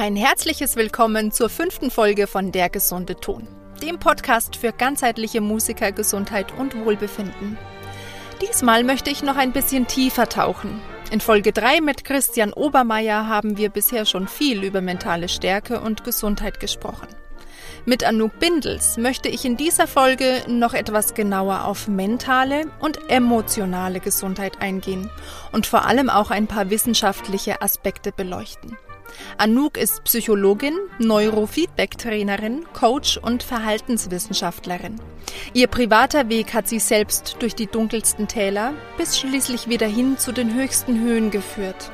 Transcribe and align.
Ein 0.00 0.14
herzliches 0.14 0.76
Willkommen 0.76 1.32
zur 1.32 1.48
fünften 1.48 1.90
Folge 1.90 2.28
von 2.28 2.52
Der 2.52 2.70
gesunde 2.70 3.16
Ton, 3.16 3.48
dem 3.82 3.98
Podcast 3.98 4.54
für 4.54 4.72
ganzheitliche 4.72 5.40
Musikergesundheit 5.40 6.56
und 6.56 6.76
Wohlbefinden. 6.84 7.58
Diesmal 8.40 8.84
möchte 8.84 9.10
ich 9.10 9.24
noch 9.24 9.36
ein 9.36 9.50
bisschen 9.50 9.88
tiefer 9.88 10.28
tauchen. 10.28 10.80
In 11.10 11.20
Folge 11.20 11.50
3 11.50 11.80
mit 11.80 12.04
Christian 12.04 12.52
Obermeier 12.52 13.26
haben 13.26 13.56
wir 13.56 13.70
bisher 13.70 14.06
schon 14.06 14.28
viel 14.28 14.62
über 14.62 14.80
mentale 14.80 15.28
Stärke 15.28 15.80
und 15.80 16.04
Gesundheit 16.04 16.60
gesprochen. 16.60 17.08
Mit 17.84 18.04
Anouk 18.04 18.38
Bindels 18.38 18.98
möchte 18.98 19.28
ich 19.28 19.44
in 19.44 19.56
dieser 19.56 19.88
Folge 19.88 20.44
noch 20.46 20.74
etwas 20.74 21.14
genauer 21.14 21.64
auf 21.64 21.88
mentale 21.88 22.70
und 22.78 23.10
emotionale 23.10 23.98
Gesundheit 23.98 24.62
eingehen 24.62 25.10
und 25.50 25.66
vor 25.66 25.86
allem 25.86 26.08
auch 26.08 26.30
ein 26.30 26.46
paar 26.46 26.70
wissenschaftliche 26.70 27.62
Aspekte 27.62 28.12
beleuchten. 28.12 28.78
Anouk 29.36 29.76
ist 29.76 30.04
Psychologin, 30.04 30.76
Neurofeedback-Trainerin, 30.98 32.64
Coach 32.72 33.18
und 33.18 33.42
Verhaltenswissenschaftlerin. 33.42 35.00
Ihr 35.52 35.66
privater 35.66 36.28
Weg 36.28 36.54
hat 36.54 36.68
sie 36.68 36.78
selbst 36.78 37.36
durch 37.40 37.54
die 37.54 37.66
dunkelsten 37.66 38.28
Täler 38.28 38.72
bis 38.96 39.18
schließlich 39.18 39.68
wieder 39.68 39.86
hin 39.86 40.18
zu 40.18 40.32
den 40.32 40.54
höchsten 40.54 41.00
Höhen 41.00 41.30
geführt. 41.30 41.90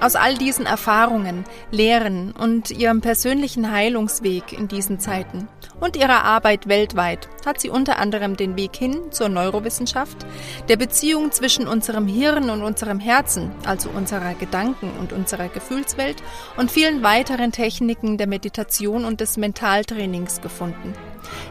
Aus 0.00 0.16
all 0.16 0.34
diesen 0.34 0.66
Erfahrungen, 0.66 1.44
Lehren 1.70 2.32
und 2.32 2.72
ihrem 2.72 3.00
persönlichen 3.00 3.70
Heilungsweg 3.70 4.52
in 4.52 4.66
diesen 4.66 4.98
Zeiten 4.98 5.48
und 5.80 5.96
ihrer 5.96 6.24
Arbeit 6.24 6.68
weltweit 6.68 7.28
hat 7.44 7.60
sie 7.60 7.70
unter 7.70 7.98
anderem 7.98 8.36
den 8.36 8.56
Weg 8.56 8.76
hin 8.76 9.10
zur 9.10 9.28
Neurowissenschaft, 9.28 10.26
der 10.68 10.76
Beziehung 10.76 11.32
zwischen 11.32 11.66
unserem 11.66 12.06
Hirn 12.06 12.50
und 12.50 12.62
unserem 12.62 13.00
Herzen, 13.00 13.50
also 13.64 13.90
unserer 13.90 14.34
Gedanken 14.34 14.90
und 15.00 15.12
unserer 15.12 15.48
Gefühlswelt 15.48 16.22
und 16.56 16.70
vielen 16.70 17.02
weiteren 17.02 17.52
Techniken 17.52 18.18
der 18.18 18.26
Meditation 18.26 19.04
und 19.04 19.20
des 19.20 19.36
Mentaltrainings 19.36 20.40
gefunden. 20.40 20.94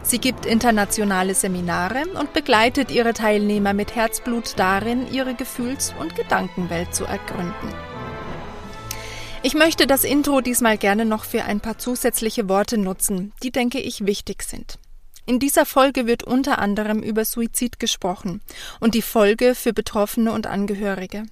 Sie 0.02 0.18
gibt 0.18 0.46
internationale 0.46 1.34
Seminare 1.34 2.02
und 2.18 2.32
begleitet 2.32 2.90
ihre 2.90 3.12
Teilnehmer 3.12 3.74
mit 3.74 3.94
Herzblut 3.94 4.54
darin, 4.56 5.06
ihre 5.12 5.34
Gefühls- 5.34 5.94
und 5.98 6.16
Gedankenwelt 6.16 6.94
zu 6.94 7.04
ergründen. 7.04 7.91
Ich 9.44 9.54
möchte 9.54 9.88
das 9.88 10.04
Intro 10.04 10.40
diesmal 10.40 10.78
gerne 10.78 11.04
noch 11.04 11.24
für 11.24 11.42
ein 11.42 11.58
paar 11.58 11.76
zusätzliche 11.76 12.48
Worte 12.48 12.78
nutzen, 12.78 13.32
die 13.42 13.50
denke 13.50 13.80
ich 13.80 14.06
wichtig 14.06 14.44
sind. 14.44 14.78
In 15.26 15.40
dieser 15.40 15.66
Folge 15.66 16.06
wird 16.06 16.22
unter 16.22 16.60
anderem 16.60 17.02
über 17.02 17.24
Suizid 17.24 17.80
gesprochen 17.80 18.40
und 18.78 18.94
die 18.94 19.02
Folge 19.02 19.56
für 19.56 19.72
Betroffene 19.72 20.30
und 20.30 20.46
Angehörige. 20.46 21.24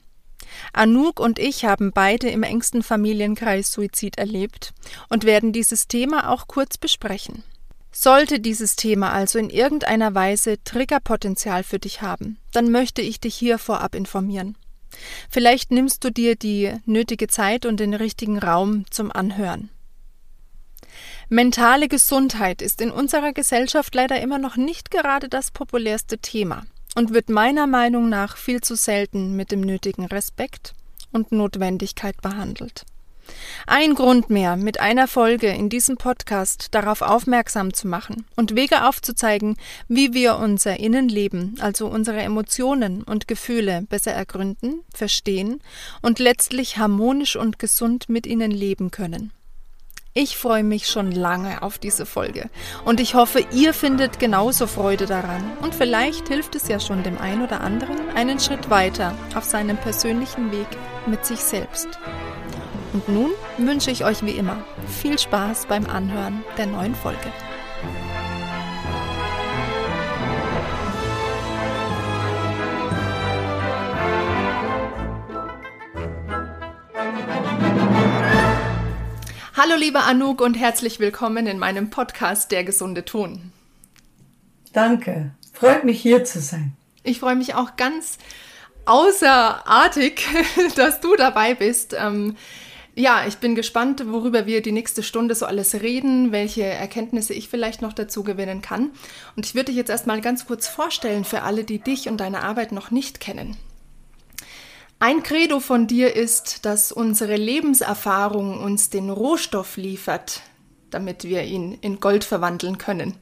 Anouk 0.72 1.20
und 1.20 1.38
ich 1.38 1.64
haben 1.64 1.92
beide 1.92 2.28
im 2.28 2.42
engsten 2.42 2.82
Familienkreis 2.82 3.70
Suizid 3.70 4.18
erlebt 4.18 4.72
und 5.08 5.22
werden 5.22 5.52
dieses 5.52 5.86
Thema 5.86 6.30
auch 6.30 6.48
kurz 6.48 6.78
besprechen. 6.78 7.44
Sollte 7.92 8.40
dieses 8.40 8.74
Thema 8.74 9.12
also 9.12 9.38
in 9.38 9.50
irgendeiner 9.50 10.16
Weise 10.16 10.62
Triggerpotenzial 10.64 11.62
für 11.62 11.78
dich 11.78 12.02
haben, 12.02 12.38
dann 12.52 12.72
möchte 12.72 13.02
ich 13.02 13.20
dich 13.20 13.36
hier 13.36 13.58
vorab 13.58 13.94
informieren. 13.94 14.56
Vielleicht 15.28 15.70
nimmst 15.70 16.04
du 16.04 16.10
dir 16.10 16.36
die 16.36 16.72
nötige 16.84 17.28
Zeit 17.28 17.66
und 17.66 17.80
den 17.80 17.94
richtigen 17.94 18.38
Raum 18.38 18.84
zum 18.90 19.12
Anhören. 19.12 19.70
Mentale 21.28 21.86
Gesundheit 21.88 22.60
ist 22.60 22.80
in 22.80 22.90
unserer 22.90 23.32
Gesellschaft 23.32 23.94
leider 23.94 24.20
immer 24.20 24.38
noch 24.38 24.56
nicht 24.56 24.90
gerade 24.90 25.28
das 25.28 25.52
populärste 25.52 26.18
Thema 26.18 26.64
und 26.96 27.14
wird 27.14 27.28
meiner 27.28 27.66
Meinung 27.66 28.08
nach 28.08 28.36
viel 28.36 28.60
zu 28.60 28.74
selten 28.74 29.36
mit 29.36 29.52
dem 29.52 29.60
nötigen 29.60 30.06
Respekt 30.06 30.74
und 31.12 31.30
Notwendigkeit 31.30 32.20
behandelt. 32.20 32.84
Ein 33.66 33.94
Grund 33.94 34.30
mehr, 34.30 34.56
mit 34.56 34.80
einer 34.80 35.08
Folge 35.08 35.48
in 35.48 35.68
diesem 35.68 35.96
Podcast 35.96 36.68
darauf 36.72 37.02
aufmerksam 37.02 37.74
zu 37.74 37.88
machen 37.88 38.26
und 38.36 38.56
Wege 38.56 38.86
aufzuzeigen, 38.86 39.56
wie 39.88 40.14
wir 40.14 40.36
unser 40.36 40.78
Innenleben, 40.78 41.56
also 41.60 41.86
unsere 41.86 42.20
Emotionen 42.20 43.02
und 43.02 43.28
Gefühle 43.28 43.82
besser 43.88 44.12
ergründen, 44.12 44.80
verstehen 44.94 45.60
und 46.02 46.18
letztlich 46.18 46.78
harmonisch 46.78 47.36
und 47.36 47.58
gesund 47.58 48.08
mit 48.08 48.26
ihnen 48.26 48.50
leben 48.50 48.90
können. 48.90 49.32
Ich 50.12 50.36
freue 50.36 50.64
mich 50.64 50.88
schon 50.88 51.12
lange 51.12 51.62
auf 51.62 51.78
diese 51.78 52.04
Folge 52.04 52.50
und 52.84 52.98
ich 52.98 53.14
hoffe, 53.14 53.44
ihr 53.52 53.72
findet 53.72 54.18
genauso 54.18 54.66
Freude 54.66 55.06
daran 55.06 55.40
und 55.62 55.72
vielleicht 55.72 56.26
hilft 56.26 56.56
es 56.56 56.66
ja 56.66 56.80
schon 56.80 57.04
dem 57.04 57.16
einen 57.18 57.42
oder 57.42 57.60
anderen 57.60 57.96
einen 58.16 58.40
Schritt 58.40 58.70
weiter 58.70 59.14
auf 59.36 59.44
seinem 59.44 59.76
persönlichen 59.76 60.50
Weg 60.50 60.66
mit 61.06 61.24
sich 61.24 61.38
selbst. 61.38 61.86
Und 62.92 63.08
nun 63.08 63.30
wünsche 63.56 63.90
ich 63.92 64.04
euch 64.04 64.24
wie 64.24 64.32
immer 64.32 64.64
viel 64.88 65.16
Spaß 65.16 65.66
beim 65.66 65.86
Anhören 65.86 66.42
der 66.58 66.66
neuen 66.66 66.94
Folge. 66.96 67.32
Hallo 79.56 79.76
liebe 79.76 80.00
Anouk 80.00 80.40
und 80.40 80.54
herzlich 80.54 80.98
willkommen 80.98 81.46
in 81.46 81.58
meinem 81.58 81.90
Podcast 81.90 82.50
Der 82.50 82.64
gesunde 82.64 83.04
Ton. 83.04 83.52
Danke, 84.72 85.30
freut 85.52 85.84
mich 85.84 86.00
hier 86.00 86.24
zu 86.24 86.40
sein. 86.40 86.72
Ich 87.04 87.20
freue 87.20 87.36
mich 87.36 87.54
auch 87.54 87.76
ganz 87.76 88.18
außerartig, 88.86 90.26
dass 90.76 91.00
du 91.00 91.14
dabei 91.14 91.54
bist. 91.54 91.94
Ähm, 91.96 92.36
ja, 93.00 93.26
ich 93.26 93.38
bin 93.38 93.54
gespannt, 93.54 94.04
worüber 94.06 94.46
wir 94.46 94.62
die 94.62 94.72
nächste 94.72 95.02
Stunde 95.02 95.34
so 95.34 95.46
alles 95.46 95.74
reden, 95.74 96.32
welche 96.32 96.64
Erkenntnisse 96.64 97.32
ich 97.32 97.48
vielleicht 97.48 97.82
noch 97.82 97.92
dazu 97.92 98.22
gewinnen 98.22 98.62
kann. 98.62 98.90
Und 99.36 99.46
ich 99.46 99.54
würde 99.54 99.66
dich 99.66 99.76
jetzt 99.76 99.90
erstmal 99.90 100.20
ganz 100.20 100.46
kurz 100.46 100.68
vorstellen 100.68 101.24
für 101.24 101.42
alle, 101.42 101.64
die 101.64 101.78
dich 101.78 102.08
und 102.08 102.18
deine 102.18 102.42
Arbeit 102.42 102.72
noch 102.72 102.90
nicht 102.90 103.18
kennen. 103.18 103.56
Ein 104.98 105.22
Credo 105.22 105.60
von 105.60 105.86
dir 105.86 106.14
ist, 106.14 106.66
dass 106.66 106.92
unsere 106.92 107.36
Lebenserfahrung 107.36 108.62
uns 108.62 108.90
den 108.90 109.08
Rohstoff 109.08 109.78
liefert, 109.78 110.42
damit 110.90 111.24
wir 111.24 111.44
ihn 111.44 111.78
in 111.80 112.00
Gold 112.00 112.22
verwandeln 112.22 112.76
können. 112.76 113.14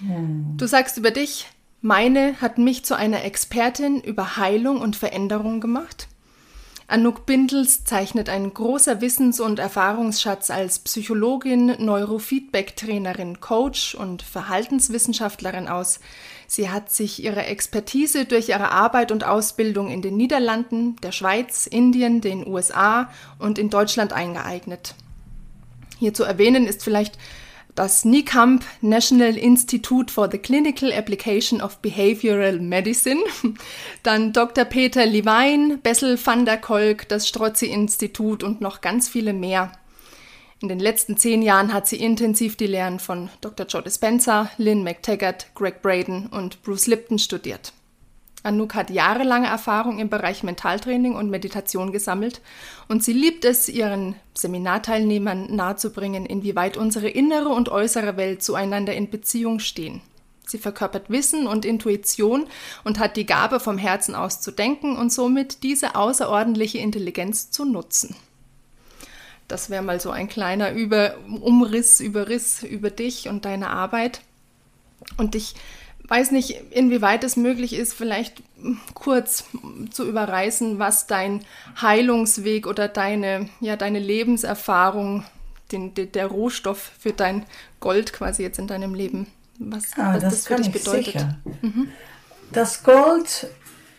Hm. 0.00 0.54
Du 0.58 0.66
sagst 0.66 0.98
über 0.98 1.10
dich, 1.10 1.46
meine 1.80 2.38
hat 2.42 2.58
mich 2.58 2.84
zu 2.84 2.94
einer 2.94 3.24
Expertin 3.24 4.02
über 4.02 4.36
Heilung 4.36 4.82
und 4.82 4.96
Veränderung 4.96 5.62
gemacht. 5.62 6.08
Anouk 6.90 7.26
Bindels 7.26 7.84
zeichnet 7.84 8.30
ein 8.30 8.54
großer 8.54 9.02
Wissens- 9.02 9.40
und 9.40 9.58
Erfahrungsschatz 9.58 10.48
als 10.48 10.78
Psychologin, 10.78 11.66
Neurofeedback-Trainerin, 11.84 13.40
Coach 13.40 13.94
und 13.94 14.22
Verhaltenswissenschaftlerin 14.22 15.68
aus. 15.68 16.00
Sie 16.46 16.70
hat 16.70 16.90
sich 16.90 17.22
ihre 17.22 17.44
Expertise 17.44 18.24
durch 18.24 18.48
ihre 18.48 18.70
Arbeit 18.70 19.12
und 19.12 19.22
Ausbildung 19.22 19.90
in 19.90 20.00
den 20.00 20.16
Niederlanden, 20.16 20.96
der 21.02 21.12
Schweiz, 21.12 21.66
Indien, 21.66 22.22
den 22.22 22.46
USA 22.46 23.10
und 23.38 23.58
in 23.58 23.68
Deutschland 23.68 24.14
eingeeignet. 24.14 24.94
Hier 25.98 26.14
zu 26.14 26.24
erwähnen 26.24 26.66
ist 26.66 26.82
vielleicht 26.82 27.18
das 27.78 28.04
NICAMP 28.04 28.64
National 28.80 29.36
Institute 29.36 30.12
for 30.12 30.28
the 30.28 30.38
Clinical 30.38 30.92
Application 30.92 31.60
of 31.60 31.78
Behavioral 31.78 32.58
Medicine, 32.58 33.20
dann 34.02 34.32
Dr. 34.32 34.64
Peter 34.64 35.06
Levine, 35.06 35.78
Bessel 35.78 36.18
van 36.22 36.44
der 36.44 36.58
Kolk, 36.58 37.08
das 37.08 37.28
Strozzi-Institut 37.28 38.42
und 38.42 38.60
noch 38.60 38.80
ganz 38.80 39.08
viele 39.08 39.32
mehr. 39.32 39.70
In 40.60 40.68
den 40.68 40.80
letzten 40.80 41.16
zehn 41.16 41.40
Jahren 41.40 41.72
hat 41.72 41.86
sie 41.86 42.02
intensiv 42.02 42.56
die 42.56 42.66
Lehren 42.66 42.98
von 42.98 43.28
Dr. 43.40 43.64
Joe 43.66 43.82
Dispenza, 43.82 44.50
Lynn 44.56 44.82
McTaggart, 44.82 45.54
Greg 45.54 45.80
Braden 45.80 46.26
und 46.26 46.60
Bruce 46.64 46.88
Lipton 46.88 47.20
studiert. 47.20 47.72
Anouk 48.44 48.74
hat 48.74 48.90
jahrelange 48.90 49.48
Erfahrung 49.48 49.98
im 49.98 50.08
Bereich 50.08 50.42
Mentaltraining 50.42 51.16
und 51.16 51.28
Meditation 51.28 51.90
gesammelt 51.92 52.40
und 52.86 53.02
sie 53.02 53.12
liebt 53.12 53.44
es, 53.44 53.68
ihren 53.68 54.14
Seminarteilnehmern 54.34 55.54
nahezubringen, 55.54 56.24
inwieweit 56.24 56.76
unsere 56.76 57.08
innere 57.08 57.48
und 57.48 57.68
äußere 57.68 58.16
Welt 58.16 58.42
zueinander 58.42 58.94
in 58.94 59.10
Beziehung 59.10 59.58
stehen. 59.58 60.00
Sie 60.46 60.58
verkörpert 60.58 61.10
Wissen 61.10 61.46
und 61.46 61.64
Intuition 61.64 62.46
und 62.84 62.98
hat 62.98 63.16
die 63.16 63.26
Gabe, 63.26 63.60
vom 63.60 63.76
Herzen 63.76 64.14
aus 64.14 64.40
zu 64.40 64.50
denken 64.50 64.96
und 64.96 65.12
somit 65.12 65.62
diese 65.62 65.94
außerordentliche 65.94 66.78
Intelligenz 66.78 67.50
zu 67.50 67.64
nutzen. 67.64 68.16
Das 69.46 69.68
wäre 69.68 69.82
mal 69.82 70.00
so 70.00 70.10
ein 70.10 70.28
kleiner 70.28 70.72
Über 70.72 71.16
Umriss, 71.40 72.00
Überriss 72.00 72.62
über 72.62 72.90
dich 72.90 73.28
und 73.28 73.44
deine 73.44 73.70
Arbeit. 73.70 74.20
Und 75.16 75.34
ich 75.34 75.54
weiß 76.08 76.30
nicht, 76.30 76.60
inwieweit 76.70 77.22
es 77.22 77.36
möglich 77.36 77.74
ist, 77.74 77.92
vielleicht 77.92 78.42
kurz 78.94 79.44
zu 79.90 80.08
überreißen, 80.08 80.78
was 80.78 81.06
dein 81.06 81.44
Heilungsweg 81.80 82.66
oder 82.66 82.88
deine, 82.88 83.48
ja, 83.60 83.76
deine 83.76 83.98
Lebenserfahrung, 83.98 85.24
den, 85.70 85.92
der 85.94 86.26
Rohstoff 86.26 86.92
für 86.98 87.12
dein 87.12 87.44
Gold 87.80 88.12
quasi 88.12 88.42
jetzt 88.42 88.58
in 88.58 88.66
deinem 88.66 88.94
Leben, 88.94 89.26
was, 89.58 89.92
ah, 89.96 90.14
was 90.14 90.22
das, 90.22 90.32
das 90.32 90.46
für 90.46 90.56
dich 90.56 90.72
bedeutet. 90.72 91.26
Mhm. 91.60 91.88
Das 92.52 92.82
Gold 92.82 93.48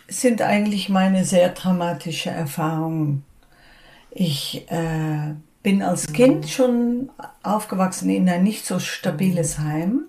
sind 0.07 0.41
eigentlich 0.41 0.89
meine 0.89 1.23
sehr 1.23 1.49
dramatische 1.49 2.31
Erfahrungen. 2.31 3.23
Ich 4.09 4.65
äh, 4.71 5.35
bin 5.61 5.83
als 5.83 6.11
Kind 6.13 6.49
schon 6.49 7.11
aufgewachsen 7.43 8.09
in 8.09 8.27
ein 8.27 8.43
nicht 8.43 8.65
so 8.65 8.79
stabiles 8.79 9.59
Heim. 9.59 10.05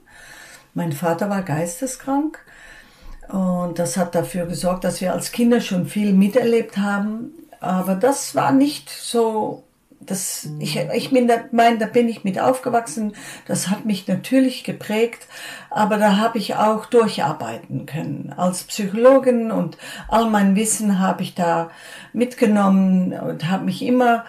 Mein 0.75 0.93
Vater 0.93 1.29
war 1.31 1.43
geisteskrank 1.43 2.39
und 3.29 3.79
das 3.79 3.97
hat 3.97 4.15
dafür 4.15 4.47
gesorgt, 4.47 4.85
dass 4.85 5.01
wir 5.01 5.13
als 5.13 5.33
Kinder 5.33 5.61
schon 5.61 5.87
viel 5.87 6.13
miterlebt 6.13 6.77
haben. 6.79 7.33
Aber 7.61 7.95
das 7.95 8.35
war 8.35 8.53
nicht 8.53 8.89
so, 8.89 9.65
das, 10.01 10.49
ich, 10.59 10.77
ich 10.77 11.13
meine, 11.13 11.79
da 11.79 11.87
bin 11.87 12.09
ich 12.09 12.25
mit 12.25 12.41
aufgewachsen. 12.41 13.15
Das 13.47 13.69
hat 13.69 13.85
mich 13.85 14.09
natürlich 14.09 14.65
geprägt, 14.65 15.27
aber 15.69 15.99
da 15.99 16.17
habe 16.17 16.39
ich 16.39 16.57
auch 16.57 16.87
durcharbeiten 16.87 17.87
können. 17.87 18.35
Als 18.37 18.65
Psychologin 18.65 19.53
und 19.53 19.77
all 20.09 20.29
mein 20.31 20.57
Wissen 20.57 20.99
habe 20.99 21.23
ich 21.23 21.35
da 21.35 21.71
mitgenommen 22.13 23.13
und 23.13 23.49
habe 23.49 23.65
mich 23.65 23.83
immer 23.83 24.25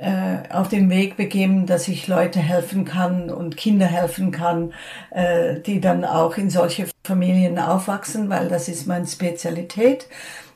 äh, 0.00 0.38
auf 0.50 0.68
den 0.68 0.88
Weg 0.88 1.18
begeben, 1.18 1.66
dass 1.66 1.86
ich 1.86 2.08
Leute 2.08 2.38
helfen 2.38 2.86
kann 2.86 3.28
und 3.28 3.58
Kinder 3.58 3.84
helfen 3.84 4.30
kann, 4.30 4.72
äh, 5.10 5.60
die 5.60 5.78
dann 5.78 6.06
auch 6.06 6.38
in 6.38 6.48
solche 6.48 6.86
Familien 7.04 7.58
aufwachsen, 7.58 8.30
weil 8.30 8.48
das 8.48 8.68
ist 8.68 8.86
meine 8.86 9.06
Spezialität. 9.06 10.06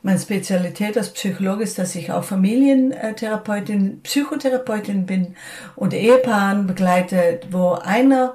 Meine 0.02 0.18
Spezialität 0.18 0.96
als 0.96 1.10
Psychologe 1.10 1.62
ist, 1.62 1.78
dass 1.78 1.94
ich 1.94 2.10
auch 2.10 2.24
Familientherapeutin, 2.24 4.00
Psychotherapeutin 4.02 5.04
bin 5.04 5.36
und 5.76 5.92
Ehepaaren 5.92 6.66
begleite, 6.66 7.40
wo 7.50 7.72
einer 7.72 8.34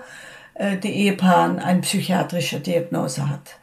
äh, 0.53 0.77
die 0.77 0.93
Ehepaaren 0.93 1.57
eine 1.57 1.81
psychiatrische 1.81 2.59
Diagnose 2.59 3.27
hat 3.27 3.57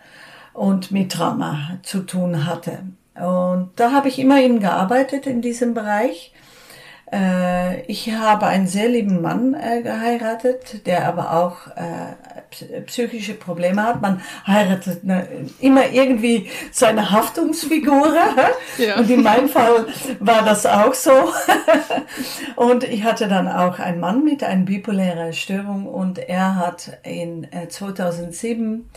und 0.52 0.90
mit 0.90 1.12
Trauma 1.12 1.78
zu 1.84 2.00
tun 2.00 2.44
hatte. 2.44 2.80
Und 3.14 3.70
da 3.76 3.92
habe 3.92 4.08
ich 4.08 4.18
immerhin 4.18 4.58
gearbeitet 4.58 5.26
in 5.26 5.42
diesem 5.42 5.74
Bereich 5.74 6.32
äh, 7.12 7.82
ich 7.82 8.10
habe 8.12 8.46
einen 8.46 8.66
sehr 8.66 8.88
lieben 8.88 9.22
Mann 9.22 9.54
äh, 9.54 9.82
geheiratet, 9.82 10.86
der 10.86 11.06
aber 11.06 11.32
auch 11.36 11.68
äh, 11.76 12.80
psychische 12.86 13.34
Probleme 13.34 13.82
hat. 13.82 14.02
Man 14.02 14.20
heiratet 14.46 15.04
ne, 15.04 15.26
immer 15.60 15.88
irgendwie 15.90 16.48
seine 16.72 17.10
Haftungsfigur. 17.10 18.14
Ja. 18.78 18.98
Und 18.98 19.08
in 19.08 19.22
meinem 19.22 19.48
Fall 19.48 19.86
war 20.20 20.44
das 20.44 20.66
auch 20.66 20.92
so. 20.92 21.12
und 22.56 22.84
ich 22.84 23.04
hatte 23.04 23.26
dann 23.26 23.48
auch 23.48 23.78
einen 23.78 24.00
Mann 24.00 24.22
mit 24.22 24.44
einer 24.44 24.64
bipolären 24.64 25.32
Störung 25.32 25.86
und 25.86 26.18
er 26.18 26.56
hat 26.56 26.98
in 27.02 27.46
2007 27.68 28.88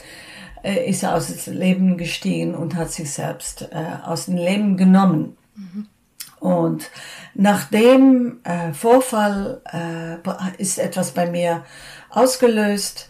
äh, 0.64 0.90
ist 0.90 1.04
er 1.04 1.16
aus 1.16 1.28
dem 1.28 1.54
Leben 1.54 1.98
gestiegen 1.98 2.56
und 2.56 2.76
hat 2.76 2.92
sich 2.92 3.12
selbst 3.12 3.70
äh, 3.72 4.06
aus 4.06 4.26
dem 4.26 4.36
Leben 4.36 4.76
genommen. 4.76 5.38
Mhm. 5.56 5.88
Und 6.40 6.90
nach 7.34 7.66
dem 7.66 8.40
äh, 8.44 8.74
Vorfall 8.74 9.62
äh, 9.72 10.62
ist 10.62 10.80
etwas 10.80 11.12
bei 11.12 11.30
mir 11.30 11.64
ausgelöst, 12.10 13.10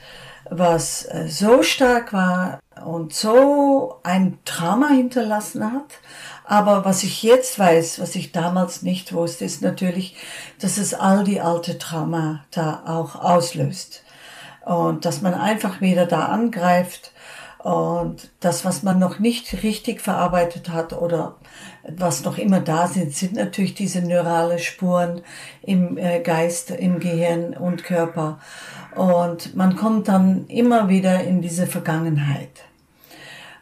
was 0.50 1.06
äh, 1.06 1.28
so 1.28 1.62
stark 1.62 2.12
war 2.12 2.60
und 2.84 3.14
so 3.14 4.00
ein 4.04 4.40
Trauma 4.46 4.90
hinterlassen 4.90 5.72
hat. 5.72 6.00
Aber 6.44 6.86
was 6.86 7.04
ich 7.04 7.22
jetzt 7.22 7.60
weiß, 7.60 8.00
was 8.00 8.16
ich 8.16 8.32
damals 8.32 8.82
nicht 8.82 9.14
wusste, 9.14 9.46
ist 9.46 9.62
natürlich, 9.62 10.16
dass 10.60 10.78
es 10.78 10.96
all 10.96 11.24
die 11.24 11.42
alte 11.42 11.78
Trauma 11.78 12.46
da 12.52 12.84
auch 12.88 13.16
auslöst. 13.16 14.04
Und 14.66 15.06
dass 15.06 15.22
man 15.22 15.36
einfach 15.36 15.82
wieder 15.82 16.06
da 16.06 16.26
angreift 16.26 17.12
und 17.60 18.30
das, 18.40 18.66
was 18.66 18.84
man 18.84 19.00
noch 19.00 19.20
nicht 19.20 19.64
richtig 19.64 20.02
verarbeitet 20.02 20.70
hat 20.70 20.94
oder 20.94 21.36
was 21.98 22.24
noch 22.24 22.38
immer 22.38 22.60
da 22.60 22.88
sind, 22.88 23.14
sind 23.14 23.34
natürlich 23.34 23.74
diese 23.74 24.02
neurale 24.02 24.60
Spuren 24.60 25.22
im 25.62 25.98
äh, 25.98 26.20
Geist, 26.22 26.72
im 26.72 27.00
Gehirn 27.00 27.54
und 27.54 27.84
Körper. 27.84 28.40
Und 28.96 29.56
man 29.56 29.76
kommt 29.76 30.08
dann 30.08 30.48
immer 30.48 30.90
wieder 30.90 31.24
in 31.24 31.42
diese 31.42 31.68
Vergangenheit. 31.68 32.69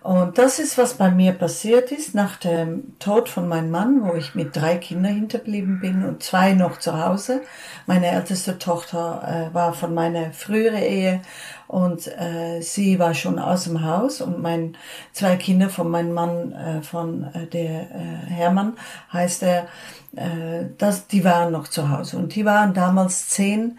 Und 0.07 0.37
das 0.37 0.57
ist, 0.57 0.77
was 0.77 0.93
bei 0.93 1.11
mir 1.11 1.33
passiert 1.33 1.91
ist 1.91 2.15
nach 2.15 2.37
dem 2.37 2.97
Tod 2.97 3.27
von 3.27 3.45
meinem 3.49 3.71
Mann, 3.71 4.05
wo 4.05 4.13
ich 4.13 4.35
mit 4.35 4.55
drei 4.55 4.77
Kindern 4.77 5.13
hinterblieben 5.13 5.81
bin 5.81 6.05
und 6.05 6.23
zwei 6.23 6.53
noch 6.53 6.79
zu 6.79 7.03
Hause. 7.03 7.41
Meine 7.87 8.07
älteste 8.07 8.57
Tochter 8.57 9.49
äh, 9.51 9.53
war 9.53 9.73
von 9.73 9.93
meiner 9.93 10.31
früheren 10.31 10.81
Ehe 10.81 11.21
und 11.67 12.07
äh, 12.07 12.61
sie 12.61 12.99
war 12.99 13.15
schon 13.15 13.37
aus 13.37 13.65
dem 13.65 13.83
Haus 13.83 14.21
und 14.21 14.41
mein 14.41 14.77
zwei 15.11 15.35
Kinder 15.35 15.67
von 15.67 15.89
meinem 15.89 16.13
Mann, 16.13 16.53
äh, 16.53 16.81
von 16.81 17.25
äh, 17.33 17.45
der 17.45 17.81
äh, 17.91 18.29
Hermann 18.29 18.77
heißt 19.11 19.43
er, 19.43 19.67
äh, 20.15 20.67
das, 20.77 21.07
die 21.07 21.25
waren 21.25 21.51
noch 21.51 21.67
zu 21.67 21.89
Hause 21.89 22.15
und 22.15 22.33
die 22.33 22.45
waren 22.45 22.73
damals 22.73 23.27
zehn 23.27 23.77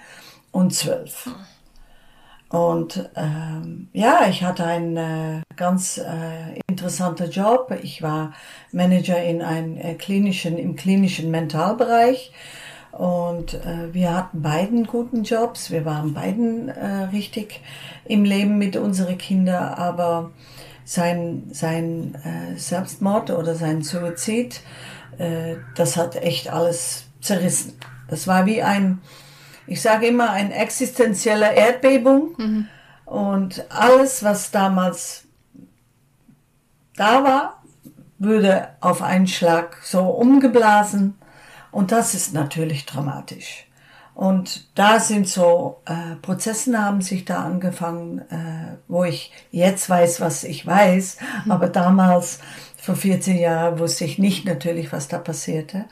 und 0.53 0.75
zwölf. 0.75 1.31
Und 2.49 3.11
ähm, 3.15 3.89
ja, 3.93 4.27
ich 4.29 4.43
hatte 4.43 4.65
einen 4.65 4.97
äh, 4.97 5.43
ganz 5.57 5.99
äh, 5.99 6.59
interessanten 6.67 7.31
Job. 7.31 7.77
Ich 7.83 8.03
war 8.03 8.33
Manager 8.73 9.23
in 9.23 9.43
einem 9.43 9.77
äh, 9.77 9.95
klinischen, 9.95 10.57
im 10.57 10.75
klinischen 10.75 11.31
Mentalbereich. 11.31 12.33
Und 12.93 13.53
äh, 13.55 13.93
wir 13.93 14.17
hatten 14.17 14.41
beiden 14.41 14.87
guten 14.87 15.25
Jobs. 15.25 15.71
Wir 15.71 15.85
waren 15.85 16.15
beiden 16.15 16.71
äh, 16.71 17.05
richtig 17.13 17.61
im 18.07 18.25
Leben 18.25 18.57
mit 18.57 18.77
unseren 18.77 19.19
Kindern. 19.19 19.75
Aber 19.75 20.31
sein, 20.85 21.49
sein 21.53 22.15
äh, 22.25 22.59
Selbstmord 22.59 23.31
oder 23.31 23.57
sein 23.57 23.83
Suizid, 23.83 24.63
äh, 25.19 25.57
das 25.77 25.99
hat 25.99 26.17
echt 26.17 26.51
alles 26.51 27.05
zerrissen. 27.21 27.75
Das 28.09 28.27
war 28.27 28.47
wie 28.47 28.63
ein 28.63 29.03
ich 29.69 29.83
sage 29.83 30.07
immer, 30.07 30.31
ein 30.31 30.51
existenzieller 30.51 31.53
Erdbebung. 31.53 32.35
Mhm. 32.37 32.69
Und 33.05 33.65
alles, 33.71 34.23
was 34.23 34.51
damals 34.51 35.25
da 36.97 37.23
war, 37.25 37.63
würde 38.19 38.69
auf 38.81 39.03
einen 39.03 39.27
Schlag 39.27 39.79
so 39.83 40.01
umgeblasen. 40.01 41.17
Und 41.71 41.93
das 41.93 42.15
ist 42.15 42.35
natürlich 42.35 42.87
dramatisch. 42.87 43.69
Und 44.15 44.77
da 44.77 44.99
sind 44.99 45.29
so 45.29 45.81
äh, 45.85 46.17
Prozesse 46.17 46.77
haben 46.77 47.03
sich 47.03 47.25
da 47.25 47.45
angefangen, 47.45 48.19
äh, 48.31 48.77
wo 48.89 49.05
ich 49.05 49.31
jetzt 49.53 49.89
weiß, 49.89 50.21
was 50.21 50.43
ich 50.43 50.67
weiß, 50.67 51.19
mhm. 51.45 51.53
aber 51.53 51.69
damals 51.69 52.41
vor 52.89 52.97
14 52.97 53.37
Jahren 53.37 53.79
wusste 53.79 54.07
ich 54.07 54.19
nicht 54.19 54.47
natürlich, 54.47 54.93
was 54.93 55.09
da 55.09 55.19
passierte, 55.19 55.85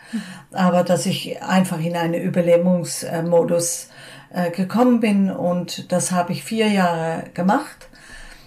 aber 0.51 0.83
dass 0.83 1.05
ich 1.05 1.43
einfach 1.43 1.79
in 1.79 1.95
einen 1.95 2.15
Überlebensmodus 2.15 3.91
äh, 4.33 4.51
gekommen 4.51 5.01
bin 5.01 5.31
und 5.31 5.93
das 5.93 6.11
habe 6.11 6.33
ich 6.33 6.43
vier 6.43 6.69
Jahre 6.69 7.25
gemacht. 7.35 7.91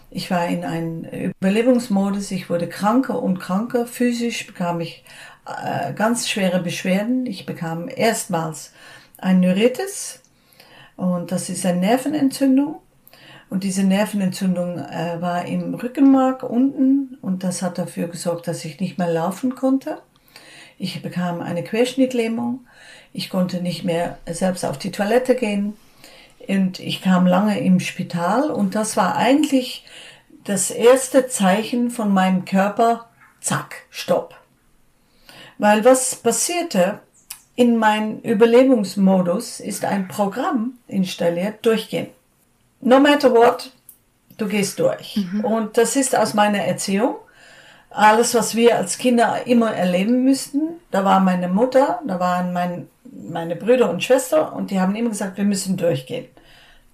Ich 0.10 0.32
war 0.32 0.48
in 0.48 0.65
einem 0.65 1.03
Überlebensmodus, 1.03 2.32
ich 2.32 2.50
wurde 2.50 2.68
kranker 2.68 3.22
und 3.22 3.38
kranker. 3.38 3.86
Physisch 3.86 4.48
bekam 4.48 4.82
ich 4.82 5.03
äh, 5.46 5.94
ganz 5.94 6.27
schwere 6.27 6.60
Beschwerden. 6.60 7.27
Ich 7.27 7.46
bekam 7.46 7.88
erstmals 7.88 8.74
ein 9.20 9.41
Neuritis 9.41 10.22
und 10.96 11.32
das 11.32 11.50
ist 11.50 11.68
eine 11.68 11.82
Nervenentzündung. 11.82 12.82
Und 13.50 13.63
diese 13.63 13.84
Nervenentzündung 13.84 14.77
äh, 14.77 15.18
war 15.22 15.46
im 15.46 15.74
Rückenmark 15.74 16.44
unten 16.44 17.18
und 17.22 17.44
das 17.44 17.62
hat 17.62 17.77
dafür 17.79 18.08
gesorgt, 18.08 18.48
dass 18.48 18.63
ich 18.63 18.79
nicht 18.79 18.98
mehr 18.98 19.12
laufen 19.12 19.56
konnte. 19.56 20.01
Ich 20.77 21.01
bekam 21.01 21.41
eine 21.41 21.63
Querschnittlähmung. 21.63 22.62
Ich 23.12 23.29
konnte 23.29 23.62
nicht 23.62 23.84
mehr 23.84 24.20
selbst 24.29 24.63
auf 24.63 24.77
die 24.77 24.91
Toilette 24.91 25.36
gehen. 25.36 25.74
Und 26.48 26.79
ich 26.79 27.01
kam 27.01 27.27
lange 27.27 27.60
im 27.60 27.79
Spital 27.79 28.50
und 28.50 28.75
das 28.75 28.96
war 28.96 29.15
eigentlich 29.15 29.86
das 30.46 30.72
erste 30.72 31.27
Zeichen 31.27 31.89
von 31.91 32.13
meinem 32.13 32.46
Körper, 32.46 33.10
zack, 33.41 33.88
stopp. 33.89 34.36
Weil 35.58 35.84
was 35.84 36.15
passierte, 36.15 37.01
in 37.56 37.77
meinem 37.77 38.20
Überlebensmodus 38.20 39.60
ist 39.60 39.84
ein 39.84 40.08
Programm 40.08 40.75
installiert, 40.88 41.65
durchgehen 41.65 42.08
no 42.81 43.00
matter 43.00 43.31
what, 43.31 43.71
du 44.38 44.48
gehst 44.48 44.79
durch. 44.79 45.17
Mhm. 45.17 45.45
Und 45.45 45.77
das 45.77 45.95
ist 45.95 46.15
aus 46.15 46.33
meiner 46.33 46.59
Erziehung. 46.59 47.15
Alles, 47.89 48.36
was 48.36 48.55
wir 48.55 48.77
als 48.77 48.98
Kinder 48.98 49.48
immer 49.48 49.74
erleben 49.74 50.24
müssten, 50.24 50.79
da 50.91 51.03
war 51.03 51.19
meine 51.19 51.48
Mutter, 51.48 52.00
da 52.05 52.19
waren 52.19 52.53
mein, 52.53 52.88
meine 53.03 53.55
Brüder 53.55 53.89
und 53.89 54.03
Schwester 54.03 54.53
und 54.53 54.69
die 54.69 54.79
haben 54.79 54.95
immer 54.95 55.09
gesagt, 55.09 55.38
wir 55.38 55.43
müssen 55.43 55.75
durchgehen. 55.75 56.27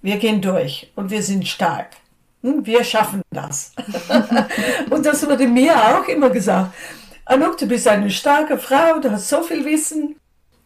Wir 0.00 0.16
gehen 0.16 0.40
durch 0.40 0.90
und 0.96 1.10
wir 1.10 1.22
sind 1.22 1.46
stark. 1.46 1.90
Hm, 2.42 2.64
wir 2.64 2.82
schaffen 2.82 3.22
das. 3.30 3.72
und 4.90 5.04
das 5.04 5.26
wurde 5.26 5.46
mir 5.46 5.74
auch 5.74 6.08
immer 6.08 6.30
gesagt. 6.30 6.72
Anouk, 7.26 7.58
du 7.58 7.66
bist 7.66 7.88
eine 7.88 8.10
starke 8.10 8.56
Frau, 8.56 8.98
du 9.00 9.10
hast 9.10 9.28
so 9.28 9.42
viel 9.42 9.64
Wissen, 9.64 10.16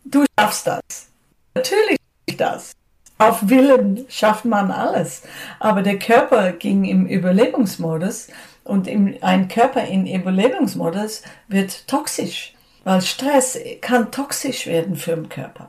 du 0.04 0.24
schaffst 0.38 0.66
das. 0.66 1.08
Natürlich 1.54 1.96
das. 2.36 2.72
Auf 3.20 3.50
Willen 3.50 4.06
schafft 4.08 4.46
man 4.46 4.70
alles. 4.70 5.22
Aber 5.58 5.82
der 5.82 5.98
Körper 5.98 6.52
ging 6.52 6.84
im 6.84 7.06
Überlebensmodus 7.06 8.28
und 8.64 8.86
im, 8.86 9.14
ein 9.20 9.48
Körper 9.48 9.84
in 9.84 10.06
Überlebensmodus 10.06 11.22
wird 11.46 11.86
toxisch, 11.86 12.54
weil 12.84 13.02
Stress 13.02 13.58
kann 13.82 14.10
toxisch 14.10 14.66
werden 14.66 14.96
für 14.96 15.14
den 15.14 15.28
Körper. 15.28 15.68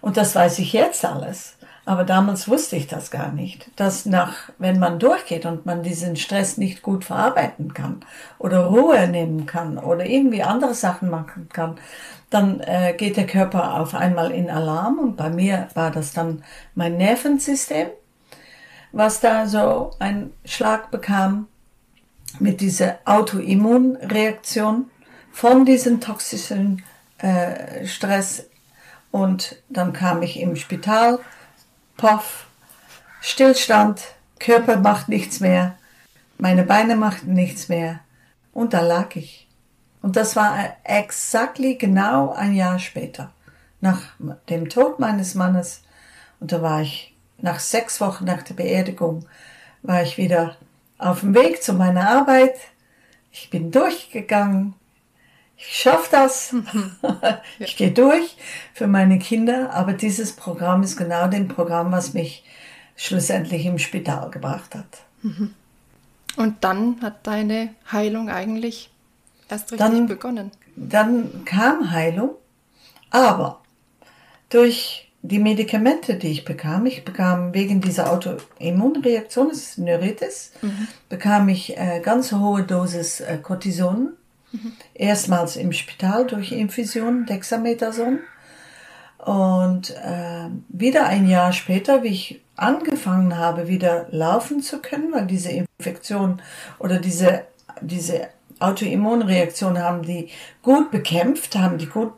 Und 0.00 0.16
das 0.16 0.34
weiß 0.34 0.58
ich 0.60 0.72
jetzt 0.72 1.04
alles. 1.04 1.56
Aber 1.84 2.04
damals 2.04 2.46
wusste 2.48 2.76
ich 2.76 2.86
das 2.86 3.10
gar 3.10 3.32
nicht, 3.32 3.70
dass 3.76 4.06
nach, 4.06 4.50
wenn 4.58 4.78
man 4.78 4.98
durchgeht 4.98 5.44
und 5.44 5.66
man 5.66 5.82
diesen 5.82 6.16
Stress 6.16 6.56
nicht 6.56 6.82
gut 6.82 7.04
verarbeiten 7.04 7.74
kann 7.74 8.00
oder 8.38 8.66
Ruhe 8.66 9.08
nehmen 9.08 9.44
kann 9.44 9.76
oder 9.76 10.06
irgendwie 10.06 10.42
andere 10.42 10.74
Sachen 10.74 11.10
machen 11.10 11.48
kann, 11.52 11.78
dann 12.30 12.60
äh, 12.60 12.94
geht 12.96 13.16
der 13.16 13.26
Körper 13.26 13.80
auf 13.80 13.94
einmal 13.94 14.30
in 14.30 14.48
Alarm 14.48 14.98
und 14.98 15.16
bei 15.16 15.28
mir 15.28 15.68
war 15.74 15.90
das 15.90 16.12
dann 16.12 16.44
mein 16.74 16.96
Nervensystem, 16.96 17.88
was 18.92 19.20
da 19.20 19.46
so 19.46 19.90
einen 19.98 20.32
Schlag 20.44 20.90
bekam 20.90 21.48
mit 22.38 22.60
dieser 22.60 22.98
Autoimmunreaktion 23.04 24.90
von 25.32 25.64
diesem 25.64 26.00
toxischen 26.00 26.84
äh, 27.18 27.84
Stress 27.86 28.48
und 29.10 29.56
dann 29.68 29.92
kam 29.92 30.22
ich 30.22 30.38
im 30.38 30.54
Spital, 30.54 31.18
poff, 31.96 32.46
Stillstand, 33.20 34.02
Körper 34.38 34.76
macht 34.76 35.08
nichts 35.08 35.40
mehr, 35.40 35.76
meine 36.38 36.62
Beine 36.62 36.94
machten 36.94 37.34
nichts 37.34 37.68
mehr 37.68 38.00
und 38.52 38.72
da 38.72 38.80
lag 38.80 39.16
ich. 39.16 39.49
Und 40.02 40.16
das 40.16 40.36
war 40.36 40.76
exactly 40.84 41.74
genau 41.76 42.32
ein 42.32 42.54
Jahr 42.54 42.78
später, 42.78 43.32
nach 43.80 44.00
dem 44.48 44.68
Tod 44.68 44.98
meines 44.98 45.34
Mannes. 45.34 45.82
Und 46.40 46.52
da 46.52 46.62
war 46.62 46.82
ich 46.82 47.14
nach 47.38 47.60
sechs 47.60 48.00
Wochen 48.00 48.24
nach 48.24 48.42
der 48.42 48.54
Beerdigung, 48.54 49.26
war 49.82 50.02
ich 50.02 50.18
wieder 50.18 50.56
auf 50.98 51.20
dem 51.20 51.34
Weg 51.34 51.62
zu 51.62 51.72
meiner 51.72 52.08
Arbeit. 52.08 52.54
Ich 53.32 53.50
bin 53.50 53.70
durchgegangen. 53.70 54.74
Ich 55.56 55.76
schaffe 55.76 56.08
das. 56.10 56.54
ich 57.58 57.76
gehe 57.76 57.92
durch 57.92 58.36
für 58.74 58.86
meine 58.86 59.18
Kinder. 59.18 59.72
Aber 59.72 59.92
dieses 59.92 60.32
Programm 60.32 60.82
ist 60.82 60.96
genau 60.96 61.28
dem 61.28 61.48
Programm, 61.48 61.92
was 61.92 62.14
mich 62.14 62.44
schlussendlich 62.96 63.66
im 63.66 63.78
Spital 63.78 64.30
gebracht 64.30 64.74
hat. 64.74 65.04
Und 66.36 66.64
dann 66.64 67.00
hat 67.02 67.26
deine 67.26 67.74
Heilung 67.90 68.28
eigentlich 68.30 68.89
erst 69.50 69.72
richtig 69.72 69.78
dann, 69.78 70.06
begonnen. 70.06 70.50
Dann 70.76 71.44
kam 71.44 71.90
Heilung, 71.90 72.30
aber 73.10 73.60
durch 74.48 75.10
die 75.22 75.38
Medikamente, 75.38 76.14
die 76.14 76.28
ich 76.28 76.44
bekam, 76.44 76.86
ich 76.86 77.04
bekam 77.04 77.52
wegen 77.52 77.80
dieser 77.80 78.10
Autoimmunreaktion, 78.10 79.48
das 79.48 79.58
ist 79.58 79.78
Neuritis, 79.78 80.52
mhm. 80.62 80.88
bekam 81.08 81.48
ich 81.48 81.76
äh, 81.76 82.00
ganz 82.02 82.32
hohe 82.32 82.62
Dosis 82.62 83.20
äh, 83.20 83.38
Cortison. 83.38 84.14
Mhm. 84.52 84.72
Erstmals 84.94 85.56
im 85.56 85.72
Spital 85.72 86.26
durch 86.26 86.52
Infusion, 86.52 87.26
Dexamethason. 87.26 88.20
Und 89.18 89.90
äh, 89.90 90.48
wieder 90.70 91.06
ein 91.06 91.28
Jahr 91.28 91.52
später, 91.52 92.02
wie 92.02 92.08
ich 92.08 92.40
angefangen 92.56 93.36
habe, 93.36 93.68
wieder 93.68 94.06
laufen 94.10 94.62
zu 94.62 94.78
können, 94.78 95.12
weil 95.12 95.26
diese 95.26 95.50
Infektion 95.50 96.40
oder 96.78 96.98
diese, 96.98 97.44
diese 97.82 98.28
Autoimmunreaktion 98.60 99.78
haben 99.78 100.02
die 100.02 100.28
gut 100.62 100.90
bekämpft, 100.90 101.56
haben 101.56 101.78
die 101.78 101.86
gut 101.86 102.12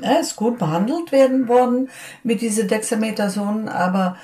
ja, 0.00 0.12
ist 0.20 0.36
gut 0.36 0.58
behandelt 0.58 1.12
werden 1.12 1.48
worden 1.48 1.90
mit 2.22 2.40
diese 2.40 2.66
Dexamethason, 2.66 3.68
aber 3.68 4.16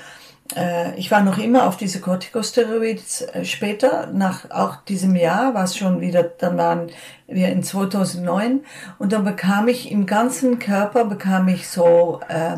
äh, 0.55 0.97
ich 0.97 1.09
war 1.11 1.21
noch 1.21 1.37
immer 1.37 1.67
auf 1.67 1.77
diese 1.77 1.99
Corticosteroids 1.99 3.21
äh, 3.21 3.45
später, 3.45 4.07
nach 4.07 4.51
auch 4.51 4.77
diesem 4.77 5.15
Jahr 5.15 5.53
war 5.53 5.63
es 5.63 5.75
schon 5.75 6.01
wieder, 6.01 6.23
dann 6.23 6.57
waren 6.57 6.91
wir 7.27 7.49
in 7.49 7.63
2009 7.63 8.61
und 8.99 9.11
dann 9.11 9.23
bekam 9.23 9.67
ich 9.67 9.91
im 9.91 10.05
ganzen 10.05 10.59
Körper, 10.59 11.05
bekam 11.05 11.47
ich 11.47 11.67
so, 11.67 12.19
äh, 12.27 12.53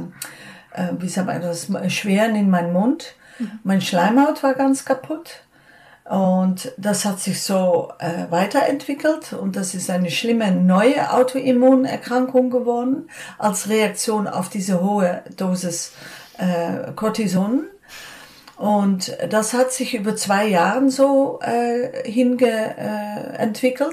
äh, 0.74 0.94
wie 1.00 1.10
sagt 1.10 1.28
man 1.28 1.42
das, 1.42 1.72
Schweren 1.88 2.36
in 2.36 2.50
meinen 2.50 2.74
Mund. 2.74 3.16
Mhm. 3.40 3.60
Mein 3.64 3.82
Schleimhaut 3.82 4.44
war 4.44 4.54
ganz 4.54 4.84
kaputt. 4.84 5.44
Und 6.10 6.72
das 6.78 7.04
hat 7.04 7.20
sich 7.20 7.44
so 7.44 7.92
äh, 8.00 8.32
weiterentwickelt 8.32 9.34
und 9.34 9.58
das 9.58 9.76
ist 9.76 9.90
eine 9.90 10.10
schlimme 10.10 10.54
neue 10.54 11.12
Autoimmunerkrankung 11.12 12.50
geworden 12.50 13.10
als 13.38 13.68
Reaktion 13.68 14.26
auf 14.26 14.48
diese 14.48 14.82
hohe 14.82 15.22
Dosis 15.36 15.92
äh, 16.38 16.94
Cortison. 16.94 17.66
Und 18.56 19.18
das 19.30 19.54
hat 19.54 19.74
sich 19.74 19.96
über 19.96 20.16
zwei 20.16 20.48
Jahre 20.48 20.90
so 20.90 21.40
äh, 21.42 22.10
hinge 22.10 22.78
äh. 22.78 23.90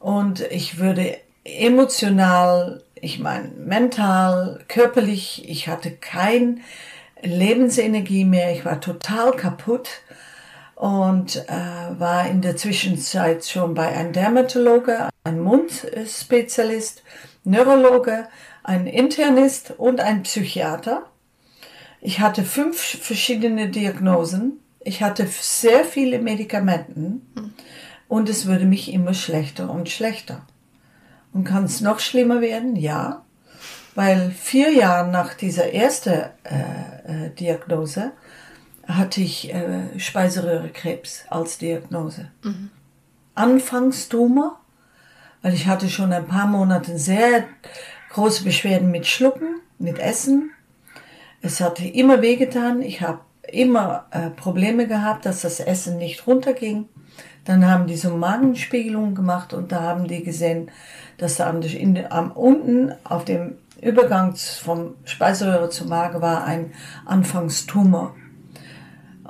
Und 0.00 0.40
ich 0.50 0.78
würde 0.78 1.16
emotional, 1.44 2.82
ich 2.96 3.20
meine 3.20 3.48
mental, 3.56 4.64
körperlich, 4.66 5.48
ich 5.48 5.68
hatte 5.68 5.92
kein 5.92 6.60
Lebensenergie 7.22 8.24
mehr, 8.24 8.52
ich 8.52 8.64
war 8.64 8.80
total 8.80 9.32
kaputt 9.32 9.88
und 10.80 11.36
äh, 11.36 12.00
war 12.00 12.26
in 12.26 12.40
der 12.40 12.56
Zwischenzeit 12.56 13.44
schon 13.44 13.74
bei 13.74 13.88
einem 13.88 14.14
Dermatologe, 14.14 15.10
einem 15.24 15.40
Mundspezialist, 15.42 17.02
Neurologe, 17.44 18.28
ein 18.64 18.86
Internist 18.86 19.74
und 19.76 20.00
ein 20.00 20.22
Psychiater. 20.22 21.02
Ich 22.00 22.20
hatte 22.20 22.44
fünf 22.44 22.80
verschiedene 22.80 23.68
Diagnosen. 23.68 24.60
Ich 24.80 25.02
hatte 25.02 25.26
sehr 25.26 25.84
viele 25.84 26.18
Medikamenten 26.18 27.28
und 28.08 28.30
es 28.30 28.46
würde 28.46 28.64
mich 28.64 28.90
immer 28.90 29.12
schlechter 29.12 29.68
und 29.68 29.90
schlechter. 29.90 30.46
Und 31.34 31.44
kann 31.44 31.64
es 31.64 31.82
noch 31.82 32.00
schlimmer 32.00 32.40
werden? 32.40 32.74
Ja, 32.74 33.26
weil 33.94 34.30
vier 34.30 34.72
Jahre 34.72 35.10
nach 35.10 35.34
dieser 35.34 35.74
ersten 35.74 36.22
äh, 36.44 37.26
äh, 37.26 37.30
Diagnose 37.38 38.12
hatte 38.96 39.20
ich 39.20 39.52
äh, 39.52 39.98
Speiseröhrekrebs 39.98 41.24
als 41.28 41.58
Diagnose. 41.58 42.28
Mhm. 42.42 42.70
Anfangs 43.34 44.08
Tumor, 44.08 44.60
weil 45.42 45.54
ich 45.54 45.66
hatte 45.66 45.88
schon 45.88 46.12
ein 46.12 46.26
paar 46.26 46.46
Monate 46.46 46.98
sehr 46.98 47.44
große 48.10 48.44
Beschwerden 48.44 48.90
mit 48.90 49.06
Schlucken, 49.06 49.60
mit 49.78 49.98
Essen. 49.98 50.50
Es 51.42 51.60
hatte 51.60 51.86
immer 51.86 52.20
wehgetan. 52.20 52.82
Ich 52.82 53.00
habe 53.00 53.20
immer 53.50 54.06
äh, 54.10 54.30
Probleme 54.30 54.86
gehabt, 54.86 55.26
dass 55.26 55.42
das 55.42 55.60
Essen 55.60 55.98
nicht 55.98 56.26
runterging. 56.26 56.88
Dann 57.44 57.66
haben 57.66 57.86
die 57.86 57.96
so 57.96 58.16
Magenspiegelungen 58.16 59.14
gemacht 59.14 59.54
und 59.54 59.72
da 59.72 59.80
haben 59.82 60.06
die 60.06 60.22
gesehen, 60.22 60.70
dass 61.16 61.36
da 61.36 61.48
am, 61.48 61.62
am 62.10 62.32
unten 62.32 62.92
auf 63.04 63.24
dem 63.24 63.56
Übergang 63.80 64.36
vom 64.36 64.94
Speiseröhre 65.04 65.70
zum 65.70 65.88
Magen 65.88 66.20
war 66.20 66.44
ein 66.44 66.72
Anfangstumor. 67.06 68.14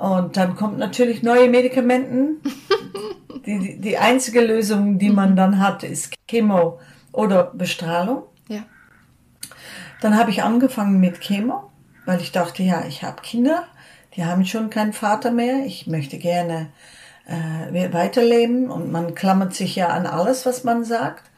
Und 0.01 0.35
dann 0.35 0.55
kommt 0.55 0.79
natürlich 0.79 1.21
neue 1.21 1.47
Medikamenten. 1.47 2.41
die, 3.45 3.79
die 3.79 3.99
einzige 3.99 4.41
Lösung, 4.41 4.97
die 4.97 5.11
man 5.11 5.35
dann 5.35 5.59
hat, 5.59 5.83
ist 5.83 6.15
Chemo 6.27 6.79
oder 7.11 7.51
Bestrahlung. 7.53 8.23
Ja. 8.47 8.63
Dann 10.01 10.17
habe 10.17 10.31
ich 10.31 10.41
angefangen 10.41 10.99
mit 10.99 11.21
Chemo, 11.21 11.69
weil 12.07 12.19
ich 12.19 12.31
dachte, 12.31 12.63
ja, 12.63 12.83
ich 12.87 13.03
habe 13.03 13.21
Kinder, 13.21 13.67
die 14.15 14.25
haben 14.25 14.43
schon 14.43 14.71
keinen 14.71 14.93
Vater 14.93 15.29
mehr. 15.29 15.67
Ich 15.67 15.85
möchte 15.85 16.17
gerne 16.17 16.69
äh, 17.27 17.93
weiterleben 17.93 18.71
und 18.71 18.91
man 18.91 19.13
klammert 19.13 19.53
sich 19.53 19.75
ja 19.75 19.89
an 19.89 20.07
alles, 20.07 20.47
was 20.47 20.63
man 20.63 20.83
sagt, 20.83 21.29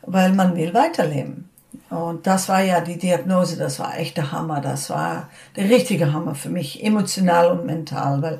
weil 0.00 0.32
man 0.32 0.56
will 0.56 0.72
weiterleben. 0.72 1.50
Und 1.90 2.26
das 2.26 2.48
war 2.48 2.62
ja 2.62 2.80
die 2.80 2.98
Diagnose, 2.98 3.56
das 3.56 3.78
war 3.78 3.98
echt 3.98 4.16
der 4.16 4.32
Hammer, 4.32 4.60
das 4.60 4.90
war 4.90 5.28
der 5.56 5.68
richtige 5.68 6.12
Hammer 6.12 6.34
für 6.34 6.48
mich, 6.48 6.84
emotional 6.84 7.50
und 7.50 7.66
mental, 7.66 8.22
weil 8.22 8.38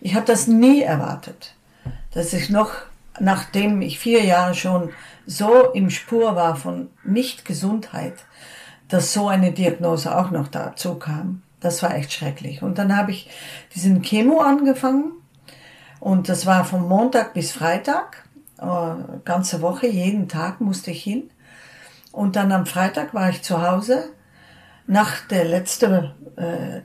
ich 0.00 0.14
habe 0.14 0.26
das 0.26 0.46
nie 0.46 0.82
erwartet, 0.82 1.54
dass 2.12 2.32
ich 2.32 2.50
noch, 2.50 2.72
nachdem 3.18 3.80
ich 3.80 3.98
vier 3.98 4.24
Jahre 4.24 4.54
schon 4.54 4.90
so 5.26 5.70
im 5.72 5.90
Spur 5.90 6.36
war 6.36 6.56
von 6.56 6.88
Nicht-Gesundheit, 7.04 8.14
dass 8.88 9.12
so 9.12 9.28
eine 9.28 9.52
Diagnose 9.52 10.16
auch 10.16 10.30
noch 10.30 10.48
dazu 10.48 10.96
kam. 10.96 11.42
Das 11.60 11.82
war 11.82 11.94
echt 11.94 12.12
schrecklich. 12.12 12.62
Und 12.62 12.76
dann 12.76 12.94
habe 12.94 13.10
ich 13.10 13.30
diesen 13.74 14.02
Chemo 14.02 14.40
angefangen 14.40 15.12
und 16.00 16.28
das 16.28 16.44
war 16.44 16.66
von 16.66 16.86
Montag 16.86 17.32
bis 17.32 17.52
Freitag, 17.52 18.24
äh, 18.58 19.18
ganze 19.24 19.62
Woche, 19.62 19.86
jeden 19.86 20.28
Tag 20.28 20.60
musste 20.60 20.90
ich 20.90 21.02
hin. 21.02 21.30
Und 22.14 22.36
dann 22.36 22.52
am 22.52 22.64
Freitag 22.64 23.12
war 23.12 23.28
ich 23.28 23.42
zu 23.42 23.60
Hause 23.60 24.10
nach 24.86 25.26
der 25.26 25.44
letzten 25.44 26.12
äh, 26.36 26.80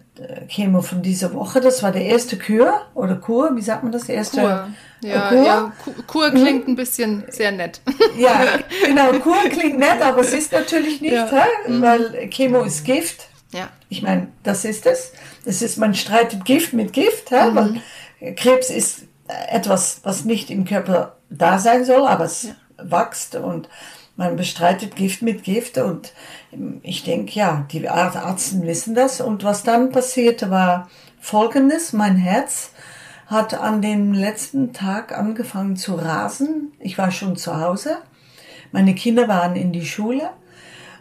Chemo 0.48 0.82
von 0.82 1.04
dieser 1.04 1.34
Woche. 1.34 1.62
Das 1.62 1.84
war 1.84 1.92
der 1.92 2.06
erste 2.06 2.38
Kur 2.38 2.82
oder 2.96 3.16
Kur, 3.16 3.56
wie 3.56 3.62
sagt 3.62 3.84
man 3.84 3.92
das? 3.92 4.10
Erste 4.10 4.42
Kur. 4.42 4.68
Ja, 5.02 5.30
Kur. 5.30 5.46
ja 5.46 5.74
Kur 6.08 6.32
klingt 6.32 6.66
mhm. 6.66 6.74
ein 6.74 6.76
bisschen 6.76 7.24
sehr 7.30 7.52
nett. 7.52 7.82
Ja, 8.18 8.42
genau, 8.86 9.12
Kur 9.20 9.38
klingt 9.50 9.78
nett, 9.78 10.02
aber 10.02 10.22
es 10.22 10.34
ist 10.34 10.52
natürlich 10.52 11.00
nicht, 11.00 11.14
ja. 11.14 11.30
mhm. 11.68 11.82
weil 11.82 12.30
Chemo 12.30 12.64
ist 12.64 12.84
Gift. 12.84 13.28
Ja. 13.52 13.70
Ich 13.88 14.02
meine, 14.02 14.28
das 14.44 14.66
ist 14.66 14.86
es. 14.88 15.14
Das 15.46 15.62
ist, 15.62 15.78
man 15.78 15.94
streitet 15.94 16.44
Gift 16.44 16.74
mit 16.74 16.92
Gift, 16.92 17.32
mhm. 17.32 17.56
weil 17.56 18.36
Krebs 18.36 18.72
ist 18.72 19.04
etwas, 19.28 20.00
was 20.04 20.26
nicht 20.26 20.50
im 20.50 20.66
Körper 20.66 21.18
da 21.30 21.60
sein 21.60 21.86
soll, 21.86 22.08
aber 22.08 22.26
es 22.26 22.50
wächst 22.78 23.36
und 23.36 23.70
Man 24.20 24.36
bestreitet 24.36 24.98
Gift 24.98 25.22
mit 25.22 25.46
Gift 25.46 25.78
und 25.78 26.12
ich 26.84 27.06
denke, 27.06 27.40
ja, 27.40 27.66
die 27.72 27.84
Ärzte 27.84 28.62
wissen 28.64 28.94
das. 28.94 29.22
Und 29.22 29.46
was 29.46 29.64
dann 29.64 29.94
passierte, 29.94 30.52
war 30.52 30.90
folgendes. 31.22 31.94
Mein 31.94 32.18
Herz 32.18 32.72
hat 33.28 33.54
an 33.54 33.82
dem 33.82 34.12
letzten 34.12 34.74
Tag 34.74 35.18
angefangen 35.18 35.78
zu 35.78 35.96
rasen. 35.96 36.74
Ich 36.80 36.98
war 36.98 37.12
schon 37.12 37.38
zu 37.38 37.62
Hause. 37.62 37.96
Meine 38.74 38.94
Kinder 38.94 39.30
waren 39.30 39.56
in 39.56 39.72
die 39.72 39.86
Schule 39.86 40.32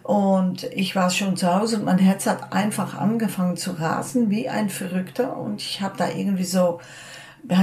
und 0.04 0.62
ich 0.72 0.94
war 0.94 1.10
schon 1.10 1.36
zu 1.36 1.52
Hause 1.52 1.78
und 1.78 1.86
mein 1.86 1.98
Herz 1.98 2.24
hat 2.24 2.52
einfach 2.52 2.96
angefangen 2.96 3.56
zu 3.56 3.72
rasen 3.72 4.30
wie 4.30 4.48
ein 4.48 4.68
Verrückter. 4.68 5.36
Und 5.36 5.60
ich 5.60 5.80
habe 5.80 5.96
da 5.98 6.08
irgendwie 6.08 6.44
so 6.44 6.78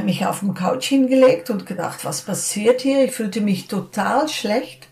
mich 0.04 0.26
auf 0.26 0.40
dem 0.40 0.54
Couch 0.54 0.88
hingelegt 0.88 1.50
und 1.50 1.66
gedacht, 1.66 2.04
was 2.04 2.24
passiert 2.24 2.82
hier? 2.82 3.06
Ich 3.06 3.14
fühlte 3.14 3.40
mich 3.40 3.70
total 3.70 4.28
schlecht. 4.28 4.85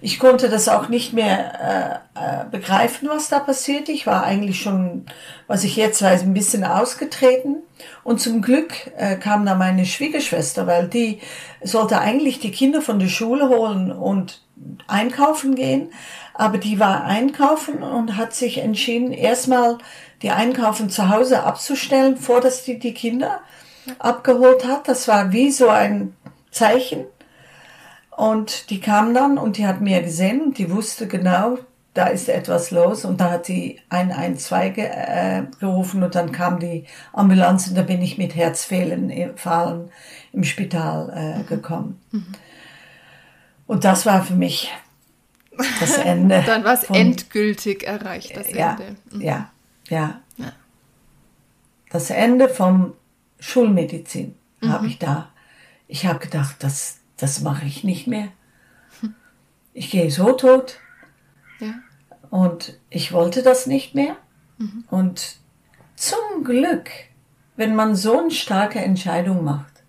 Ich 0.00 0.18
konnte 0.18 0.48
das 0.48 0.68
auch 0.68 0.88
nicht 0.88 1.12
mehr 1.12 2.02
äh, 2.14 2.20
äh, 2.20 2.44
begreifen, 2.50 3.08
was 3.08 3.28
da 3.28 3.38
passiert. 3.38 3.88
Ich 3.88 4.06
war 4.06 4.24
eigentlich 4.24 4.60
schon, 4.60 5.06
was 5.46 5.64
ich 5.64 5.76
jetzt 5.76 6.02
weiß, 6.02 6.22
ein 6.22 6.34
bisschen 6.34 6.64
ausgetreten. 6.64 7.56
Und 8.02 8.20
zum 8.20 8.42
Glück 8.42 8.72
äh, 8.96 9.16
kam 9.16 9.44
da 9.44 9.54
meine 9.54 9.84
Schwiegerschwester, 9.84 10.66
weil 10.66 10.88
die 10.88 11.20
sollte 11.62 12.00
eigentlich 12.00 12.38
die 12.38 12.50
Kinder 12.50 12.82
von 12.82 12.98
der 12.98 13.08
Schule 13.08 13.48
holen 13.48 13.92
und 13.92 14.42
einkaufen 14.86 15.54
gehen 15.54 15.90
aber 16.40 16.56
die 16.56 16.80
war 16.80 17.04
einkaufen 17.04 17.82
und 17.82 18.16
hat 18.16 18.34
sich 18.34 18.58
entschieden, 18.58 19.12
erstmal 19.12 19.76
die 20.22 20.30
Einkaufen 20.30 20.88
zu 20.88 21.10
Hause 21.10 21.42
abzustellen, 21.42 22.16
vor 22.16 22.40
dass 22.40 22.64
die 22.64 22.78
die 22.78 22.94
Kinder 22.94 23.42
abgeholt 23.98 24.66
hat. 24.66 24.88
Das 24.88 25.06
war 25.06 25.32
wie 25.32 25.50
so 25.50 25.68
ein 25.68 26.16
Zeichen. 26.50 27.04
Und 28.10 28.70
die 28.70 28.80
kam 28.80 29.14
dann 29.14 29.38
und 29.38 29.56
die 29.56 29.66
hat 29.66 29.80
mir 29.80 30.02
gesehen 30.02 30.40
und 30.42 30.58
die 30.58 30.70
wusste 30.70 31.06
genau, 31.06 31.58
da 31.94 32.06
ist 32.06 32.28
etwas 32.28 32.70
los. 32.70 33.04
Und 33.04 33.20
da 33.20 33.30
hat 33.30 33.46
sie 33.46 33.80
112 33.88 34.74
ge 34.74 34.84
äh, 34.84 35.42
gerufen 35.58 36.02
und 36.02 36.14
dann 36.14 36.32
kam 36.32 36.58
die 36.58 36.84
Ambulanz 37.12 37.68
und 37.68 37.76
da 37.76 37.82
bin 37.82 38.02
ich 38.02 38.18
mit 38.18 38.34
Herzfehlen 38.34 39.10
im 39.10 40.44
Spital 40.44 41.40
äh, 41.40 41.42
gekommen. 41.44 42.00
Mhm. 42.10 42.26
Und 43.66 43.84
das 43.84 44.04
war 44.04 44.24
für 44.24 44.34
mich 44.34 44.72
das 45.78 45.96
Ende. 45.98 46.42
Dann 46.46 46.64
war 46.64 46.74
es 46.74 46.84
endgültig 46.84 47.84
erreicht, 47.84 48.36
das 48.36 48.50
ja, 48.50 48.72
Ende. 48.72 48.96
Mhm. 49.12 49.20
Ja, 49.20 49.50
ja, 49.88 50.20
ja. 50.36 50.52
Das 51.90 52.10
Ende 52.10 52.48
vom 52.48 52.94
Schulmedizin 53.38 54.34
mhm. 54.60 54.68
habe 54.70 54.86
ich 54.86 54.98
da. 54.98 55.30
Ich 55.86 56.06
habe 56.06 56.18
gedacht, 56.20 56.56
das, 56.60 56.98
das 57.20 57.40
mache 57.40 57.66
ich 57.66 57.84
nicht 57.84 58.06
mehr. 58.06 58.28
Ich 59.72 59.90
gehe 59.90 60.10
so 60.10 60.32
tot. 60.32 60.78
Ja. 61.60 61.74
Und 62.30 62.78
ich 62.90 63.12
wollte 63.12 63.42
das 63.42 63.66
nicht 63.66 63.94
mehr. 63.94 64.16
Mhm. 64.58 64.84
Und 64.90 65.36
zum 65.96 66.44
Glück, 66.44 66.90
wenn 67.56 67.74
man 67.74 67.94
so 67.94 68.18
eine 68.18 68.30
starke 68.30 68.80
Entscheidung 68.80 69.44
macht, 69.44 69.82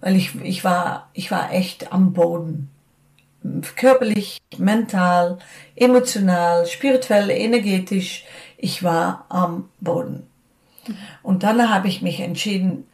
weil 0.00 0.16
ich, 0.16 0.34
ich, 0.42 0.64
war, 0.64 1.10
ich 1.12 1.30
war 1.30 1.52
echt 1.52 1.92
am 1.92 2.12
Boden 2.12 2.70
körperlich, 3.76 4.40
mental, 4.56 5.38
emotional, 5.76 6.66
spirituell, 6.66 7.30
energetisch. 7.30 8.24
Ich 8.56 8.82
war 8.82 9.26
am 9.28 9.68
Boden. 9.80 10.26
Und 11.22 11.42
dann 11.42 11.70
habe 11.70 11.88
ich 11.88 12.02
mich 12.02 12.20
entschieden, 12.20 12.86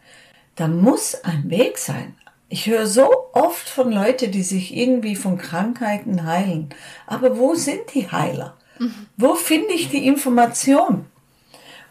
da 0.57 0.69
muss 0.69 1.15
ein 1.25 1.51
Weg 1.51 1.79
sein. 1.79 2.17
Ich 2.51 2.67
höre 2.67 2.87
so 2.87 3.09
oft 3.33 3.69
von 3.69 3.93
Leuten, 3.93 4.33
die 4.33 4.43
sich 4.43 4.77
irgendwie 4.77 5.15
von 5.15 5.39
Krankheiten 5.39 6.27
heilen. 6.27 6.69
Aber 7.07 7.39
wo 7.39 7.55
sind 7.55 7.95
die 7.95 8.11
Heiler? 8.11 8.57
Mhm. 8.79 9.07
Wo 9.17 9.35
finde 9.37 9.73
ich 9.73 9.89
die 9.89 10.07
Information? 10.07 11.07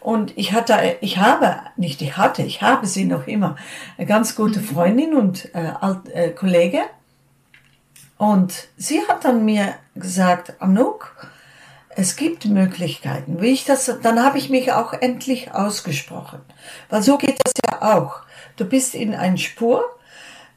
Und 0.00 0.36
ich 0.36 0.52
hatte, 0.52 0.96
ich 1.00 1.18
habe, 1.18 1.56
nicht 1.76 2.02
ich 2.02 2.18
hatte, 2.18 2.42
ich 2.42 2.60
habe 2.60 2.86
sie 2.86 3.04
noch 3.04 3.26
immer, 3.26 3.56
eine 3.96 4.06
ganz 4.06 4.36
gute 4.36 4.60
Freundin 4.60 5.14
und 5.14 5.54
äh, 5.54 5.72
Alt, 5.80 6.08
äh, 6.12 6.30
Kollege, 6.30 6.82
und 8.18 8.68
sie 8.76 9.00
hat 9.08 9.24
dann 9.24 9.46
mir 9.46 9.76
gesagt, 9.94 10.60
Anouk, 10.60 11.16
es 11.88 12.16
gibt 12.16 12.44
Möglichkeiten. 12.44 13.40
Wie 13.40 13.48
ich 13.48 13.64
das, 13.64 13.90
dann 14.02 14.22
habe 14.22 14.36
ich 14.36 14.50
mich 14.50 14.72
auch 14.72 14.92
endlich 14.92 15.54
ausgesprochen. 15.54 16.40
Weil 16.90 17.02
so 17.02 17.16
geht 17.16 17.38
das 17.42 17.54
ja 17.64 17.96
auch. 17.96 18.20
Du 18.56 18.66
bist 18.66 18.94
in 18.94 19.14
ein 19.14 19.38
Spur 19.38 19.82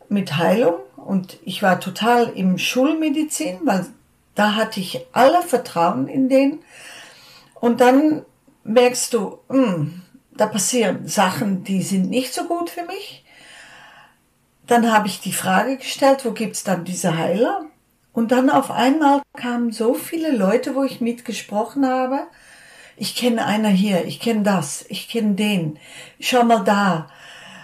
mit 0.10 0.38
Heilung 0.38 0.76
und 0.98 1.38
ich 1.44 1.62
war 1.62 1.80
total 1.80 2.30
im 2.30 2.58
Schulmedizin, 2.58 3.60
weil 3.63 3.86
da 4.36 4.56
hatte 4.56 4.80
ich 4.80 5.06
alle 5.12 5.42
Vertrauen 5.42 6.08
in 6.08 6.30
den. 6.30 6.60
Und 7.56 7.82
dann 7.82 8.24
merkst 8.63 9.13
du, 9.13 9.39
mh, 9.50 9.66
hm, 9.66 10.02
da 10.32 10.48
passieren 10.48 11.08
Sachen, 11.08 11.63
die 11.63 11.82
sind 11.84 12.10
nicht 12.10 12.34
so 12.34 12.46
gut 12.46 12.70
für 12.70 12.84
mich 12.84 13.24
dann 14.68 14.92
habe 14.92 15.08
ich 15.08 15.20
die 15.20 15.34
Frage 15.34 15.78
gestellt, 15.78 16.26
wo 16.26 16.32
gibt's 16.32 16.63
dann 16.63 16.86
diese 16.86 17.18
Heiler? 17.18 17.66
Und 18.13 18.32
dann 18.32 18.50
auf 18.50 18.72
einmal 18.72 19.22
kamen 19.36 19.72
so 19.72 19.94
viele 19.94 20.32
Leute, 20.32 20.76
wo 20.76 20.84
ich 20.84 21.02
mitgesprochen 21.02 21.88
habe. 21.88 22.28
Ich 22.96 23.16
kenne 23.16 23.46
einer 23.46 23.70
hier, 23.70 24.06
ich 24.06 24.20
kenne 24.20 24.44
das, 24.44 24.86
ich 24.88 25.10
kenne 25.10 25.34
den, 25.34 25.80
schau 26.20 26.44
mal 26.44 26.63
da. 26.63 27.08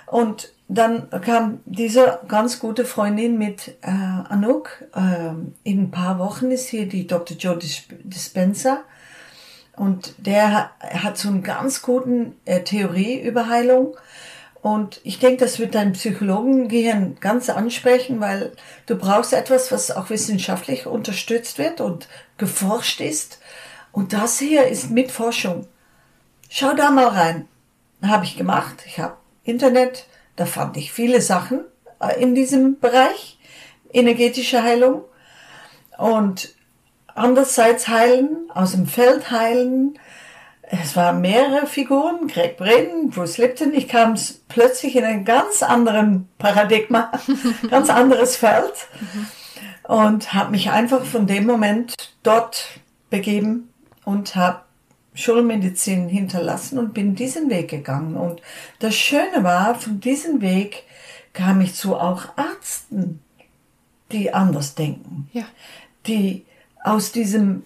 Und 0.08 0.52
dann 0.78 1.10
kam 1.22 1.62
diese 1.66 2.20
ganz 2.28 2.60
gute 2.60 2.86
Freundin 2.86 3.40
mit 3.40 3.70
äh, 3.82 3.90
Anouk. 3.90 4.84
Äh, 4.96 5.32
in 5.64 5.84
ein 5.84 5.92
paar 5.92 6.20
Wochen 6.20 6.52
ist 6.52 6.68
hier 6.68 6.88
die 6.88 7.08
Dr. 7.08 7.36
Joe 7.36 7.58
Dispenser. 7.58 8.84
Und 9.76 10.14
der 10.18 10.70
hat 10.80 11.18
so 11.18 11.30
einen 11.30 11.42
ganz 11.42 11.82
guten 11.82 12.36
äh, 12.46 12.62
Theorie 12.62 13.20
über 13.20 13.50
Heilung. 13.50 13.98
Und 14.62 15.02
ich 15.04 15.18
denke, 15.18 15.38
das 15.38 15.58
wird 15.58 15.74
dein 15.74 15.94
Psychologengehirn 15.94 17.18
ganz 17.20 17.50
ansprechen, 17.50 18.20
weil 18.20 18.52
du 18.86 18.96
brauchst 18.96 19.34
etwas, 19.34 19.72
was 19.72 19.90
auch 19.90 20.12
wissenschaftlich 20.12 20.86
unterstützt 20.86 21.58
wird 21.58 21.82
und 21.82 22.08
geforscht 22.38 23.02
ist. 23.02 23.40
Und 23.92 24.14
das 24.14 24.38
hier 24.38 24.68
ist 24.68 24.92
mit 24.92 25.12
Forschung. 25.12 25.66
Schau 26.48 26.74
da 26.74 26.92
mal 26.92 27.08
rein. 27.08 27.48
Habe 28.04 28.26
ich 28.26 28.38
gemacht. 28.38 28.84
Ich 28.86 29.00
habe 29.00 29.18
Internet, 29.44 30.06
da 30.40 30.46
fand 30.46 30.78
ich 30.78 30.94
viele 30.94 31.20
Sachen 31.20 31.66
äh, 32.00 32.22
in 32.22 32.34
diesem 32.34 32.80
Bereich, 32.80 33.38
energetische 33.92 34.64
Heilung. 34.64 35.04
Und 35.98 36.56
andererseits 37.14 37.90
heilen, 37.90 38.50
aus 38.54 38.72
dem 38.72 38.88
Feld 38.88 39.32
heilen, 39.32 40.00
es 40.62 40.96
waren 40.96 41.20
mehrere 41.20 41.68
Figuren, 41.68 42.28
Greg 42.28 42.56
Braden, 42.56 43.10
Bruce 43.10 43.38
Lipton. 43.38 43.74
Ich 43.74 43.90
kam 43.90 44.16
plötzlich 44.48 44.96
in 44.96 45.04
einen 45.04 45.26
ganz 45.26 45.62
anderen 45.62 46.30
Paradigma, 46.38 47.12
ganz 47.70 47.90
anderes 47.90 48.38
Feld 48.38 48.88
und 49.84 50.34
habe 50.34 50.52
mich 50.52 50.70
einfach 50.70 51.04
von 51.04 51.28
dem 51.28 51.48
Moment 51.48 51.96
dort 52.24 52.80
begeben 53.10 53.74
und 54.06 54.36
habe 54.36 54.62
Schulmedizin 55.20 56.08
hinterlassen 56.08 56.80
und 56.80 56.94
bin 56.94 57.16
diesen 57.16 57.50
Weg 57.50 57.70
gegangen. 57.70 58.16
Und 58.16 58.42
das 58.80 58.96
Schöne 58.96 59.44
war, 59.44 59.76
von 59.76 60.00
diesem 60.00 60.42
Weg 60.42 60.84
kam 61.34 61.62
ich 61.62 61.76
zu 61.76 61.96
auch 61.96 62.26
Ärzten, 62.38 63.22
die 64.12 64.34
anders 64.34 64.76
denken, 64.76 65.30
ja. 65.34 65.46
die 66.08 66.46
aus 66.84 67.12
diesem 67.12 67.64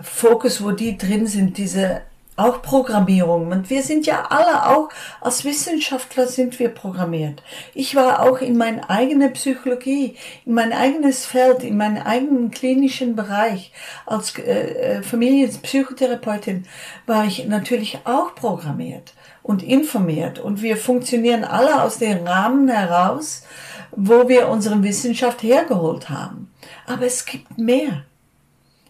Fokus, 0.00 0.62
wo 0.62 0.72
die 0.72 0.98
drin 0.98 1.26
sind, 1.26 1.56
diese 1.56 2.02
auch 2.38 2.62
Programmierung. 2.62 3.50
Und 3.50 3.68
wir 3.68 3.82
sind 3.82 4.06
ja 4.06 4.26
alle 4.30 4.66
auch, 4.68 4.88
als 5.20 5.44
Wissenschaftler 5.44 6.26
sind 6.26 6.58
wir 6.58 6.68
programmiert. 6.68 7.42
Ich 7.74 7.94
war 7.94 8.22
auch 8.22 8.40
in 8.40 8.56
meine 8.56 8.88
eigene 8.88 9.30
Psychologie, 9.30 10.16
in 10.46 10.54
mein 10.54 10.72
eigenes 10.72 11.26
Feld, 11.26 11.62
in 11.62 11.76
meinen 11.76 11.98
eigenen 11.98 12.50
klinischen 12.50 13.16
Bereich. 13.16 13.72
Als 14.06 14.38
äh, 14.38 14.98
äh 14.98 15.02
Familienpsychotherapeutin 15.02 16.66
war 17.06 17.24
ich 17.24 17.46
natürlich 17.46 17.98
auch 18.04 18.34
programmiert 18.34 19.14
und 19.42 19.62
informiert. 19.62 20.38
Und 20.38 20.62
wir 20.62 20.76
funktionieren 20.76 21.44
alle 21.44 21.82
aus 21.82 21.98
dem 21.98 22.26
Rahmen 22.26 22.68
heraus, 22.68 23.42
wo 23.90 24.28
wir 24.28 24.48
unsere 24.48 24.82
Wissenschaft 24.82 25.42
hergeholt 25.42 26.08
haben. 26.08 26.52
Aber 26.86 27.06
es 27.06 27.24
gibt 27.24 27.58
mehr. 27.58 28.04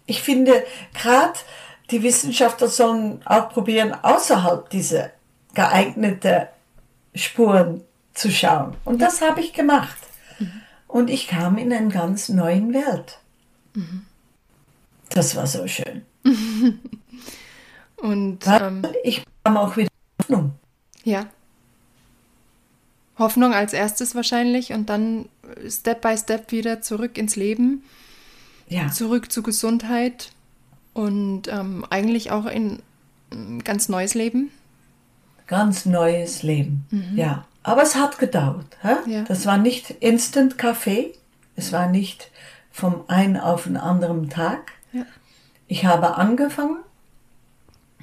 Ich 0.07 0.23
finde, 0.23 0.65
gerade 0.95 1.39
die 1.91 2.03
Wissenschaftler 2.03 2.69
sollen 2.69 3.23
auch 3.25 3.49
probieren, 3.51 3.95
außerhalb 4.03 4.69
dieser 4.71 5.11
geeigneten 5.55 6.47
Spuren 7.15 7.83
zu 8.15 8.31
schauen. 8.31 8.77
Und 8.85 9.01
das 9.01 9.23
habe 9.23 9.41
ich 9.41 9.53
gemacht. 9.53 9.97
Mhm. 10.39 10.53
Und 10.87 11.11
ich 11.11 11.29
kam 11.29 11.59
in 11.59 11.73
eine 11.73 11.89
ganz 11.89 12.29
neue 12.29 12.73
Welt. 12.73 13.19
Mhm. 13.75 14.07
Das 15.11 15.37
war 15.37 15.47
so 15.47 15.67
schön. 15.67 16.03
Und 17.97 18.47
ähm, 18.47 18.83
ich 19.03 19.25
bekam 19.25 19.57
auch 19.57 19.77
wieder 19.77 19.89
Hoffnung. 20.21 20.53
Ja. 21.03 21.27
Hoffnung 23.19 23.53
als 23.53 23.73
erstes 23.73 24.15
wahrscheinlich 24.15 24.73
und 24.73 24.89
dann 24.89 25.29
Step 25.69 26.03
by 26.03 26.17
Step 26.17 26.53
wieder 26.53 26.83
zurück 26.83 27.19
ins 27.19 27.35
Leben. 27.35 27.83
Ja. 28.69 28.93
Zurück 28.93 29.33
zu 29.33 29.43
Gesundheit 29.43 30.31
und 30.99 31.47
ähm, 31.47 31.87
eigentlich 31.91 32.33
auch 32.33 32.47
in 32.47 32.83
ein 33.31 33.63
ganz 33.63 33.89
neues 33.89 34.15
Leben. 34.15 34.51
Ganz 35.47 35.87
neues 35.87 36.43
Leben, 36.43 36.87
ja. 37.15 37.45
Aber 37.63 37.83
es 37.83 37.95
hat 37.95 38.19
gedauert. 38.19 38.77
Ja. 39.07 39.23
Das 39.23 39.47
war 39.47 39.59
nicht 39.59 39.91
Instant 40.01 40.59
Kaffee. 40.59 41.13
Es 41.55 41.73
war 41.73 41.89
nicht 41.89 42.33
vom 42.73 43.05
einen 43.07 43.37
auf 43.37 43.63
den 43.63 43.77
anderen 43.77 44.29
Tag. 44.29 44.73
Ja. 44.93 45.05
Ich 45.69 45.85
habe 45.85 46.17
angefangen 46.17 46.79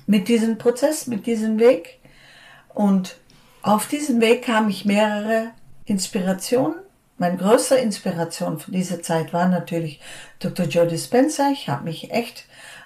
mit 0.08 0.30
diesem 0.30 0.58
Prozess, 0.58 1.06
mit 1.06 1.26
diesem 1.26 1.60
Weg. 1.60 2.00
Und 2.74 3.18
auf 3.62 3.88
diesem 3.88 4.22
Weg 4.22 4.44
kam 4.44 4.70
ich 4.70 4.86
mehrere 4.86 5.52
Inspirationen. 5.84 6.78
Meine 7.18 7.38
größte 7.38 7.76
Inspiration 7.76 8.58
von 8.60 8.74
dieser 8.74 9.02
Zeit 9.02 9.34
war 9.34 9.50
natürlich 9.50 10.00
Dr. 10.40 10.66
Joe 10.68 10.88
Dispenza. 10.88 11.50
Ich 11.52 11.68
habe 11.68 11.84
mich 11.84 12.12
echt 12.12 12.46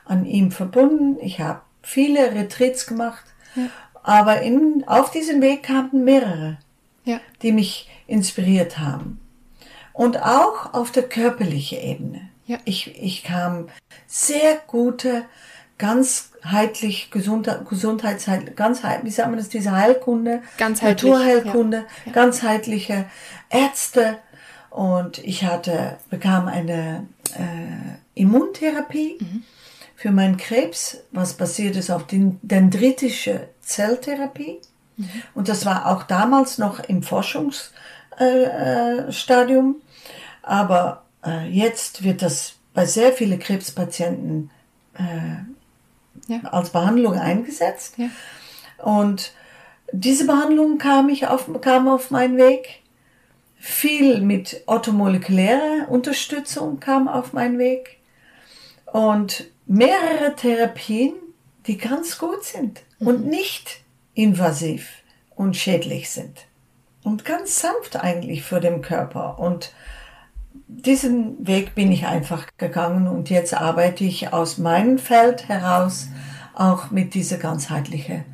an 0.10 0.26
ihm 0.26 0.52
verbunden. 0.52 1.18
Ich 1.22 1.40
habe 1.40 1.62
viele 1.82 2.34
Retreats 2.34 2.86
gemacht. 2.88 3.24
Aber 4.04 4.42
in, 4.42 4.84
auf 4.88 5.12
diesem 5.12 5.42
Weg 5.42 5.64
kamen 5.64 6.04
mehrere, 6.04 6.58
Ja. 7.06 7.20
die 7.42 7.52
mich 7.52 7.90
inspiriert 8.08 8.80
haben. 8.80 9.20
Und 9.94 10.22
auch 10.22 10.74
auf 10.74 10.92
der 10.92 11.04
körperlichen 11.04 11.80
Ebene. 11.80 12.22
Ja. 12.46 12.58
Ich, 12.66 12.96
ich 13.02 13.24
kam 13.24 13.68
sehr 14.08 14.56
gute, 14.68 15.26
ganzheitlich, 15.78 17.12
Gesundheit, 17.12 17.68
Gesundheitsheil, 17.68 18.46
ganzheit, 18.56 19.04
wie 19.04 19.10
sagt 19.10 19.30
man 19.30 19.38
das, 19.38 19.50
diese 19.50 19.72
Heilkunde, 19.72 20.42
Ganzheitlich, 20.58 21.12
Naturheilkunde, 21.12 21.78
ja. 21.78 21.84
Ja. 22.06 22.12
ganzheitliche 22.12 23.06
Ärzte. 23.50 24.18
Und 24.70 25.18
ich 25.20 25.44
hatte, 25.44 25.98
bekam 26.10 26.48
eine 26.48 27.08
äh, 27.36 27.98
Immuntherapie 28.22 29.18
Mhm. 29.20 29.44
Für 30.00 30.12
meinen 30.12 30.38
Krebs, 30.38 30.98
was 31.12 31.34
basiert 31.34 31.76
ist 31.76 31.92
auf 31.92 32.08
den 32.08 32.40
dendritische 32.42 33.50
Zelltherapie. 33.60 34.60
Mhm. 34.96 35.10
Und 35.36 35.50
das 35.50 35.66
war 35.66 35.88
auch 35.88 36.04
damals 36.04 36.58
noch 36.58 36.80
im 36.80 37.04
Forschungsstadium. 37.04 39.76
Äh. 39.76 39.80
Aber 40.42 41.04
äh, 41.26 41.50
jetzt 41.50 42.06
wird 42.06 42.22
das 42.22 42.54
bei 42.74 42.86
sehr 42.86 43.12
vielen 43.12 43.40
Krebspatienten 43.40 44.52
Ja. 46.28 46.40
als 46.46 46.70
Behandlung 46.70 47.16
eingesetzt. 47.16 47.96
Ja. 47.98 48.08
Und 48.78 49.34
diese 49.92 50.26
Behandlung 50.26 50.78
kam, 50.78 51.10
ich 51.10 51.28
auf, 51.28 51.50
kam 51.60 51.90
auf 51.90 52.10
meinen 52.10 52.38
Weg. 52.38 52.84
Viel 53.58 54.22
mit 54.22 54.64
orthomolekylärer 54.66 55.90
Unterstützung 55.90 56.80
kam 56.80 57.10
auf 57.10 57.34
meinen 57.34 57.60
Weg. 57.60 57.98
Und 58.86 59.50
mehrere 59.70 60.36
Therapien, 60.36 61.14
die 61.68 61.78
ganz 61.78 62.18
gut 62.18 62.44
sind 62.44 62.82
und 63.00 63.28
nicht 63.28 63.82
invasiv 64.16 64.90
und 65.36 65.56
schädlich 65.56 66.10
sind. 66.10 66.48
Und 67.04 67.24
ganz 67.24 67.62
sanft 67.62 67.96
eigentlich 67.96 68.42
für 68.44 68.60
den 68.60 68.82
Körper. 68.82 69.38
Und 69.38 69.72
diesen 70.68 71.46
Weg 71.46 71.76
bin 71.76 71.92
ich 71.92 72.08
einfach 72.08 72.48
gegangen 72.58 73.08
und 73.08 73.30
jetzt 73.30 73.54
arbeite 73.54 74.04
ich 74.04 74.34
aus 74.34 74.58
meinem 74.58 74.98
Feld 74.98 75.48
heraus 75.48 76.08
auch 76.56 76.90
mit 76.90 77.14
dieser 77.14 77.38
ganzheitlichen 77.38 78.26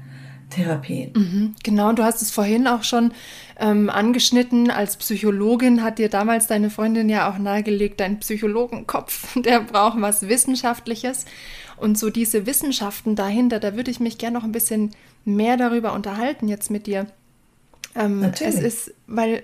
Therapie. 0.55 1.11
Mhm, 1.13 1.55
Genau, 1.63 1.91
du 1.93 2.03
hast 2.03 2.21
es 2.21 2.31
vorhin 2.31 2.67
auch 2.67 2.83
schon 2.83 3.13
ähm, 3.59 3.89
angeschnitten. 3.89 4.71
Als 4.71 4.97
Psychologin 4.97 5.83
hat 5.83 5.99
dir 5.99 6.09
damals 6.09 6.47
deine 6.47 6.69
Freundin 6.69 7.09
ja 7.09 7.29
auch 7.29 7.37
nahegelegt, 7.37 7.99
dein 7.99 8.19
Psychologenkopf, 8.19 9.33
der 9.41 9.61
braucht 9.61 9.99
was 10.01 10.27
Wissenschaftliches. 10.27 11.25
Und 11.77 11.97
so 11.97 12.09
diese 12.09 12.45
Wissenschaften 12.45 13.15
dahinter, 13.15 13.59
da 13.59 13.75
würde 13.75 13.91
ich 13.91 13.99
mich 13.99 14.17
gerne 14.17 14.37
noch 14.37 14.45
ein 14.45 14.53
bisschen 14.53 14.91
mehr 15.25 15.57
darüber 15.57 15.93
unterhalten 15.93 16.47
jetzt 16.47 16.71
mit 16.71 16.87
dir. 16.87 17.07
Ähm, 17.95 18.21
Natürlich. 18.21 18.55
Es 18.55 18.61
ist, 18.61 18.93
weil 19.07 19.43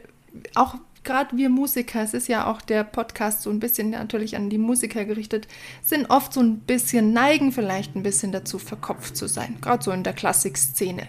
auch 0.55 0.75
gerade 1.03 1.35
wir 1.35 1.49
Musiker, 1.49 2.03
es 2.03 2.13
ist 2.13 2.27
ja 2.27 2.47
auch 2.47 2.61
der 2.61 2.83
Podcast 2.83 3.41
so 3.41 3.49
ein 3.49 3.59
bisschen 3.59 3.91
natürlich 3.91 4.35
an 4.35 4.49
die 4.49 4.57
Musiker 4.57 5.05
gerichtet, 5.05 5.47
sind 5.81 6.09
oft 6.09 6.33
so 6.33 6.41
ein 6.41 6.59
bisschen 6.59 7.13
neigen 7.13 7.51
vielleicht 7.51 7.95
ein 7.95 8.03
bisschen 8.03 8.31
dazu 8.31 8.59
verkopft 8.59 9.17
zu 9.17 9.27
sein, 9.27 9.57
gerade 9.61 9.83
so 9.83 9.91
in 9.91 10.03
der 10.03 10.13
Klassikszene. 10.13 11.07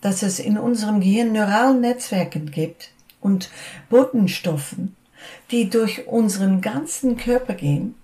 dass 0.00 0.22
es 0.22 0.38
in 0.38 0.58
unserem 0.58 1.00
Gehirn 1.00 1.32
neuralen 1.32 1.80
Netzwerken 1.80 2.50
gibt 2.50 2.92
und 3.20 3.50
Botenstoffen, 3.90 4.94
die 5.50 5.68
durch 5.68 6.06
unseren 6.06 6.60
ganzen 6.60 7.16
Körper 7.16 7.54
gehen 7.54 7.94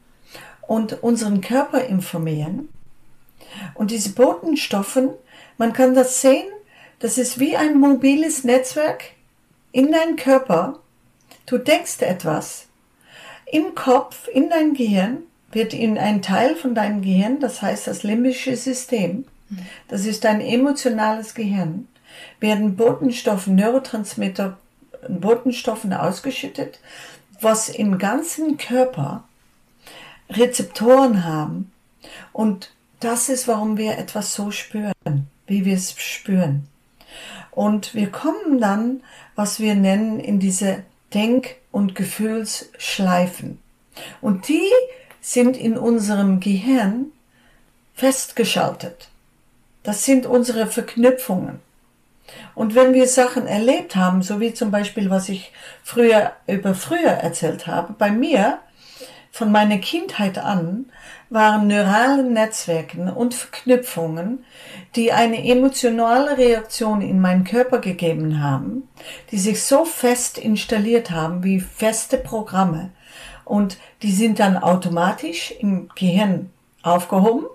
und 0.66 1.02
unseren 1.02 1.40
Körper 1.40 1.84
informieren. 1.84 2.68
Und 3.74 3.90
diese 3.90 4.10
Botenstoffen, 4.10 5.10
man 5.58 5.72
kann 5.72 5.94
das 5.94 6.20
sehen, 6.20 6.46
das 6.98 7.18
ist 7.18 7.38
wie 7.38 7.56
ein 7.56 7.78
mobiles 7.78 8.44
Netzwerk 8.44 9.04
in 9.72 9.90
deinem 9.90 10.16
Körper. 10.16 10.78
Du 11.46 11.58
denkst 11.58 12.00
etwas. 12.00 12.66
Im 13.46 13.74
Kopf, 13.74 14.28
in 14.28 14.48
dein 14.48 14.74
Gehirn, 14.74 15.24
wird 15.50 15.74
in 15.74 15.98
ein 15.98 16.22
Teil 16.22 16.56
von 16.56 16.74
deinem 16.74 17.02
Gehirn, 17.02 17.40
das 17.40 17.60
heißt 17.60 17.86
das 17.86 18.02
limbische 18.02 18.56
System, 18.56 19.26
das 19.88 20.06
ist 20.06 20.24
dein 20.24 20.40
emotionales 20.40 21.34
Gehirn, 21.34 21.88
werden 22.40 22.76
Botenstoffe, 22.76 23.46
Neurotransmitter, 23.46 24.56
Botenstoffen 25.08 25.92
ausgeschüttet, 25.92 26.80
was 27.40 27.68
im 27.68 27.98
ganzen 27.98 28.56
Körper 28.56 29.24
Rezeptoren 30.36 31.24
haben. 31.24 31.72
Und 32.32 32.72
das 33.00 33.28
ist, 33.28 33.48
warum 33.48 33.76
wir 33.76 33.98
etwas 33.98 34.34
so 34.34 34.50
spüren, 34.50 34.92
wie 35.46 35.64
wir 35.64 35.74
es 35.74 35.94
spüren. 36.00 36.68
Und 37.50 37.94
wir 37.94 38.10
kommen 38.10 38.60
dann, 38.60 39.02
was 39.34 39.60
wir 39.60 39.74
nennen, 39.74 40.20
in 40.20 40.40
diese 40.40 40.84
Denk- 41.12 41.56
und 41.70 41.94
Gefühlsschleifen. 41.94 43.58
Und 44.20 44.48
die 44.48 44.70
sind 45.20 45.56
in 45.56 45.76
unserem 45.76 46.40
Gehirn 46.40 47.12
festgeschaltet. 47.94 49.08
Das 49.82 50.04
sind 50.04 50.26
unsere 50.26 50.66
Verknüpfungen. 50.66 51.60
Und 52.54 52.74
wenn 52.74 52.94
wir 52.94 53.08
Sachen 53.08 53.46
erlebt 53.46 53.96
haben, 53.96 54.22
so 54.22 54.40
wie 54.40 54.54
zum 54.54 54.70
Beispiel, 54.70 55.10
was 55.10 55.28
ich 55.28 55.52
früher 55.82 56.32
über 56.46 56.74
früher 56.74 57.10
erzählt 57.10 57.66
habe, 57.66 57.94
bei 57.98 58.10
mir, 58.10 58.58
von 59.32 59.50
meiner 59.50 59.78
Kindheit 59.78 60.38
an, 60.38 60.84
waren 61.30 61.66
neurale 61.66 62.22
Netzwerke 62.22 63.14
und 63.14 63.34
Verknüpfungen, 63.34 64.44
die 64.94 65.10
eine 65.10 65.42
emotionale 65.42 66.36
Reaktion 66.36 67.00
in 67.00 67.18
meinen 67.18 67.44
Körper 67.44 67.78
gegeben 67.78 68.42
haben, 68.42 68.88
die 69.30 69.38
sich 69.38 69.62
so 69.62 69.86
fest 69.86 70.36
installiert 70.36 71.10
haben 71.10 71.42
wie 71.42 71.60
feste 71.60 72.18
Programme. 72.18 72.90
Und 73.46 73.78
die 74.02 74.12
sind 74.12 74.38
dann 74.38 74.58
automatisch 74.58 75.50
im 75.58 75.88
Gehirn 75.94 76.50
aufgehoben 76.82 77.46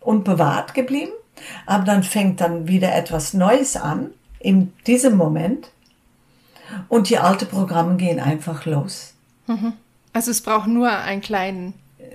und 0.00 0.24
bewahrt 0.24 0.74
geblieben. 0.74 1.12
Aber 1.64 1.84
dann 1.84 2.02
fängt 2.02 2.42
dann 2.42 2.68
wieder 2.68 2.94
etwas 2.94 3.32
Neues 3.32 3.76
an, 3.76 4.10
in 4.38 4.74
diesem 4.86 5.16
Moment. 5.16 5.70
Und 6.88 7.08
die 7.08 7.18
alten 7.18 7.48
Programme 7.48 7.96
gehen 7.96 8.20
einfach 8.20 8.66
los. 8.66 9.14
Also 10.16 10.30
es 10.30 10.40
braucht 10.40 10.66
nur 10.66 10.90
einen 10.90 11.20
kleinen, 11.20 11.74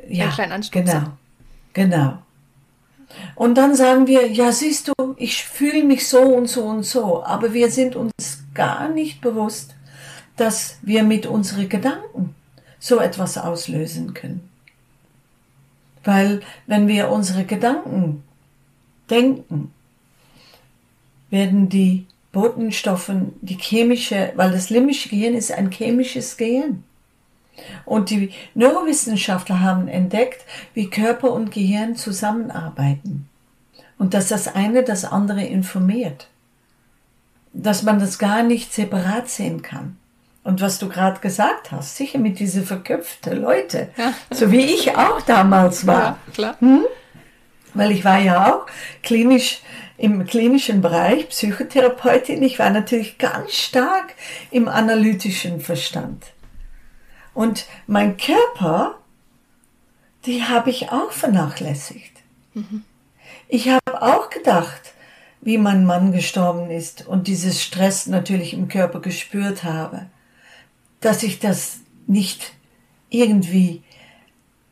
Ja, 0.09 0.23
einen 0.23 0.33
kleinen 0.33 0.51
Anstupser. 0.53 1.15
genau, 1.73 1.87
genau. 1.91 2.17
Und 3.35 3.59
dann 3.59 3.75
sagen 3.75 4.07
wir, 4.07 4.31
ja, 4.31 4.51
siehst 4.51 4.87
du, 4.87 4.93
ich 5.17 5.43
fühle 5.43 5.83
mich 5.83 6.07
so 6.07 6.19
und 6.19 6.47
so 6.47 6.63
und 6.63 6.81
so, 6.81 7.23
aber 7.23 7.53
wir 7.53 7.69
sind 7.69 7.95
uns 7.95 8.43
gar 8.55 8.89
nicht 8.89 9.21
bewusst, 9.21 9.75
dass 10.35 10.79
wir 10.81 11.03
mit 11.03 11.27
unseren 11.27 11.69
Gedanken 11.69 12.33
so 12.79 12.99
etwas 12.99 13.37
auslösen 13.37 14.15
können. 14.15 14.49
Weil 16.03 16.41
wenn 16.65 16.87
wir 16.87 17.11
unsere 17.11 17.43
Gedanken 17.45 18.23
denken, 19.11 19.71
werden 21.29 21.69
die 21.69 22.07
Botenstoffe, 22.31 23.11
die 23.41 23.59
chemische, 23.59 24.33
weil 24.35 24.51
das 24.51 24.71
limbische 24.71 25.09
Gehirn 25.09 25.35
ist 25.35 25.51
ein 25.51 25.69
chemisches 25.69 26.35
Gehirn. 26.37 26.83
Und 27.85 28.09
die 28.09 28.31
Neurowissenschaftler 28.53 29.61
haben 29.61 29.87
entdeckt, 29.87 30.45
wie 30.73 30.89
Körper 30.89 31.31
und 31.31 31.51
Gehirn 31.51 31.95
zusammenarbeiten. 31.95 33.27
Und 33.97 34.13
dass 34.13 34.29
das 34.29 34.53
eine 34.53 34.83
das 34.83 35.05
andere 35.05 35.43
informiert. 35.43 36.27
Dass 37.53 37.83
man 37.83 37.99
das 37.99 38.17
gar 38.17 38.43
nicht 38.43 38.73
separat 38.73 39.29
sehen 39.29 39.61
kann. 39.61 39.97
Und 40.43 40.59
was 40.59 40.79
du 40.79 40.89
gerade 40.89 41.19
gesagt 41.19 41.71
hast, 41.71 41.97
sicher 41.97 42.17
mit 42.17 42.39
diese 42.39 42.63
verköpfte 42.63 43.35
Leute, 43.35 43.89
ja. 43.95 44.13
so 44.31 44.51
wie 44.51 44.61
ich 44.61 44.97
auch 44.97 45.21
damals 45.21 45.85
war. 45.85 46.01
Ja, 46.01 46.17
klar. 46.33 46.55
Hm? 46.59 46.83
Weil 47.73 47.91
ich 47.91 48.03
war 48.03 48.19
ja 48.19 48.51
auch 48.51 48.65
klinisch 49.03 49.61
im 49.97 50.25
klinischen 50.25 50.81
Bereich 50.81 51.29
Psychotherapeutin. 51.29 52.41
Ich 52.41 52.57
war 52.57 52.71
natürlich 52.71 53.19
ganz 53.19 53.53
stark 53.53 54.15
im 54.49 54.67
analytischen 54.67 55.61
Verstand. 55.61 56.30
Und 57.33 57.65
mein 57.87 58.17
Körper, 58.17 58.95
die 60.25 60.43
habe 60.43 60.69
ich 60.69 60.91
auch 60.91 61.11
vernachlässigt. 61.11 62.11
Mhm. 62.53 62.83
Ich 63.47 63.69
habe 63.69 64.01
auch 64.01 64.29
gedacht, 64.29 64.93
wie 65.41 65.57
mein 65.57 65.85
Mann 65.85 66.11
gestorben 66.11 66.69
ist 66.69 67.07
und 67.07 67.27
dieses 67.27 67.63
Stress 67.63 68.07
natürlich 68.07 68.53
im 68.53 68.67
Körper 68.67 68.99
gespürt 68.99 69.63
habe 69.63 70.07
dass 71.01 71.23
ich 71.23 71.39
das 71.39 71.79
nicht 72.07 72.53
irgendwie, 73.09 73.83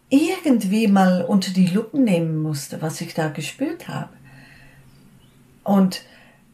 irgendwie 0.09 0.87
mal 0.87 1.25
unter 1.25 1.51
die 1.51 1.67
Lupen 1.67 2.05
nehmen 2.05 2.37
musste, 2.41 2.81
was 2.81 3.01
ich 3.01 3.13
da 3.13 3.27
gespürt 3.27 3.89
habe. 3.89 4.13
Und 5.63 6.03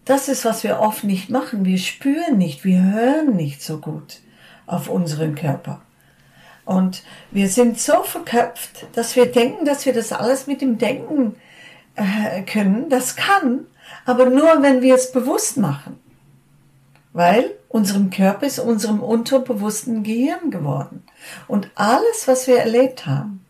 das 0.06 0.28
ist, 0.28 0.46
was 0.46 0.64
wir 0.64 0.80
oft 0.80 1.04
nicht 1.04 1.30
machen. 1.30 1.66
Wir 1.66 1.78
spüren 1.78 2.38
nicht, 2.38 2.64
wir 2.64 2.82
hören 2.82 3.36
nicht 3.36 3.62
so 3.62 3.80
gut 3.80 4.20
auf 4.66 4.90
unseren 4.90 5.36
Körper. 5.36 5.82
Und 6.66 7.04
wir 7.32 7.48
sind 7.48 7.80
so 7.80 8.04
verköpft, 8.04 8.88
dass 8.94 9.16
wir 9.16 9.28
denken, 9.28 9.66
dass 9.66 9.86
wir 9.86 9.94
das 9.94 10.12
alles 10.12 10.48
mit 10.48 10.62
dem 10.62 10.78
Denken 10.78 11.36
äh, 11.96 12.42
können. 12.42 12.90
Das 12.90 13.16
kann, 13.16 13.68
aber 14.06 14.30
nur, 14.30 14.62
wenn 14.62 14.82
wir 14.82 14.96
es 14.96 15.12
bewusst 15.12 15.58
machen. 15.58 16.00
Weil 17.14 17.52
unserem 17.70 18.10
Körper 18.10 18.46
ist 18.46 18.60
unserem 18.60 19.00
unterbewussten 19.00 20.04
Gehirn 20.04 20.52
geworden. 20.52 21.04
Und 21.48 21.70
alles, 21.76 22.28
was 22.28 22.48
wir 22.48 22.58
erlebt 22.58 23.06
haben, 23.06 23.46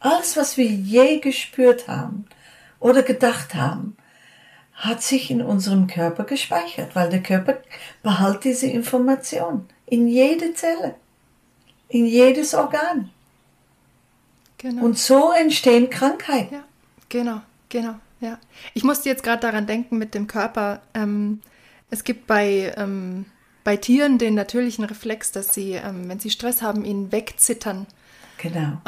alles, 0.00 0.36
was 0.36 0.56
wir 0.56 0.66
je 0.66 1.20
gespürt 1.20 1.88
haben 1.88 2.26
oder 2.80 3.02
gedacht 3.02 3.54
haben, 3.54 3.96
hat 4.74 5.02
sich 5.02 5.30
in 5.30 5.40
unserem 5.42 5.86
Körper 5.86 6.24
gespeichert, 6.24 6.94
weil 6.94 7.08
der 7.08 7.22
Körper 7.22 7.58
behält 8.02 8.44
diese 8.44 8.66
Information 8.66 9.66
in 9.86 10.06
jede 10.06 10.52
Zelle, 10.54 10.96
in 11.88 12.06
jedes 12.06 12.54
Organ. 12.54 13.10
Genau. 14.58 14.84
Und 14.84 14.98
so 14.98 15.32
entstehen 15.32 15.90
Krankheiten. 15.90 16.54
Ja, 16.54 16.64
genau, 17.08 17.40
genau, 17.68 17.96
ja. 18.20 18.38
Ich 18.74 18.84
musste 18.84 19.08
jetzt 19.08 19.22
gerade 19.22 19.40
daran 19.40 19.66
denken 19.66 19.98
mit 19.98 20.14
dem 20.14 20.26
Körper. 20.26 20.80
Ähm, 20.94 21.40
es 21.90 22.04
gibt 22.04 22.26
bei 22.26 22.74
ähm, 22.76 23.26
bei 23.66 23.76
Tieren 23.76 24.18
den 24.18 24.34
natürlichen 24.34 24.84
Reflex, 24.84 25.32
dass 25.32 25.52
sie, 25.52 25.72
ähm, 25.72 26.08
wenn 26.08 26.20
sie 26.20 26.30
Stress 26.30 26.62
haben, 26.62 26.84
ihn 26.84 27.10
wegzittern. 27.10 27.88
Genau. 28.38 28.78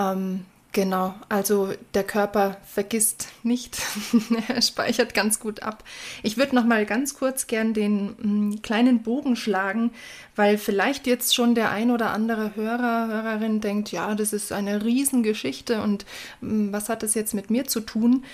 Genau, 0.72 1.14
also 1.30 1.72
der 1.94 2.04
Körper 2.04 2.58
vergisst 2.66 3.28
nicht, 3.42 3.80
er 4.48 4.60
speichert 4.60 5.14
ganz 5.14 5.40
gut 5.40 5.62
ab. 5.62 5.82
Ich 6.22 6.36
würde 6.36 6.54
noch 6.54 6.64
mal 6.64 6.84
ganz 6.84 7.14
kurz 7.14 7.46
gern 7.46 7.72
den 7.72 8.08
mh, 8.08 8.16
mm, 8.18 8.62
kleinen 8.62 9.02
Bogen 9.02 9.34
schlagen, 9.34 9.92
weil 10.36 10.58
vielleicht 10.58 11.06
jetzt 11.06 11.34
schon 11.34 11.54
der 11.54 11.70
ein 11.70 11.90
oder 11.90 12.10
andere 12.10 12.54
Hörer, 12.54 13.08
Hörerin 13.08 13.62
denkt, 13.62 13.92
ja, 13.92 14.14
das 14.14 14.34
ist 14.34 14.52
eine 14.52 14.84
Riesengeschichte 14.84 15.80
und 15.80 16.04
mh, 16.42 16.52
mm, 16.52 16.72
was 16.72 16.90
hat 16.90 17.02
das 17.02 17.14
jetzt 17.14 17.32
mit 17.32 17.50
mir 17.50 17.66
zu 17.66 17.80
tun? 17.80 18.24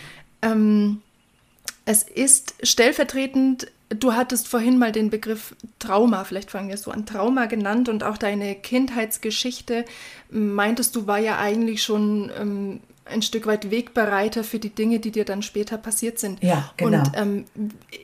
Ähm, 0.43 1.03
es 1.87 2.03
ist 2.03 2.55
stellvertretend 2.63 3.69
Du 3.99 4.15
hattest 4.15 4.49
vorhin 4.49 4.79
mal 4.79 4.93
den 4.93 5.11
Begriff 5.11 5.55
Trauma, 5.79 6.25
vielleicht 6.25 6.51
fangen 6.51 6.69
wir 6.69 6.77
so 6.77 6.91
an, 6.91 7.07
Trauma 7.07 7.47
genannt 7.47 7.89
und 7.89 8.03
auch 8.03 8.17
deine 8.17 8.55
Kindheitsgeschichte, 8.55 9.85
meintest 10.31 10.97
du, 10.97 11.07
war 11.07 11.19
ja 11.19 11.39
eigentlich 11.39 11.83
schon 11.83 12.31
ähm, 12.39 12.81
ein 13.05 13.23
Stück 13.23 13.47
weit 13.47 13.71
Wegbereiter 13.71 14.45
für 14.45 14.59
die 14.59 14.71
Dinge, 14.71 14.99
die 14.99 15.11
dir 15.11 15.25
dann 15.25 15.43
später 15.43 15.77
passiert 15.77 16.19
sind. 16.19 16.43
Ja, 16.43 16.71
genau. 16.77 16.99
Und 16.99 17.13
ähm, 17.15 17.45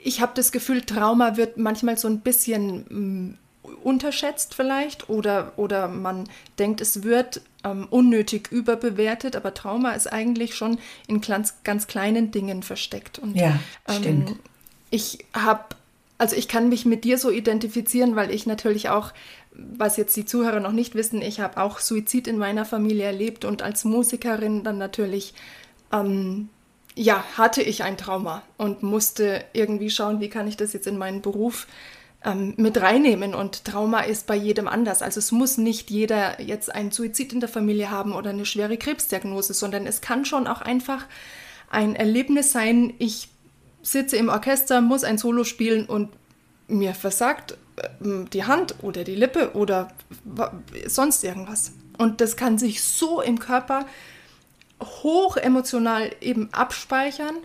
ich 0.04 0.20
habe 0.20 0.32
das 0.34 0.52
Gefühl, 0.52 0.82
Trauma 0.82 1.36
wird 1.36 1.56
manchmal 1.56 1.96
so 1.96 2.08
ein 2.08 2.20
bisschen 2.20 2.86
ähm, 2.90 3.38
unterschätzt 3.82 4.54
vielleicht 4.54 5.08
oder, 5.08 5.52
oder 5.56 5.88
man 5.88 6.28
denkt, 6.58 6.80
es 6.80 7.02
wird 7.02 7.40
ähm, 7.64 7.86
unnötig 7.90 8.50
überbewertet, 8.50 9.36
aber 9.36 9.54
Trauma 9.54 9.92
ist 9.92 10.12
eigentlich 10.12 10.54
schon 10.54 10.78
in 11.06 11.20
ganz, 11.20 11.54
ganz 11.64 11.86
kleinen 11.86 12.30
Dingen 12.30 12.62
versteckt. 12.62 13.18
Und, 13.18 13.36
ja, 13.36 13.58
stimmt. 13.88 14.30
Ähm, 14.30 14.38
ich 14.90 15.24
habe, 15.32 15.76
also 16.20 16.36
ich 16.36 16.48
kann 16.48 16.68
mich 16.68 16.84
mit 16.84 17.04
dir 17.04 17.16
so 17.16 17.30
identifizieren, 17.30 18.14
weil 18.14 18.30
ich 18.30 18.44
natürlich 18.44 18.90
auch, 18.90 19.12
was 19.52 19.96
jetzt 19.96 20.14
die 20.16 20.26
Zuhörer 20.26 20.60
noch 20.60 20.72
nicht 20.72 20.94
wissen, 20.94 21.22
ich 21.22 21.40
habe 21.40 21.56
auch 21.56 21.78
Suizid 21.78 22.28
in 22.28 22.36
meiner 22.36 22.66
Familie 22.66 23.04
erlebt 23.04 23.46
und 23.46 23.62
als 23.62 23.84
Musikerin 23.86 24.62
dann 24.62 24.76
natürlich, 24.76 25.32
ähm, 25.90 26.50
ja, 26.94 27.24
hatte 27.38 27.62
ich 27.62 27.84
ein 27.84 27.96
Trauma 27.96 28.42
und 28.58 28.82
musste 28.82 29.44
irgendwie 29.54 29.88
schauen, 29.88 30.20
wie 30.20 30.28
kann 30.28 30.46
ich 30.46 30.58
das 30.58 30.74
jetzt 30.74 30.86
in 30.86 30.98
meinen 30.98 31.22
Beruf 31.22 31.66
ähm, 32.22 32.52
mit 32.58 32.78
reinnehmen. 32.82 33.34
Und 33.34 33.64
Trauma 33.64 34.00
ist 34.00 34.26
bei 34.26 34.36
jedem 34.36 34.68
anders. 34.68 35.00
Also 35.00 35.20
es 35.20 35.32
muss 35.32 35.56
nicht 35.56 35.90
jeder 35.90 36.38
jetzt 36.38 36.74
einen 36.74 36.90
Suizid 36.90 37.32
in 37.32 37.40
der 37.40 37.48
Familie 37.48 37.90
haben 37.90 38.12
oder 38.12 38.28
eine 38.28 38.44
schwere 38.44 38.76
Krebsdiagnose, 38.76 39.54
sondern 39.54 39.86
es 39.86 40.02
kann 40.02 40.26
schon 40.26 40.46
auch 40.46 40.60
einfach 40.60 41.06
ein 41.70 41.96
Erlebnis 41.96 42.52
sein, 42.52 42.92
ich 42.98 43.30
sitze 43.82 44.16
im 44.16 44.28
Orchester, 44.28 44.80
muss 44.80 45.04
ein 45.04 45.18
Solo 45.18 45.44
spielen 45.44 45.86
und 45.86 46.10
mir 46.68 46.94
versagt 46.94 47.56
äh, 47.76 47.88
die 48.32 48.44
Hand 48.44 48.76
oder 48.82 49.04
die 49.04 49.14
Lippe 49.14 49.52
oder 49.54 49.88
sonst 50.86 51.24
irgendwas. 51.24 51.72
Und 51.98 52.20
das 52.20 52.36
kann 52.36 52.58
sich 52.58 52.82
so 52.82 53.20
im 53.20 53.38
Körper 53.38 53.86
hoch 54.82 55.36
emotional 55.36 56.10
eben 56.20 56.48
abspeichern, 56.52 57.36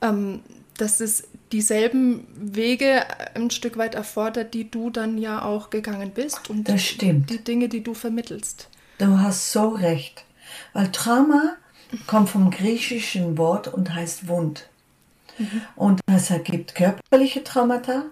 ähm, 0.00 0.42
dass 0.76 1.00
es 1.00 1.24
dieselben 1.50 2.26
Wege 2.34 3.04
ein 3.34 3.50
Stück 3.50 3.76
weit 3.76 3.94
erfordert, 3.94 4.54
die 4.54 4.70
du 4.70 4.90
dann 4.90 5.18
ja 5.18 5.42
auch 5.42 5.70
gegangen 5.70 6.12
bist 6.12 6.48
und 6.48 6.68
das 6.68 6.82
stimmt. 6.82 7.30
die 7.30 7.44
Dinge, 7.44 7.68
die 7.68 7.82
du 7.82 7.94
vermittelst. 7.94 8.68
Du 8.98 9.18
hast 9.18 9.52
so 9.52 9.68
recht, 9.68 10.24
weil 10.72 10.90
Trauma 10.92 11.56
kommt 12.06 12.30
vom 12.30 12.50
griechischen 12.50 13.36
Wort 13.36 13.68
und 13.68 13.94
heißt 13.94 14.28
Wund. 14.28 14.68
Mhm. 15.38 15.62
Und 15.76 16.00
es 16.06 16.32
gibt 16.44 16.74
körperliche 16.74 17.44
Traumata, 17.44 18.04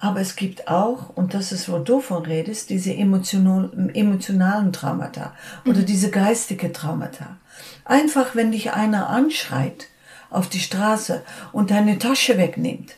aber 0.00 0.20
es 0.20 0.36
gibt 0.36 0.68
auch, 0.68 1.10
und 1.16 1.34
das 1.34 1.52
ist, 1.52 1.68
wo 1.68 1.78
du 1.78 2.00
von 2.00 2.24
redest, 2.24 2.70
diese 2.70 2.94
emotional, 2.94 3.70
emotionalen 3.94 4.72
Traumata 4.72 5.32
oder 5.64 5.80
mhm. 5.80 5.86
diese 5.86 6.10
geistige 6.10 6.72
Traumata. 6.72 7.36
Einfach, 7.84 8.34
wenn 8.34 8.52
dich 8.52 8.72
einer 8.72 9.08
anschreit 9.08 9.86
auf 10.30 10.48
die 10.48 10.60
Straße 10.60 11.22
und 11.52 11.70
deine 11.70 11.98
Tasche 11.98 12.36
wegnimmt, 12.38 12.92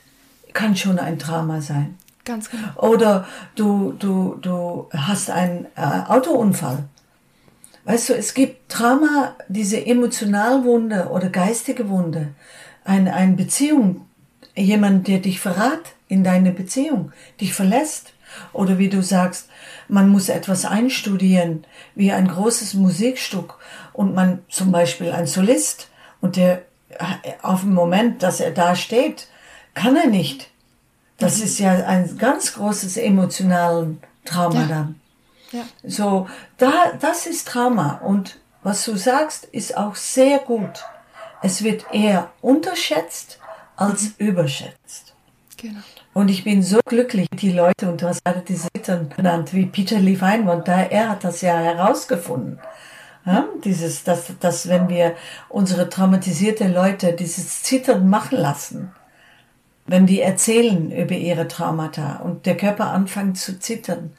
kann 0.53 0.75
schon 0.75 0.99
ein 0.99 1.19
Trauma 1.19 1.61
sein. 1.61 1.97
Ganz 2.25 2.51
genau. 2.51 2.69
Oder 2.77 3.27
du, 3.55 3.93
du, 3.93 4.37
du 4.41 4.89
hast 4.93 5.31
einen 5.31 5.67
äh, 5.77 5.81
Autounfall. 6.09 6.85
Weißt 7.85 8.09
du, 8.09 8.15
es 8.15 8.35
gibt 8.35 8.69
Trauma, 8.69 9.37
diese 9.49 9.87
Emotionalwunde 9.87 11.09
oder 11.11 11.29
geistige 11.29 11.89
Wunde, 11.89 12.35
eine, 12.87 13.15
eine 13.15 13.35
Beziehung, 13.35 14.07
jemand, 14.55 15.09
der 15.09 15.19
dich 15.19 15.41
verrat 15.41 15.95
in 16.09 16.25
deine 16.25 16.53
Beziehung, 16.53 17.13
dich 17.41 17.53
verlässt. 17.53 18.13
Oder 18.53 18.79
wie 18.79 18.89
du 18.89 19.03
sagst, 19.03 19.49
man 19.89 20.09
muss 20.09 20.29
etwas 20.29 20.65
einstudieren, 20.65 21.65
wie 21.95 22.13
ein 22.13 22.29
großes 22.29 22.75
Musikstück 22.75 23.55
und 23.93 24.15
man 24.15 24.41
zum 24.49 24.73
Beispiel 24.73 25.13
ein 25.13 25.27
Solist 25.27 25.89
und 26.21 26.37
der 26.37 26.63
auf 27.43 27.61
dem 27.61 27.75
Moment, 27.75 28.23
dass 28.23 28.41
er 28.41 28.53
da 28.53 28.75
steht, 28.75 29.29
kann 29.75 29.97
er 29.97 30.07
nicht. 30.07 30.51
Das 31.19 31.39
mhm. 31.39 31.45
ist 31.45 31.59
ja 31.59 31.73
ein 31.87 32.19
ganz 32.19 32.55
großes 32.55 32.97
emotionales 32.97 33.97
Trauma 34.25 34.61
ja. 34.63 34.67
dann. 34.67 35.01
Ja. 35.53 35.63
So, 35.85 36.27
da, 36.59 36.93
das 37.01 37.27
ist 37.27 37.49
Trauma 37.49 38.01
und 38.05 38.39
was 38.63 38.85
du 38.85 38.97
sagst, 38.97 39.45
ist 39.47 39.77
auch 39.77 39.95
sehr 39.95 40.39
gut. 40.39 40.85
Es 41.43 41.63
wird 41.63 41.87
eher 41.93 42.31
unterschätzt 42.41 43.39
als 43.77 44.05
mhm. 44.19 44.27
überschätzt. 44.27 45.15
Genau. 45.57 45.81
Und 46.13 46.31
ich 46.31 46.45
bin 46.45 46.63
so 46.63 46.81
glücklich, 46.85 47.29
die 47.33 47.53
Leute, 47.53 47.91
und 47.91 48.01
du 48.01 48.09
hast 48.09 48.25
gerade 48.25 48.41
diese 48.41 48.69
Eltern 48.75 49.11
genannt, 49.15 49.53
wie 49.53 49.67
Peter 49.67 49.99
Levine, 49.99 50.51
und 50.51 50.67
da, 50.67 50.83
er 50.83 51.11
hat 51.11 51.25
das 51.25 51.43
ja 51.43 51.59
herausgefunden. 51.59 52.59
Ja, 53.27 53.45
dieses, 53.65 54.05
dass, 54.05 54.33
dass 54.39 54.69
wenn 54.69 54.89
wir 54.89 55.17
unsere 55.49 55.89
traumatisierte 55.89 56.69
Leute 56.69 57.13
dieses 57.13 57.63
Zittern 57.65 58.09
machen 58.09 58.39
lassen, 58.39 58.93
wenn 59.87 60.07
die 60.07 60.21
erzählen 60.21 60.91
über 60.91 61.15
ihre 61.15 61.49
Traumata 61.49 62.17
und 62.17 62.47
der 62.47 62.57
Körper 62.57 62.93
anfängt 62.93 63.39
zu 63.39 63.59
zittern 63.59 64.13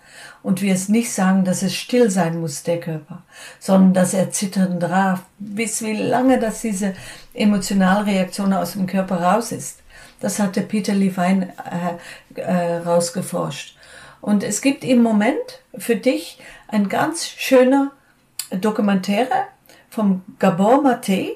und 0.47 0.62
wir 0.62 0.73
es 0.73 0.88
nicht 0.88 1.12
sagen, 1.12 1.43
dass 1.43 1.62
es 1.62 1.75
still 1.75 2.10
sein 2.10 2.39
muss, 2.39 2.63
der 2.63 2.79
Körper, 2.79 3.21
sondern 3.60 3.93
dass 3.93 4.13
er 4.13 4.31
zittern 4.31 4.79
darf, 4.79 5.19
bis 5.39 5.81
wie 5.81 5.91
lange 5.91 6.39
dass 6.39 6.62
diese 6.62 6.93
Emotionalreaktion 7.33 8.53
aus 8.53 8.71
dem 8.71 8.88
Körper 8.88 9.21
raus 9.21 9.51
ist. 9.51 9.79
Das 10.21 10.39
hat 10.39 10.55
der 10.55 10.62
Peter 10.62 10.93
Levine 10.93 11.51
äh, 12.38 12.39
äh, 12.39 12.77
rausgeforscht. 12.77 13.75
Und 14.21 14.41
es 14.41 14.62
gibt 14.62 14.86
im 14.86 15.03
Moment 15.03 15.36
für 15.77 15.97
dich 15.97 16.39
ein 16.69 16.88
ganz 16.88 17.27
schöner 17.27 17.91
Dokumentäre 18.49 19.47
vom 19.89 20.23
Gabor 20.39 20.81
Mate 20.81 21.36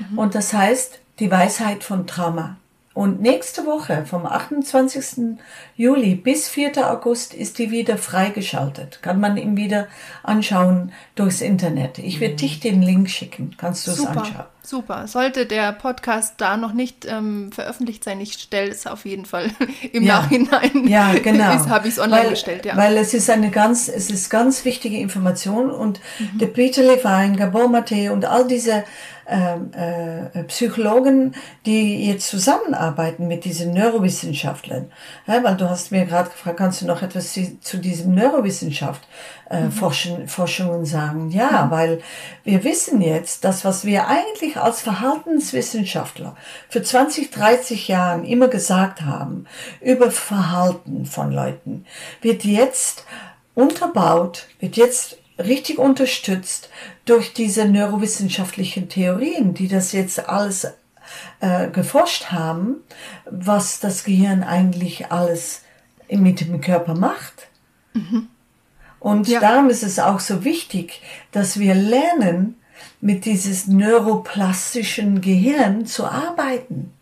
mhm. 0.00 0.18
und 0.18 0.34
das 0.34 0.52
heißt 0.52 0.98
Die 1.20 1.30
Weisheit 1.30 1.84
von 1.84 2.08
Trauma. 2.08 2.56
Und 2.94 3.22
nächste 3.22 3.64
Woche, 3.64 4.04
vom 4.04 4.26
28. 4.26 5.38
Juli 5.76 6.14
bis 6.14 6.48
4. 6.48 6.90
August, 6.90 7.32
ist 7.32 7.58
die 7.58 7.70
wieder 7.70 7.96
freigeschaltet. 7.96 9.00
Kann 9.02 9.18
man 9.18 9.38
ihn 9.38 9.56
wieder 9.56 9.86
anschauen 10.22 10.92
durchs 11.14 11.40
Internet. 11.40 11.98
Ich 11.98 12.20
werde 12.20 12.34
mhm. 12.34 12.38
dich 12.38 12.60
den 12.60 12.82
Link 12.82 13.08
schicken. 13.08 13.54
Kannst 13.56 13.86
du 13.86 13.92
es 13.92 14.04
anschauen. 14.04 14.44
Super. 14.64 15.08
Sollte 15.08 15.46
der 15.46 15.72
Podcast 15.72 16.34
da 16.36 16.56
noch 16.56 16.72
nicht 16.72 17.04
ähm, 17.04 17.50
veröffentlicht 17.50 18.04
sein, 18.04 18.20
ich 18.20 18.34
stelle 18.34 18.70
es 18.70 18.86
auf 18.86 19.04
jeden 19.04 19.26
Fall 19.26 19.50
im 19.92 20.04
ja. 20.04 20.20
Nachhinein. 20.20 20.86
Ja, 20.86 21.12
genau. 21.14 21.44
Habe 21.68 21.88
ich 21.88 21.94
es 21.94 22.00
online 22.00 22.22
weil, 22.22 22.30
gestellt, 22.30 22.64
ja. 22.64 22.76
Weil 22.76 22.96
es 22.96 23.12
ist 23.12 23.28
eine 23.28 23.50
ganz, 23.50 23.88
es 23.88 24.10
ist 24.10 24.30
ganz 24.30 24.64
wichtige 24.64 24.98
Information 24.98 25.70
und 25.70 26.00
mhm. 26.18 26.38
der 26.38 26.46
Peter 26.46 26.82
Levine, 26.82 27.36
Gabor 27.36 27.68
Mate 27.68 28.12
und 28.12 28.24
all 28.24 28.46
diese 28.46 28.84
ähm, 29.32 29.70
äh, 29.72 30.42
Psychologen, 30.44 31.34
die 31.64 32.06
jetzt 32.06 32.28
zusammenarbeiten 32.28 33.28
mit 33.28 33.44
diesen 33.44 33.72
Neurowissenschaftlern. 33.72 34.90
Ja, 35.26 35.42
weil 35.44 35.56
du 35.56 35.70
hast 35.70 35.92
mir 35.92 36.06
gerade 36.06 36.30
gefragt, 36.30 36.58
kannst 36.58 36.82
du 36.82 36.86
noch 36.86 37.02
etwas 37.02 37.32
zu 37.32 37.78
diesem 37.78 38.14
Neurowissenschaft 38.14 39.02
äh, 39.48 39.60
mhm. 39.60 39.72
Forschen, 39.72 40.28
Forschungen 40.28 40.84
sagen? 40.84 41.30
Ja, 41.30 41.66
mhm. 41.66 41.70
weil 41.70 42.00
wir 42.44 42.64
wissen 42.64 43.00
jetzt, 43.00 43.44
dass 43.44 43.64
was 43.64 43.84
wir 43.84 44.08
eigentlich 44.08 44.51
als 44.58 44.82
Verhaltenswissenschaftler 44.82 46.36
für 46.68 46.82
20, 46.82 47.30
30 47.30 47.88
Jahren 47.88 48.24
immer 48.24 48.48
gesagt 48.48 49.02
haben 49.02 49.46
über 49.80 50.10
Verhalten 50.10 51.06
von 51.06 51.32
Leuten, 51.32 51.86
wird 52.20 52.44
jetzt 52.44 53.04
unterbaut, 53.54 54.46
wird 54.60 54.76
jetzt 54.76 55.18
richtig 55.38 55.78
unterstützt 55.78 56.70
durch 57.04 57.32
diese 57.32 57.66
neurowissenschaftlichen 57.66 58.88
Theorien, 58.88 59.54
die 59.54 59.68
das 59.68 59.92
jetzt 59.92 60.28
alles 60.28 60.66
äh, 61.40 61.68
geforscht 61.68 62.26
haben, 62.26 62.76
was 63.24 63.80
das 63.80 64.04
Gehirn 64.04 64.42
eigentlich 64.42 65.10
alles 65.10 65.62
mit 66.08 66.40
dem 66.40 66.60
Körper 66.60 66.94
macht. 66.94 67.48
Mhm. 67.94 68.28
Und 69.00 69.26
ja. 69.26 69.40
darum 69.40 69.68
ist 69.68 69.82
es 69.82 69.98
auch 69.98 70.20
so 70.20 70.44
wichtig, 70.44 71.02
dass 71.32 71.58
wir 71.58 71.74
lernen, 71.74 72.56
mit 73.02 73.24
dieses 73.24 73.66
neuroplastischen 73.66 75.20
Gehirn 75.20 75.86
zu 75.86 76.06
arbeiten. 76.06 76.92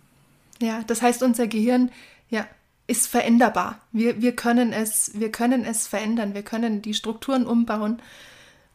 Ja, 0.61 0.83
das 0.87 1.03
heißt, 1.03 1.23
unser 1.23 1.47
Gehirn 1.47 1.91
ja, 2.31 2.47
ist 2.87 3.07
veränderbar. 3.07 3.79
Wir, 3.93 4.21
wir, 4.23 4.35
können 4.35 4.73
es, 4.73 5.13
wir 5.15 5.31
können 5.31 5.65
es 5.65 5.87
verändern, 5.87 6.35
wir 6.35 6.43
können 6.43 6.81
die 6.81 6.95
Strukturen 6.95 7.47
umbauen 7.47 8.01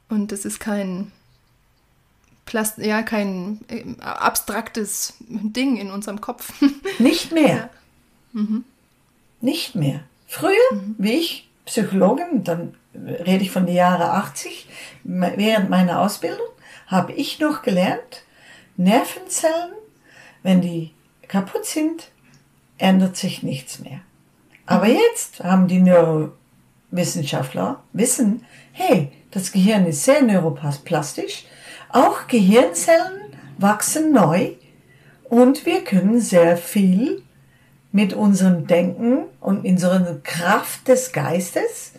und 0.07 0.31
es 0.31 0.45
ist 0.45 0.59
kein, 0.59 1.11
Plast 2.45 2.77
ja, 2.77 3.01
kein 3.01 3.61
äh, 3.69 3.83
abstraktes 4.01 5.15
Ding 5.19 5.77
in 5.77 5.89
unserem 5.89 6.21
Kopf. 6.21 6.53
Nicht 6.99 7.31
mehr. 7.31 7.55
Ja. 7.55 7.69
Mhm. 8.33 8.65
Nicht 9.41 9.73
mehr. 9.73 10.01
Früher, 10.27 10.53
mhm. 10.73 10.95
wie 10.99 11.13
ich, 11.13 11.49
Psychologin, 11.65 12.43
dann 12.43 12.75
rede 12.93 13.43
ich 13.43 13.49
von 13.49 13.65
den 13.65 13.75
Jahren 13.75 14.03
80, 14.03 14.67
während 15.03 15.71
meiner 15.71 16.01
Ausbildung, 16.01 16.45
habe 16.87 17.13
ich 17.13 17.39
noch 17.39 17.61
gelernt, 17.61 18.23
Nervenzellen, 18.77 19.71
wenn 20.43 20.61
die 20.61 20.91
kaputt 21.27 21.65
sind, 21.65 22.11
ändert 22.77 23.15
sich 23.15 23.43
nichts 23.43 23.79
mehr. 23.79 24.01
Aber 24.65 24.85
mhm. 24.85 24.95
jetzt 24.95 25.43
haben 25.43 25.67
die 25.67 25.79
Neurowissenschaftler 25.79 27.83
wissen, 27.93 28.45
hey, 28.71 29.11
das 29.31 29.51
Gehirn 29.51 29.85
ist 29.85 30.03
sehr 30.03 30.21
neuroplastisch. 30.21 31.45
Auch 31.89 32.27
Gehirnzellen 32.27 33.33
wachsen 33.57 34.11
neu 34.11 34.53
und 35.25 35.65
wir 35.65 35.83
können 35.83 36.19
sehr 36.19 36.57
viel 36.57 37.21
mit 37.91 38.13
unserem 38.13 38.67
Denken 38.67 39.25
und 39.39 39.65
unserer 39.65 40.19
Kraft 40.23 40.87
des 40.87 41.13
Geistes, 41.13 41.93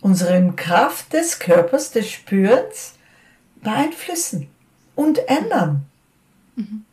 unserer 0.00 0.40
Kraft 0.52 1.12
des 1.12 1.38
Körpers, 1.38 1.92
des 1.92 2.10
Spürens 2.10 2.94
beeinflussen 3.62 4.48
und 4.94 5.18
ändern. 5.28 5.86
Mhm. 6.56 6.84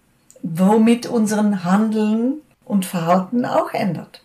Womit 0.42 1.06
unseren 1.08 1.64
Handeln 1.64 2.36
und 2.66 2.86
Verhalten 2.86 3.46
auch 3.46 3.74
ändert. 3.74 4.22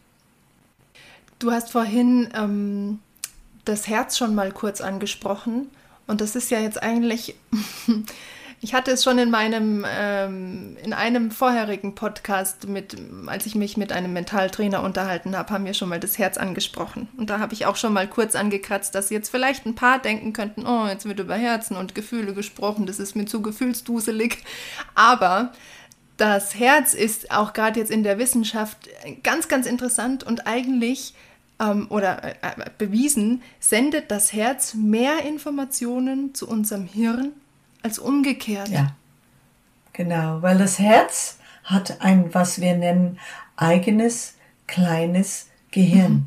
Du 1.39 1.51
hast 1.51 1.73
vorhin 1.73 2.29
ähm, 2.35 3.01
das 3.65 3.89
Herz 3.89 4.17
schon 4.17 4.35
mal 4.35 4.53
kurz 4.53 4.81
angesprochen. 4.81 5.71
Und 6.07 6.21
das 6.21 6.37
ist 6.37 6.51
ja 6.51 6.61
jetzt 6.61 6.83
eigentlich, 6.83 7.35
ich 8.61 8.75
hatte 8.75 8.91
es 8.91 9.05
schon 9.05 9.19
in 9.19 9.31
meinem, 9.31 9.85
ähm, 9.89 10.77
in 10.83 10.93
einem 10.93 11.31
vorherigen 11.31 11.95
Podcast 11.95 12.69
mit, 12.69 12.97
als 13.27 13.47
ich 13.47 13.55
mich 13.55 13.77
mit 13.77 13.93
einem 13.93 14.13
Mentaltrainer 14.13 14.83
unterhalten 14.83 15.37
habe, 15.37 15.53
haben 15.53 15.65
wir 15.65 15.75
schon 15.75 15.89
mal 15.89 16.01
das 16.01 16.19
Herz 16.19 16.37
angesprochen. 16.39 17.09
Und 17.17 17.31
da 17.31 17.39
habe 17.39 17.55
ich 17.55 17.67
auch 17.67 17.77
schon 17.77 17.93
mal 17.93 18.09
kurz 18.09 18.35
angekratzt, 18.35 18.95
dass 18.95 19.11
jetzt 19.11 19.31
vielleicht 19.31 19.67
ein 19.67 19.75
paar 19.75 19.99
denken 19.99 20.33
könnten, 20.33 20.67
oh, 20.67 20.87
jetzt 20.87 21.07
wird 21.07 21.21
über 21.21 21.37
Herzen 21.37 21.77
und 21.77 21.95
Gefühle 21.95 22.35
gesprochen, 22.35 22.87
das 22.87 22.99
ist 22.99 23.17
mir 23.17 23.27
zu 23.27 23.43
gefühlsduselig. 23.43 24.45
Aber 24.95 25.53
das 26.17 26.55
Herz 26.55 26.95
ist 26.95 27.31
auch 27.31 27.53
gerade 27.53 27.81
jetzt 27.81 27.91
in 27.91 28.03
der 28.03 28.19
Wissenschaft 28.19 28.89
ganz, 29.23 29.49
ganz 29.49 29.67
interessant 29.67 30.25
und 30.25 30.47
eigentlich 30.47 31.15
ähm, 31.61 31.87
oder 31.91 32.23
äh, 32.25 32.35
äh, 32.43 32.71
bewiesen, 32.79 33.43
sendet 33.61 34.11
das 34.11 34.33
Herz 34.33 34.75
mehr 34.75 35.25
Informationen 35.25 36.35
zu 36.35 36.49
unserem 36.49 36.87
Hirn 36.87 37.33
als 37.85 37.99
umgekehrt. 37.99 38.69
Ja, 38.69 38.97
genau, 39.93 40.43
weil 40.43 40.59
das 40.59 40.79
Herz 40.79 41.39
hat 41.63 42.01
ein, 42.01 42.35
was 42.35 42.61
wir 42.61 42.75
nennen, 42.75 43.19
eigenes 43.57 44.35
kleines 44.67 45.49
Gehirn. 45.71 46.13
Mhm. 46.13 46.27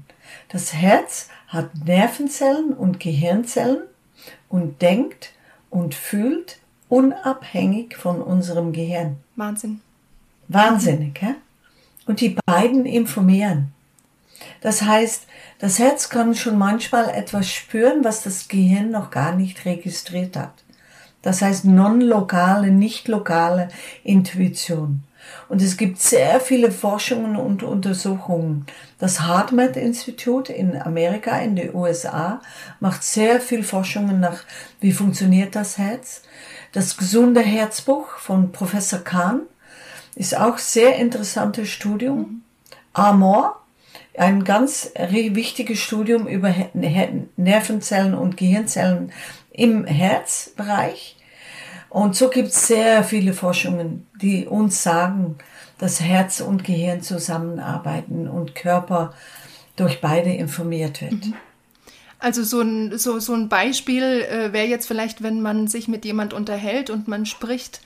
Das 0.49 0.73
Herz 0.73 1.29
hat 1.47 1.69
Nervenzellen 1.85 2.73
und 2.73 2.99
Gehirnzellen 2.99 3.81
und 4.49 4.81
denkt 4.81 5.33
und 5.69 5.95
fühlt 5.95 6.59
unabhängig 6.89 7.97
von 7.97 8.21
unserem 8.21 8.71
Gehirn. 8.71 9.17
Wahnsinn. 9.35 9.81
Wahnsinnig, 10.47 11.21
ja? 11.21 11.35
Und 12.05 12.21
die 12.21 12.37
beiden 12.45 12.85
informieren. 12.85 13.73
Das 14.61 14.83
heißt, 14.83 15.25
das 15.59 15.79
Herz 15.79 16.09
kann 16.09 16.35
schon 16.35 16.57
manchmal 16.57 17.09
etwas 17.09 17.51
spüren, 17.51 18.03
was 18.03 18.23
das 18.23 18.47
Gehirn 18.47 18.91
noch 18.91 19.09
gar 19.11 19.35
nicht 19.35 19.65
registriert 19.65 20.37
hat. 20.37 20.53
Das 21.27 21.41
heißt 21.41 21.65
non-lokale, 21.65 22.71
nicht 22.71 23.09
lokale 23.09 23.67
Intuition. 24.05 25.03
Und 25.49 25.61
es 25.61 25.75
gibt 25.75 25.99
sehr 25.99 26.39
viele 26.39 26.71
Forschungen 26.71 27.35
und 27.35 27.63
Untersuchungen. 27.63 28.65
Das 28.97 29.27
HeartMath-Institut 29.27 30.47
in 30.47 30.81
Amerika, 30.81 31.37
in 31.37 31.57
den 31.57 31.75
USA, 31.75 32.39
macht 32.79 33.03
sehr 33.03 33.41
viel 33.41 33.63
Forschungen 33.63 34.21
nach, 34.21 34.45
wie 34.79 34.93
funktioniert 34.93 35.57
das 35.57 35.77
Herz. 35.77 36.21
Das 36.71 36.95
gesunde 36.95 37.41
Herzbuch 37.41 38.07
von 38.19 38.53
Professor 38.53 38.99
Kahn 38.99 39.41
ist 40.15 40.37
auch 40.37 40.57
sehr 40.57 40.95
interessantes 40.95 41.67
Studium. 41.67 42.43
Amor 42.93 43.61
ein 44.17 44.45
ganz 44.45 44.93
wichtiges 45.09 45.79
Studium 45.79 46.25
über 46.25 46.55
Nervenzellen 46.73 48.13
und 48.13 48.37
Gehirnzellen 48.37 49.11
im 49.51 49.83
Herzbereich. 49.85 51.16
Und 51.89 52.15
so 52.15 52.29
gibt 52.29 52.49
es 52.49 52.67
sehr 52.67 53.03
viele 53.03 53.33
Forschungen, 53.33 54.07
die 54.21 54.45
uns 54.45 54.83
sagen, 54.83 55.37
dass 55.77 56.01
Herz 56.01 56.41
und 56.41 56.63
Gehirn 56.63 57.01
zusammenarbeiten 57.01 58.27
und 58.27 58.55
Körper 58.55 59.13
durch 59.75 60.01
beide 60.01 60.31
informiert 60.33 61.01
wird. 61.01 61.25
Mhm. 61.25 61.33
Also 62.19 62.43
so 62.43 62.61
ein, 62.61 62.97
so, 62.97 63.19
so 63.19 63.33
ein 63.33 63.47
Beispiel 63.47 64.03
äh, 64.03 64.51
wäre 64.51 64.65
jetzt 64.65 64.87
vielleicht, 64.87 65.21
wenn 65.21 65.41
man 65.41 65.67
sich 65.67 65.87
mit 65.87 66.03
jemand 66.03 66.33
unterhält 66.33 66.89
und 66.89 67.07
man 67.07 67.27
spricht 67.27 67.81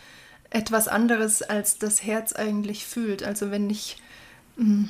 etwas 0.50 0.88
anderes, 0.88 1.42
als 1.42 1.80
das 1.80 2.04
Herz 2.04 2.34
eigentlich 2.34 2.86
fühlt. 2.86 3.24
Also 3.24 3.52
wenn 3.52 3.70
ich 3.70 3.98
mh, 4.56 4.66
hm, 4.66 4.90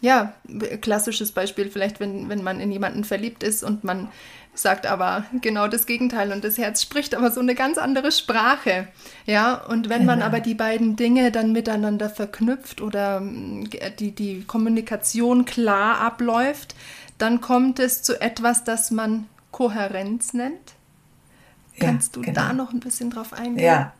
Ja, 0.00 0.32
klassisches 0.80 1.32
Beispiel 1.32 1.70
vielleicht, 1.70 2.00
wenn, 2.00 2.28
wenn 2.28 2.42
man 2.42 2.60
in 2.60 2.72
jemanden 2.72 3.04
verliebt 3.04 3.42
ist 3.42 3.62
und 3.62 3.84
man 3.84 4.08
sagt 4.54 4.86
aber 4.86 5.24
genau 5.40 5.68
das 5.68 5.86
Gegenteil 5.86 6.32
und 6.32 6.42
das 6.44 6.58
Herz 6.58 6.82
spricht 6.82 7.14
aber 7.14 7.30
so 7.30 7.40
eine 7.40 7.54
ganz 7.54 7.78
andere 7.78 8.10
Sprache. 8.12 8.88
Ja, 9.26 9.54
und 9.54 9.88
wenn 9.88 10.00
genau. 10.00 10.12
man 10.12 10.22
aber 10.22 10.40
die 10.40 10.54
beiden 10.54 10.96
Dinge 10.96 11.30
dann 11.30 11.52
miteinander 11.52 12.10
verknüpft 12.10 12.80
oder 12.80 13.22
die, 13.98 14.12
die 14.12 14.44
Kommunikation 14.44 15.44
klar 15.44 16.00
abläuft, 16.00 16.74
dann 17.18 17.40
kommt 17.40 17.78
es 17.78 18.02
zu 18.02 18.20
etwas, 18.20 18.64
das 18.64 18.90
man 18.90 19.26
Kohärenz 19.50 20.32
nennt. 20.32 20.74
Ja, 21.76 21.86
Kannst 21.86 22.16
du 22.16 22.22
genau. 22.22 22.34
da 22.34 22.52
noch 22.52 22.72
ein 22.72 22.80
bisschen 22.80 23.10
drauf 23.10 23.32
eingehen? 23.32 23.64
Ja. 23.64 23.92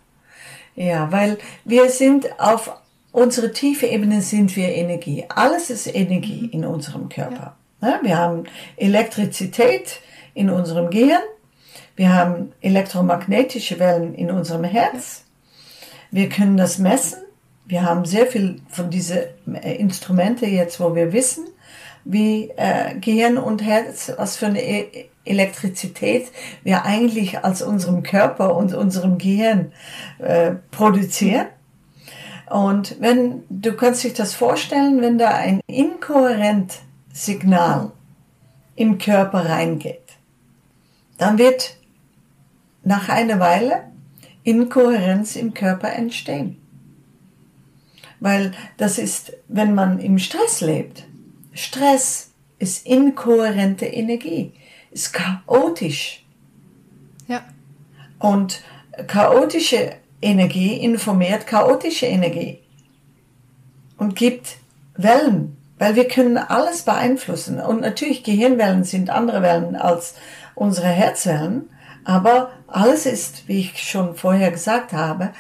Ja, 0.77 1.11
weil 1.11 1.39
wir 1.65 1.91
sind 1.91 2.41
auf 2.41 2.80
unsere 3.13 3.53
tiefe 3.53 3.87
Ebene 3.87 4.23
sind 4.23 4.57
wir 4.57 4.69
Energie. 4.69 5.25
Alles 5.29 5.71
ist 5.71 5.95
Energie 5.95 6.43
mhm. 6.43 6.51
in 6.51 6.65
unserem 6.65 7.09
Körper. 7.09 7.57
Ja. 7.83 8.01
Wir 8.03 8.19
haben 8.19 8.45
Elektrizität, 8.77 10.01
in 10.35 10.51
unserem 10.51 10.91
Gehirn. 10.91 11.23
Wir 11.97 12.15
haben 12.15 12.53
elektromagnetische 12.61 13.79
Wellen 13.79 14.15
in 14.15 14.31
unserem 14.31 14.65
Herz. 14.65 15.25
Wir 16.11 16.29
können 16.29 16.57
das 16.57 16.79
messen. 16.79 17.19
Wir 17.67 17.83
haben 17.83 18.05
sehr 18.05 18.27
viel 18.27 18.61
von 18.69 18.91
diesen 18.91 19.19
äh, 19.55 19.75
Instrumente 19.75 20.47
jetzt, 20.47 20.81
wo 20.81 20.95
wir 20.95 21.13
wissen, 21.13 21.45
wie 22.05 22.51
äh, 22.57 22.95
Gehirn 23.01 23.39
und 23.39 23.63
Herz, 23.63 24.13
was 24.17 24.37
für 24.37 24.47
eine 24.47 24.63
e 24.63 25.07
Elektrizität 25.27 26.29
wir 26.65 26.87
eigentlich 26.87 27.45
als 27.45 27.61
unserem 27.61 28.03
Körper 28.03 28.57
und 28.57 28.75
unserem 28.75 29.19
Gehirn 29.19 29.73
äh, 30.19 30.53
produzieren. 30.71 31.47
Und 32.51 33.01
wenn, 33.01 33.45
du 33.49 33.75
kannst 33.75 34.03
dich 34.03 34.13
das 34.13 34.35
vorstellen, 34.35 35.01
wenn 35.01 35.19
da 35.19 35.29
ein 35.29 35.61
inkohärent 35.69 36.81
Signal 37.13 37.93
im 38.75 38.99
Körper 38.99 39.49
reingeht, 39.49 40.03
dann 41.17 41.39
wird 41.39 41.77
nach 42.83 43.09
einer 43.09 43.39
Weile 43.39 43.85
Inkohärenz 44.43 45.37
im 45.37 45.55
Körper 45.55 45.93
entstehen. 45.93 46.61
Weil 48.19 48.51
das 48.79 48.99
ist, 48.99 49.33
wenn 49.47 49.73
man 49.75 50.01
im 50.01 50.19
Stress 50.19 50.61
lebt, 50.61 51.07
Stress 51.53 52.33
ist 52.59 52.85
inkohärente 52.85 53.87
Energie, 53.87 54.55
ist 54.91 55.13
chaotisch. 55.13 56.27
Ja. 57.29 57.45
Und 58.19 58.63
chaotische 59.07 60.00
Energie 60.23 60.75
informiert 60.75 61.47
chaotische 61.47 62.07
Energie 62.07 62.59
und 63.97 64.17
gibt 64.17 64.57
Wellen, 64.95 65.57
weil 65.79 65.95
wir 65.95 66.09
können 66.09 66.37
alles 66.37 66.83
beeinflussen. 66.83 67.61
Und 67.61 67.81
natürlich 67.81 68.23
Gehirnwellen 68.23 68.85
sind 68.85 69.11
andere 69.11 69.43
Wellen 69.43 69.77
als 69.77 70.15
unsere 70.55 70.89
Herzwellen, 70.89 71.71
aber 72.05 72.51
alles 72.67 73.07
ist, 73.07 73.49
wie 73.49 73.61
ich 73.61 73.83
schon 73.83 74.15
vorher 74.15 74.51
gesagt 74.51 74.93
habe, 74.93 75.31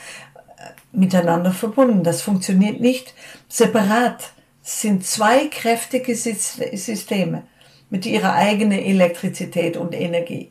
miteinander 0.92 1.52
verbunden. 1.52 2.04
Das 2.04 2.22
funktioniert 2.22 2.80
nicht 2.80 3.14
separat. 3.48 4.32
Es 4.62 4.80
sind 4.80 5.04
zwei 5.04 5.46
kräftige 5.46 6.14
Systeme 6.14 7.42
mit 7.88 8.06
ihrer 8.06 8.34
eigenen 8.34 8.78
Elektrizität 8.78 9.76
und 9.76 9.94
Energie. 9.94 10.50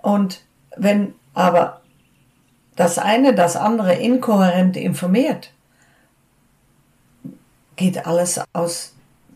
Und 0.00 0.42
wenn 0.76 1.14
aber 1.34 1.81
das 2.76 2.98
eine 2.98 3.34
das 3.34 3.56
andere 3.56 3.94
inkohärent 3.94 4.76
informiert, 4.76 5.52
geht 7.76 8.06
alles 8.06 8.40
aus, 8.52 8.94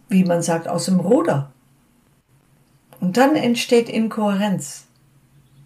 wie 0.09 0.25
man 0.25 0.43
sagt, 0.43 0.69
aus 0.69 0.87
dem 0.87 1.01
Ruder. 1.01 1.51
Und 3.01 3.17
dann 3.17 3.37
entsteht 3.37 3.89
Inkohärenz. 3.89 4.87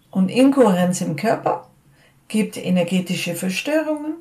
Und 0.09 0.29
Inkohärenz 0.29 0.99
im 1.01 1.15
Körper 1.15 1.69
gibt 2.27 2.57
energetische 2.57 3.35
Verstörungen 3.35 4.15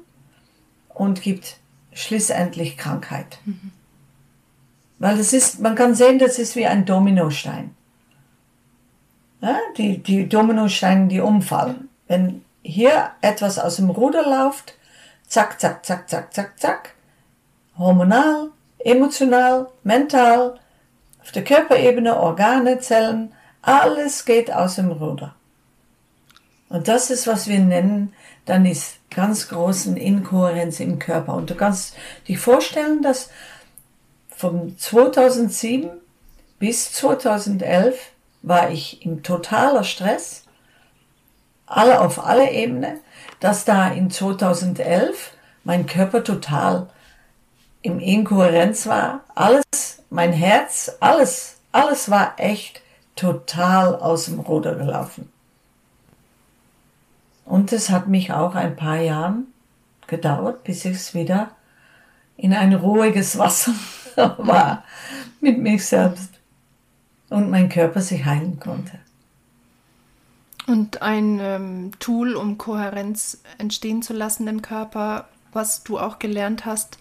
und 0.88 1.22
gibt 1.22 1.58
schlussendlich 1.92 2.76
Krankheit. 2.76 3.38
Mhm. 3.44 3.72
Weil 4.98 5.18
es 5.18 5.32
ist, 5.32 5.60
man 5.60 5.74
kann 5.74 5.94
sehen, 5.94 6.18
das 6.18 6.38
ist 6.38 6.54
wie 6.56 6.66
ein 6.66 6.84
Dominostein. 6.84 7.74
Ja, 9.40 9.56
die, 9.76 9.98
die 9.98 10.28
Dominosteine, 10.28 11.08
die 11.08 11.20
umfallen. 11.20 11.88
Wenn 12.06 12.44
hier 12.62 13.10
etwas 13.20 13.58
aus 13.58 13.76
dem 13.76 13.90
Ruder 13.90 14.22
läuft, 14.22 14.74
zack, 15.26 15.60
zack, 15.60 15.84
zack, 15.84 16.08
zack, 16.08 16.32
zack, 16.34 16.58
zack, 16.58 16.94
hormonal, 17.78 18.50
emotional, 18.78 19.68
mental, 19.82 20.58
auf 21.22 21.32
der 21.32 21.44
Körperebene, 21.44 22.18
Organe, 22.18 22.78
Zellen, 22.78 23.32
alles 23.62 24.24
geht 24.24 24.52
aus 24.52 24.76
dem 24.76 24.90
Ruder. 24.90 25.34
Und 26.68 26.88
das 26.88 27.10
ist, 27.10 27.26
was 27.26 27.48
wir 27.48 27.58
nennen, 27.58 28.14
dann 28.46 28.64
ist 28.64 28.98
ganz 29.10 29.48
großen 29.48 29.96
Inkohärenz 29.96 30.80
im 30.80 30.98
Körper. 30.98 31.34
Und 31.34 31.50
du 31.50 31.54
kannst 31.54 31.94
dich 32.28 32.38
vorstellen, 32.38 33.02
dass 33.02 33.30
von 34.28 34.78
2007 34.78 35.90
bis 36.58 36.92
2011 36.92 37.98
war 38.42 38.70
ich 38.70 39.04
im 39.04 39.22
totaler 39.22 39.84
Stress, 39.84 40.44
alle 41.70 42.00
auf 42.00 42.24
alle 42.24 42.50
Ebene, 42.50 42.98
dass 43.40 43.64
da 43.64 43.88
in 43.88 44.10
2011 44.10 45.32
mein 45.64 45.86
Körper 45.86 46.24
total 46.24 46.88
im 47.82 47.98
Inkohärenz 47.98 48.86
war. 48.86 49.20
Alles, 49.34 50.02
mein 50.10 50.32
Herz, 50.32 50.92
alles, 51.00 51.58
alles 51.72 52.10
war 52.10 52.34
echt 52.38 52.82
total 53.16 53.96
aus 53.96 54.26
dem 54.26 54.40
Ruder 54.40 54.74
gelaufen. 54.74 55.30
Und 57.44 57.72
es 57.72 57.90
hat 57.90 58.06
mich 58.06 58.32
auch 58.32 58.54
ein 58.54 58.76
paar 58.76 59.00
Jahren 59.00 59.46
gedauert, 60.06 60.64
bis 60.64 60.84
ich 60.84 60.96
es 60.96 61.14
wieder 61.14 61.50
in 62.36 62.54
ein 62.54 62.74
ruhiges 62.74 63.38
Wasser 63.38 63.72
war 64.38 64.84
mit 65.40 65.58
mich 65.58 65.86
selbst 65.86 66.30
und 67.28 67.50
mein 67.50 67.68
Körper 67.68 68.00
sich 68.00 68.24
heilen 68.24 68.58
konnte. 68.60 68.99
Und 70.70 71.02
ein 71.02 71.40
ähm, 71.40 71.90
Tool, 71.98 72.36
um 72.36 72.56
Kohärenz 72.56 73.42
entstehen 73.58 74.02
zu 74.02 74.12
lassen 74.12 74.46
im 74.46 74.62
Körper, 74.62 75.28
was 75.52 75.82
du 75.82 75.98
auch 75.98 76.20
gelernt 76.20 76.64
hast, 76.64 76.98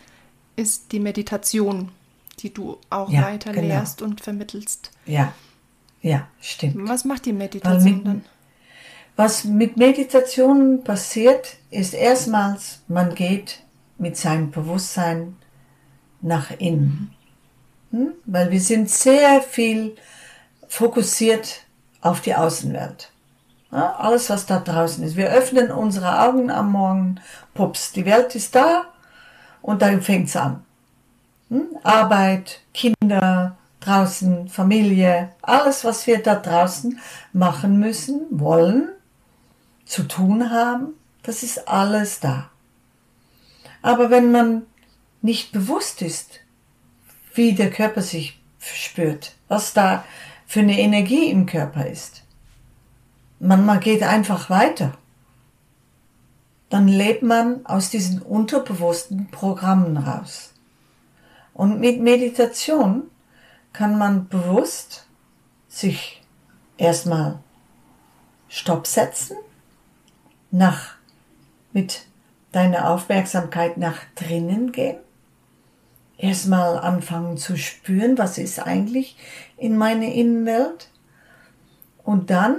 ist 0.55 0.91
die 0.91 0.99
Meditation, 0.99 1.91
die 2.39 2.51
du 2.51 2.80
auch 2.89 3.11
ja, 3.11 3.22
weiter 3.22 3.51
genau. 3.51 3.67
lehrst 3.67 4.01
und 4.01 4.22
vermittelst. 4.22 4.89
Ja, 5.05 5.34
ja, 6.01 6.28
stimmt. 6.41 6.89
Was 6.89 7.05
macht 7.05 7.28
die 7.28 7.34
Meditation 7.34 7.97
mit, 7.97 8.07
dann? 8.07 8.26
Was 9.15 9.43
mit 9.43 9.78
Meditation 9.78 10.84
passiert, 10.84 11.57
ist 11.70 11.93
erstmals, 11.93 12.82
man 12.88 13.13
geht 13.13 13.59
mit 13.99 14.17
seinem 14.17 14.49
Bewusstsein 14.49 15.38
nach 16.22 16.49
innen. 16.57 17.13
Hm? 17.91 18.13
Weil 18.26 18.49
wir 18.49 18.61
sind 18.61 18.89
sehr 18.89 19.43
viel 19.43 19.95
fokussiert 20.67 21.65
auf 22.01 22.22
die 22.22 22.34
Außenwelt. 22.34 23.11
Ja, 23.72 23.95
alles, 23.97 24.30
was 24.30 24.45
da 24.45 24.59
draußen 24.59 25.03
ist. 25.03 25.15
Wir 25.15 25.30
öffnen 25.30 25.72
unsere 25.72 26.22
Augen 26.22 26.49
am 26.49 26.72
Morgen, 26.72 27.20
pups, 27.53 27.91
die 27.91 28.05
Welt 28.05 28.34
ist 28.36 28.55
da, 28.55 28.86
und 29.61 29.82
dann 29.82 30.01
fängt's 30.01 30.36
an. 30.36 30.63
Hm? 31.49 31.67
Arbeit, 31.84 32.61
Kinder, 32.74 33.57
draußen, 33.80 34.49
Familie, 34.49 35.30
alles, 35.41 35.84
was 35.84 36.07
wir 36.07 36.22
da 36.22 36.36
draußen 36.36 36.99
machen 37.34 37.80
müssen, 37.80 38.26
wollen, 38.32 38.89
zu 39.86 40.03
tun 40.03 40.51
haben, 40.51 40.93
das 41.24 41.43
ist 41.43 41.67
alles 41.67 42.20
da. 42.20 42.49
Aber 43.82 44.09
wenn 44.09 44.32
man 44.32 44.63
nicht 45.22 45.51
bewusst 45.51 46.01
ist, 46.01 46.39
wie 47.34 47.53
der 47.53 47.70
Körper 47.70 48.01
sich 48.01 48.41
spürt, 48.59 49.34
was 49.47 49.74
da 49.74 50.03
für 50.45 50.59
eine 50.59 50.80
Energie 50.80 51.30
im 51.30 51.45
Körper 51.45 51.86
ist, 51.86 52.24
man, 53.40 53.66
man 53.66 53.80
geht 53.80 54.04
einfach 54.04 54.50
weiter 54.50 54.94
dann 56.70 56.88
lebt 56.88 57.24
man 57.24 57.66
aus 57.66 57.90
diesen 57.90 58.22
unterbewussten 58.22 59.30
Programmen 59.32 59.98
raus. 59.98 60.54
Und 61.54 61.80
mit 61.80 62.00
Meditation 62.00 63.10
kann 63.74 63.98
man 63.98 64.28
bewusst 64.28 65.08
sich 65.68 66.22
erstmal 66.78 67.40
Stopp 68.48 68.88
setzen, 68.88 69.36
nach, 70.52 70.96
mit 71.74 72.06
deiner 72.52 72.90
Aufmerksamkeit 72.90 73.78
nach 73.78 73.98
drinnen 74.16 74.72
gehen, 74.72 74.98
erstmal 76.18 76.78
anfangen 76.78 77.38
zu 77.38 77.58
spüren, 77.58 78.18
was 78.18 78.38
ist 78.38 78.60
eigentlich 78.60 79.18
in 79.58 79.78
meiner 79.78 80.08
Innenwelt 80.08 80.90
und 82.04 82.30
dann 82.32 82.58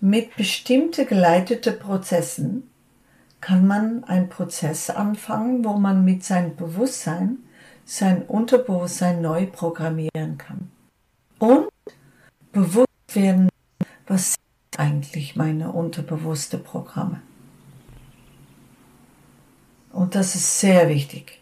mit 0.00 0.36
bestimmte 0.36 1.04
geleitete 1.04 1.72
Prozessen 1.72 2.70
kann 3.40 3.66
man 3.66 4.04
einen 4.04 4.28
Prozess 4.28 4.90
anfangen, 4.90 5.64
wo 5.64 5.74
man 5.74 6.04
mit 6.04 6.24
seinem 6.24 6.56
Bewusstsein 6.56 7.38
sein 7.84 8.22
Unterbewusstsein 8.22 9.20
neu 9.20 9.46
programmieren 9.46 10.38
kann. 10.38 10.70
Und 11.38 11.68
bewusst 12.52 12.86
werden, 13.14 13.48
was 14.06 14.34
sind 14.34 14.80
eigentlich 14.80 15.36
meine 15.36 15.72
unterbewusste 15.72 16.58
Programme. 16.58 17.20
Und 19.92 20.14
das 20.14 20.34
ist 20.34 20.60
sehr 20.60 20.88
wichtig, 20.88 21.40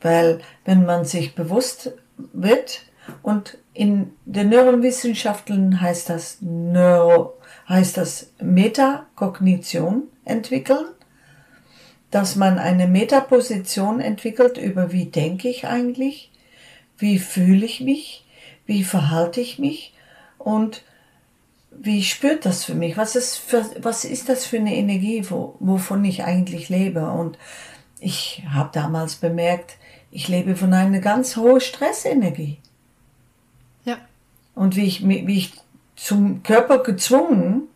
weil 0.00 0.40
wenn 0.64 0.86
man 0.86 1.04
sich 1.04 1.34
bewusst 1.34 1.92
wird 2.32 2.86
und 3.22 3.58
in 3.74 4.12
den 4.24 4.48
Neurowissenschaften 4.50 5.80
heißt 5.80 6.08
das 6.08 6.38
Neuro, 6.40 7.34
heißt 7.68 7.96
das 7.96 8.32
Metakognition 8.40 10.04
entwickeln, 10.24 10.86
dass 12.10 12.36
man 12.36 12.58
eine 12.58 12.86
Metaposition 12.86 14.00
entwickelt 14.00 14.58
über 14.58 14.92
wie 14.92 15.06
denke 15.06 15.48
ich 15.48 15.66
eigentlich, 15.66 16.30
wie 16.98 17.18
fühle 17.18 17.64
ich 17.64 17.80
mich, 17.80 18.26
wie 18.66 18.84
verhalte 18.84 19.40
ich 19.40 19.58
mich 19.58 19.94
und 20.38 20.82
wie 21.70 22.02
spürt 22.02 22.44
das 22.44 22.64
für 22.64 22.74
mich? 22.74 22.96
Was 22.96 23.16
ist, 23.16 23.38
für, 23.38 23.64
was 23.80 24.04
ist 24.04 24.28
das 24.28 24.44
für 24.44 24.58
eine 24.58 24.76
Energie, 24.76 25.24
wo, 25.30 25.56
wovon 25.58 26.04
ich 26.04 26.22
eigentlich 26.22 26.68
lebe? 26.68 27.10
Und 27.10 27.38
ich 27.98 28.42
habe 28.50 28.70
damals 28.72 29.16
bemerkt, 29.16 29.76
ich 30.10 30.28
lebe 30.28 30.54
von 30.54 30.74
einer 30.74 31.00
ganz 31.00 31.36
hohen 31.36 31.60
Stressenergie. 31.60 32.58
Ja. 33.84 33.96
Und 34.54 34.76
wie 34.76 34.84
ich, 34.84 35.06
wie 35.08 35.38
ich 35.38 35.52
zum 36.02 36.42
Körper 36.42 36.80
gezwungen, 36.80 37.68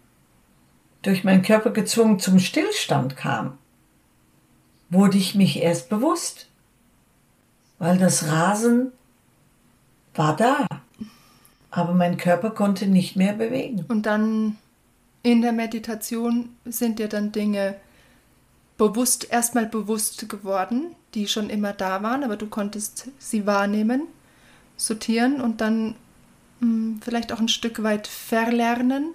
durch 1.02 1.22
meinen 1.22 1.42
Körper 1.42 1.70
gezwungen 1.70 2.18
zum 2.18 2.40
Stillstand 2.40 3.16
kam, 3.16 3.56
wurde 4.90 5.16
ich 5.16 5.36
mich 5.36 5.62
erst 5.62 5.88
bewusst. 5.88 6.48
Weil 7.78 7.98
das 7.98 8.26
Rasen 8.26 8.90
war 10.14 10.34
da. 10.34 10.66
Aber 11.70 11.94
mein 11.94 12.16
Körper 12.16 12.50
konnte 12.50 12.88
nicht 12.88 13.14
mehr 13.14 13.34
bewegen. 13.34 13.84
Und 13.86 14.06
dann 14.06 14.56
in 15.22 15.42
der 15.42 15.52
Meditation 15.52 16.56
sind 16.64 16.98
dir 16.98 17.08
dann 17.08 17.30
Dinge 17.30 17.76
bewusst, 18.76 19.30
erstmal 19.30 19.66
bewusst 19.66 20.28
geworden, 20.28 20.96
die 21.14 21.28
schon 21.28 21.48
immer 21.48 21.72
da 21.72 22.02
waren, 22.02 22.24
aber 22.24 22.36
du 22.36 22.48
konntest 22.48 23.08
sie 23.18 23.46
wahrnehmen, 23.46 24.02
sortieren 24.76 25.40
und 25.40 25.60
dann 25.60 25.94
vielleicht 27.00 27.32
auch 27.32 27.40
ein 27.40 27.48
Stück 27.48 27.82
weit 27.82 28.06
verlernen. 28.06 29.14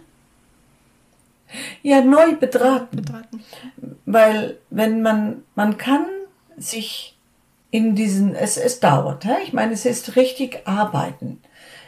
Ja, 1.82 2.02
neu 2.02 2.36
betraten. 2.36 2.96
betraten. 2.96 3.44
Weil 4.06 4.58
wenn 4.70 5.02
man, 5.02 5.44
man 5.56 5.78
kann 5.78 6.06
sich 6.58 7.18
in 7.72 7.96
diesen, 7.96 8.36
es, 8.36 8.58
es 8.58 8.80
dauert, 8.80 9.26
he? 9.26 9.32
ich 9.44 9.54
meine, 9.54 9.74
es 9.74 9.86
ist 9.86 10.16
richtig 10.16 10.62
arbeiten. 10.66 11.42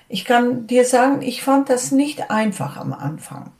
Ich 0.09 0.25
kann 0.25 0.67
dir 0.67 0.85
sagen, 0.85 1.21
ich 1.21 1.43
fand 1.43 1.69
das 1.69 1.91
nicht 1.91 2.29
einfach 2.29 2.77
am 2.77 2.93
Anfang, 2.93 3.51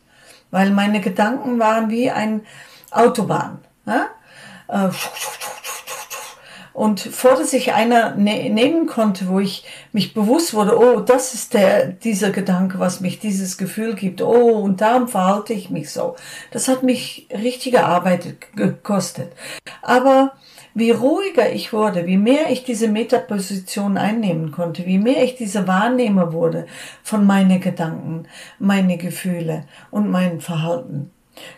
weil 0.51 0.71
meine 0.71 1.01
Gedanken 1.01 1.59
waren 1.59 1.89
wie 1.89 2.11
ein 2.11 2.41
Autobahn. 2.91 3.59
Ja? 3.85 4.07
Äh, 4.67 4.89
und 6.73 6.99
vor 6.99 7.35
dass 7.35 7.53
ich 7.53 7.73
einer 7.73 8.15
ne 8.15 8.49
nehmen 8.49 8.87
konnte, 8.87 9.27
wo 9.27 9.39
ich 9.39 9.63
mich 9.91 10.13
bewusst 10.13 10.53
wurde, 10.53 10.77
oh, 10.77 10.99
das 10.99 11.33
ist 11.33 11.53
der, 11.53 11.87
dieser 11.87 12.31
Gedanke, 12.31 12.79
was 12.79 12.99
mich 12.99 13.19
dieses 13.19 13.57
Gefühl 13.57 13.93
gibt, 13.93 14.21
oh, 14.21 14.59
und 14.59 14.81
darum 14.81 15.07
verhalte 15.07 15.53
ich 15.53 15.69
mich 15.69 15.91
so. 15.91 16.15
Das 16.51 16.67
hat 16.67 16.83
mich 16.83 17.27
richtige 17.31 17.85
Arbeit 17.85 18.55
gekostet. 18.55 19.31
Aber 19.81 20.33
wie 20.73 20.89
ruhiger 20.89 21.51
ich 21.51 21.71
wurde, 21.71 22.07
wie 22.07 22.17
mehr 22.17 22.49
ich 22.49 22.63
diese 22.63 22.87
Metaposition 22.87 23.97
einnehmen 23.97 24.51
konnte, 24.51 24.87
wie 24.87 24.97
mehr 24.97 25.23
ich 25.23 25.35
diese 25.35 25.67
Wahrnehmer 25.67 26.33
wurde 26.33 26.65
von 27.03 27.25
meinen 27.27 27.61
Gedanken, 27.61 28.25
meine 28.57 28.97
Gefühle 28.97 29.65
und 29.91 30.09
mein 30.09 30.41
Verhalten, 30.41 31.11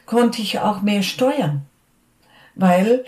konnte 0.05 0.41
ich 0.41 0.59
auch 0.59 0.81
mehr 0.81 1.01
steuern. 1.01 1.65
Weil, 2.55 3.05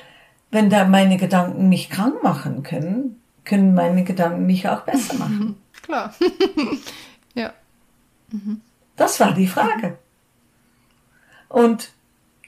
wenn 0.51 0.69
da 0.69 0.85
meine 0.85 1.17
Gedanken 1.17 1.69
mich 1.69 1.89
krank 1.89 2.23
machen 2.23 2.63
können, 2.63 3.21
können 3.43 3.73
meine 3.73 4.03
Gedanken 4.03 4.45
mich 4.45 4.67
auch 4.67 4.81
besser 4.81 5.13
machen. 5.19 5.57
Klar. 5.81 6.13
ja. 7.33 7.53
Mhm. 8.31 8.61
Das 8.95 9.19
war 9.19 9.33
die 9.33 9.47
Frage. 9.47 9.97
Und 11.49 11.91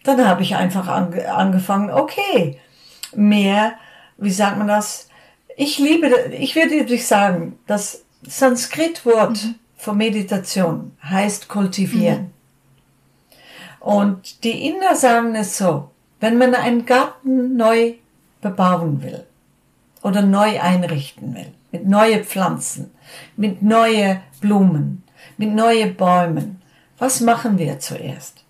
dann 0.03 0.25
habe 0.25 0.41
ich 0.41 0.55
einfach 0.55 0.87
ange 0.87 1.31
angefangen, 1.31 1.91
okay, 1.91 2.59
mehr, 3.15 3.73
wie 4.17 4.31
sagt 4.31 4.57
man 4.57 4.67
das? 4.67 5.09
Ich 5.55 5.77
liebe, 5.77 6.07
ich 6.31 6.55
würde 6.55 6.85
dich 6.85 7.05
sagen, 7.05 7.59
das 7.67 8.03
Sanskrit-Wort 8.23 9.43
mhm. 9.43 9.55
für 9.77 9.93
Meditation 9.93 10.97
heißt 11.03 11.47
kultivieren. 11.47 12.21
Mhm. 12.21 12.31
Und 13.79 14.43
die 14.43 14.67
Inder 14.67 14.95
sagen 14.95 15.35
es 15.35 15.57
so, 15.57 15.91
wenn 16.19 16.37
man 16.37 16.55
einen 16.55 16.85
Garten 16.85 17.55
neu 17.55 17.93
bebauen 18.41 19.01
will 19.03 19.25
oder 20.01 20.21
neu 20.21 20.59
einrichten 20.59 21.35
will, 21.35 21.51
mit 21.71 21.87
neuen 21.87 22.23
Pflanzen, 22.23 22.91
mit 23.35 23.61
neuen 23.61 24.21
Blumen, 24.41 25.03
mit 25.37 25.53
neuen 25.53 25.95
Bäumen, 25.95 26.61
was 26.97 27.21
machen 27.21 27.57
wir 27.57 27.79
zuerst? 27.79 28.43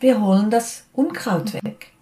Wir 0.00 0.20
holen 0.20 0.50
das 0.50 0.84
Unkraut 0.92 1.54
weg. 1.54 1.92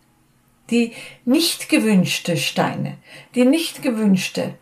Die 0.71 0.95
nicht 1.25 1.69
gewünschte 1.69 2.37
Steine, 2.37 2.97
die 3.35 3.45
nicht 3.45 3.83
gewünschte 3.83 4.55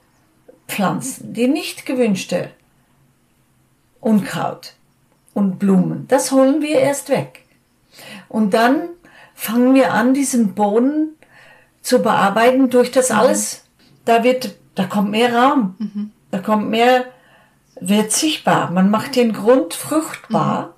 Pflanzen, 0.67 1.35
die 1.35 1.49
nicht 1.49 1.87
gewünschte 1.87 2.51
Unkraut 4.01 4.75
und 5.35 5.59
Blumen, 5.59 6.09
das 6.09 6.33
holen 6.33 6.63
wir 6.63 6.81
erst 6.81 7.11
weg. 7.11 7.45
Und 8.29 8.55
dann 8.55 8.89
fangen 9.35 9.75
wir 9.75 9.93
an, 9.93 10.15
diesen 10.15 10.55
Boden 10.55 11.17
zu 11.83 12.01
bearbeiten 12.03 12.71
durch 12.71 12.91
das 12.91 13.11
mhm. 13.11 13.19
alles. 13.19 13.65
Da 14.05 14.25
wird, 14.25 14.57
da 14.75 14.85
kommt 14.85 15.11
mehr 15.11 15.35
Raum, 15.35 15.77
mhm. 15.79 16.13
da 16.31 16.39
kommt 16.39 16.69
mehr, 16.69 17.05
wird 17.81 18.13
sichtbar. 18.13 18.71
Man 18.71 18.91
macht 18.91 19.17
den 19.17 19.33
Grund 19.33 19.75
fruchtbar. 19.75 20.63
Mhm. 20.63 20.73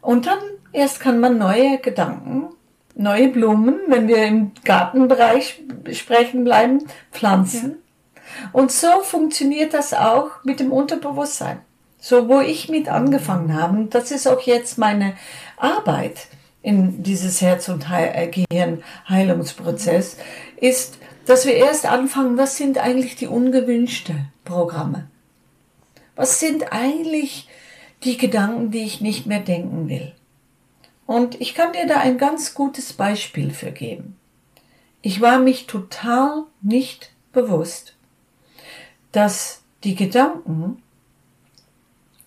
Und 0.00 0.26
dann 0.26 0.38
erst 0.72 1.00
kann 1.00 1.20
man 1.20 1.38
neue 1.38 1.78
Gedanken, 1.78 2.48
neue 2.94 3.28
Blumen, 3.28 3.80
wenn 3.88 4.06
wir 4.08 4.24
im 4.24 4.52
Gartenbereich 4.64 5.62
sprechen 5.92 6.44
bleiben, 6.44 6.84
pflanzen. 7.10 7.70
Ja. 7.70 8.50
Und 8.52 8.72
so 8.72 9.00
funktioniert 9.02 9.74
das 9.74 9.94
auch 9.94 10.30
mit 10.44 10.60
dem 10.60 10.72
Unterbewusstsein. 10.72 11.60
So, 11.98 12.28
wo 12.28 12.40
ich 12.40 12.68
mit 12.68 12.88
angefangen 12.88 13.54
habe, 13.54 13.86
das 13.88 14.10
ist 14.10 14.26
auch 14.26 14.40
jetzt 14.40 14.76
meine 14.76 15.14
Arbeit 15.64 16.28
in 16.62 17.02
dieses 17.02 17.40
Herz- 17.40 17.68
und 17.68 17.86
äh, 17.90 18.28
Gehirn-Heilungsprozess, 18.28 20.16
ist, 20.56 20.98
dass 21.26 21.46
wir 21.46 21.54
erst 21.54 21.86
anfangen, 21.86 22.38
was 22.38 22.56
sind 22.56 22.78
eigentlich 22.78 23.16
die 23.16 23.26
ungewünschten 23.26 24.28
Programme? 24.44 25.08
Was 26.16 26.40
sind 26.40 26.72
eigentlich 26.72 27.48
die 28.04 28.16
Gedanken, 28.16 28.70
die 28.70 28.84
ich 28.84 29.00
nicht 29.00 29.26
mehr 29.26 29.40
denken 29.40 29.88
will? 29.88 30.12
Und 31.06 31.40
ich 31.40 31.54
kann 31.54 31.72
dir 31.72 31.86
da 31.86 31.98
ein 31.98 32.18
ganz 32.18 32.54
gutes 32.54 32.92
Beispiel 32.92 33.50
für 33.50 33.72
geben. 33.72 34.16
Ich 35.02 35.20
war 35.20 35.38
mich 35.38 35.66
total 35.66 36.44
nicht 36.62 37.12
bewusst, 37.32 37.94
dass 39.12 39.62
die 39.84 39.94
Gedanken, 39.94 40.82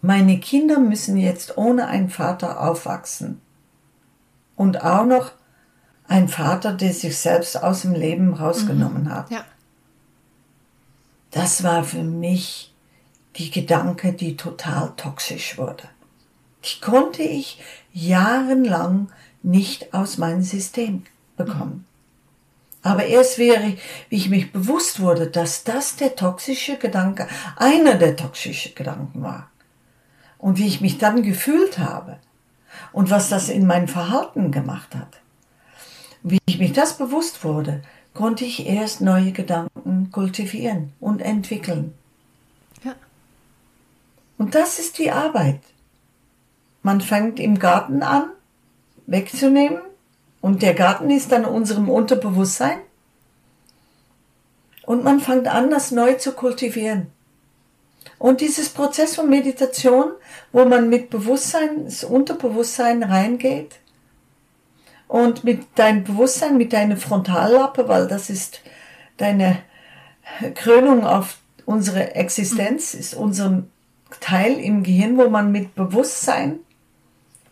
meine 0.01 0.39
Kinder 0.39 0.79
müssen 0.79 1.17
jetzt 1.17 1.57
ohne 1.57 1.87
einen 1.87 2.09
Vater 2.09 2.61
aufwachsen. 2.61 3.41
Und 4.55 4.83
auch 4.83 5.05
noch 5.05 5.31
ein 6.07 6.27
Vater, 6.27 6.73
der 6.73 6.93
sich 6.93 7.17
selbst 7.17 7.61
aus 7.61 7.81
dem 7.81 7.93
Leben 7.93 8.33
rausgenommen 8.33 9.05
mhm. 9.05 9.13
hat. 9.13 9.29
Ja. 9.31 9.43
Das 11.31 11.63
war 11.63 11.83
für 11.83 12.03
mich 12.03 12.73
die 13.35 13.51
Gedanke, 13.51 14.13
die 14.13 14.37
total 14.37 14.93
toxisch 14.95 15.57
wurde. 15.57 15.83
Die 16.63 16.81
konnte 16.81 17.21
ich 17.21 17.61
jahrelang 17.93 19.09
nicht 19.43 19.93
aus 19.93 20.17
meinem 20.17 20.41
System 20.41 21.03
bekommen. 21.35 21.85
Aber 22.81 23.05
erst 23.05 23.37
wäre, 23.37 23.77
wie 24.09 24.15
ich 24.15 24.29
mich 24.29 24.51
bewusst 24.51 24.99
wurde, 24.99 25.27
dass 25.27 25.63
das 25.63 25.97
der 25.97 26.15
toxische 26.15 26.77
Gedanke, 26.77 27.27
einer 27.55 27.95
der 27.95 28.15
toxischen 28.15 28.75
Gedanken 28.75 29.21
war, 29.21 29.49
und 30.37 30.57
wie 30.57 30.67
ich 30.67 30.81
mich 30.81 30.97
dann 30.97 31.23
gefühlt 31.23 31.79
habe 31.79 32.19
und 32.91 33.09
was 33.09 33.29
das 33.29 33.49
in 33.49 33.65
mein 33.65 33.87
Verhalten 33.87 34.51
gemacht 34.51 34.95
hat. 34.95 35.21
Wie 36.23 36.39
ich 36.45 36.59
mich 36.59 36.73
das 36.73 36.97
bewusst 36.97 37.43
wurde, 37.43 37.81
konnte 38.13 38.45
ich 38.45 38.67
erst 38.67 39.01
neue 39.01 39.31
Gedanken 39.31 40.11
kultivieren 40.11 40.93
und 40.99 41.21
entwickeln. 41.21 41.93
Ja. 42.83 42.95
Und 44.37 44.55
das 44.55 44.79
ist 44.79 44.97
die 44.97 45.11
Arbeit. 45.11 45.61
Man 46.81 47.01
fängt 47.01 47.39
im 47.39 47.59
Garten 47.59 48.01
an, 48.01 48.29
wegzunehmen, 49.05 49.79
und 50.41 50.61
der 50.61 50.73
Garten 50.73 51.09
ist 51.09 51.31
dann 51.31 51.45
unserem 51.45 51.89
Unterbewusstsein. 51.89 52.79
Und 54.85 55.03
man 55.03 55.19
fängt 55.19 55.47
an, 55.47 55.69
das 55.69 55.91
neu 55.91 56.13
zu 56.13 56.31
kultivieren. 56.31 57.07
Und 58.19 58.41
dieses 58.41 58.69
Prozess 58.69 59.15
von 59.15 59.29
Meditation, 59.29 60.11
wo 60.51 60.65
man 60.65 60.89
mit 60.89 61.09
Bewusstsein, 61.09 61.85
das 61.85 62.03
Unterbewusstsein 62.03 63.03
reingeht 63.03 63.79
und 65.07 65.43
mit 65.43 65.67
deinem 65.75 66.03
Bewusstsein, 66.03 66.57
mit 66.57 66.73
deiner 66.73 66.97
Frontallappe, 66.97 67.87
weil 67.87 68.07
das 68.07 68.29
ist 68.29 68.61
deine 69.17 69.59
Krönung 70.55 71.05
auf 71.05 71.37
unsere 71.65 72.15
Existenz, 72.15 72.93
ist 72.93 73.13
unser 73.13 73.63
Teil 74.19 74.53
im 74.53 74.83
Gehirn, 74.83 75.17
wo 75.17 75.29
man 75.29 75.51
mit 75.51 75.75
Bewusstsein 75.75 76.59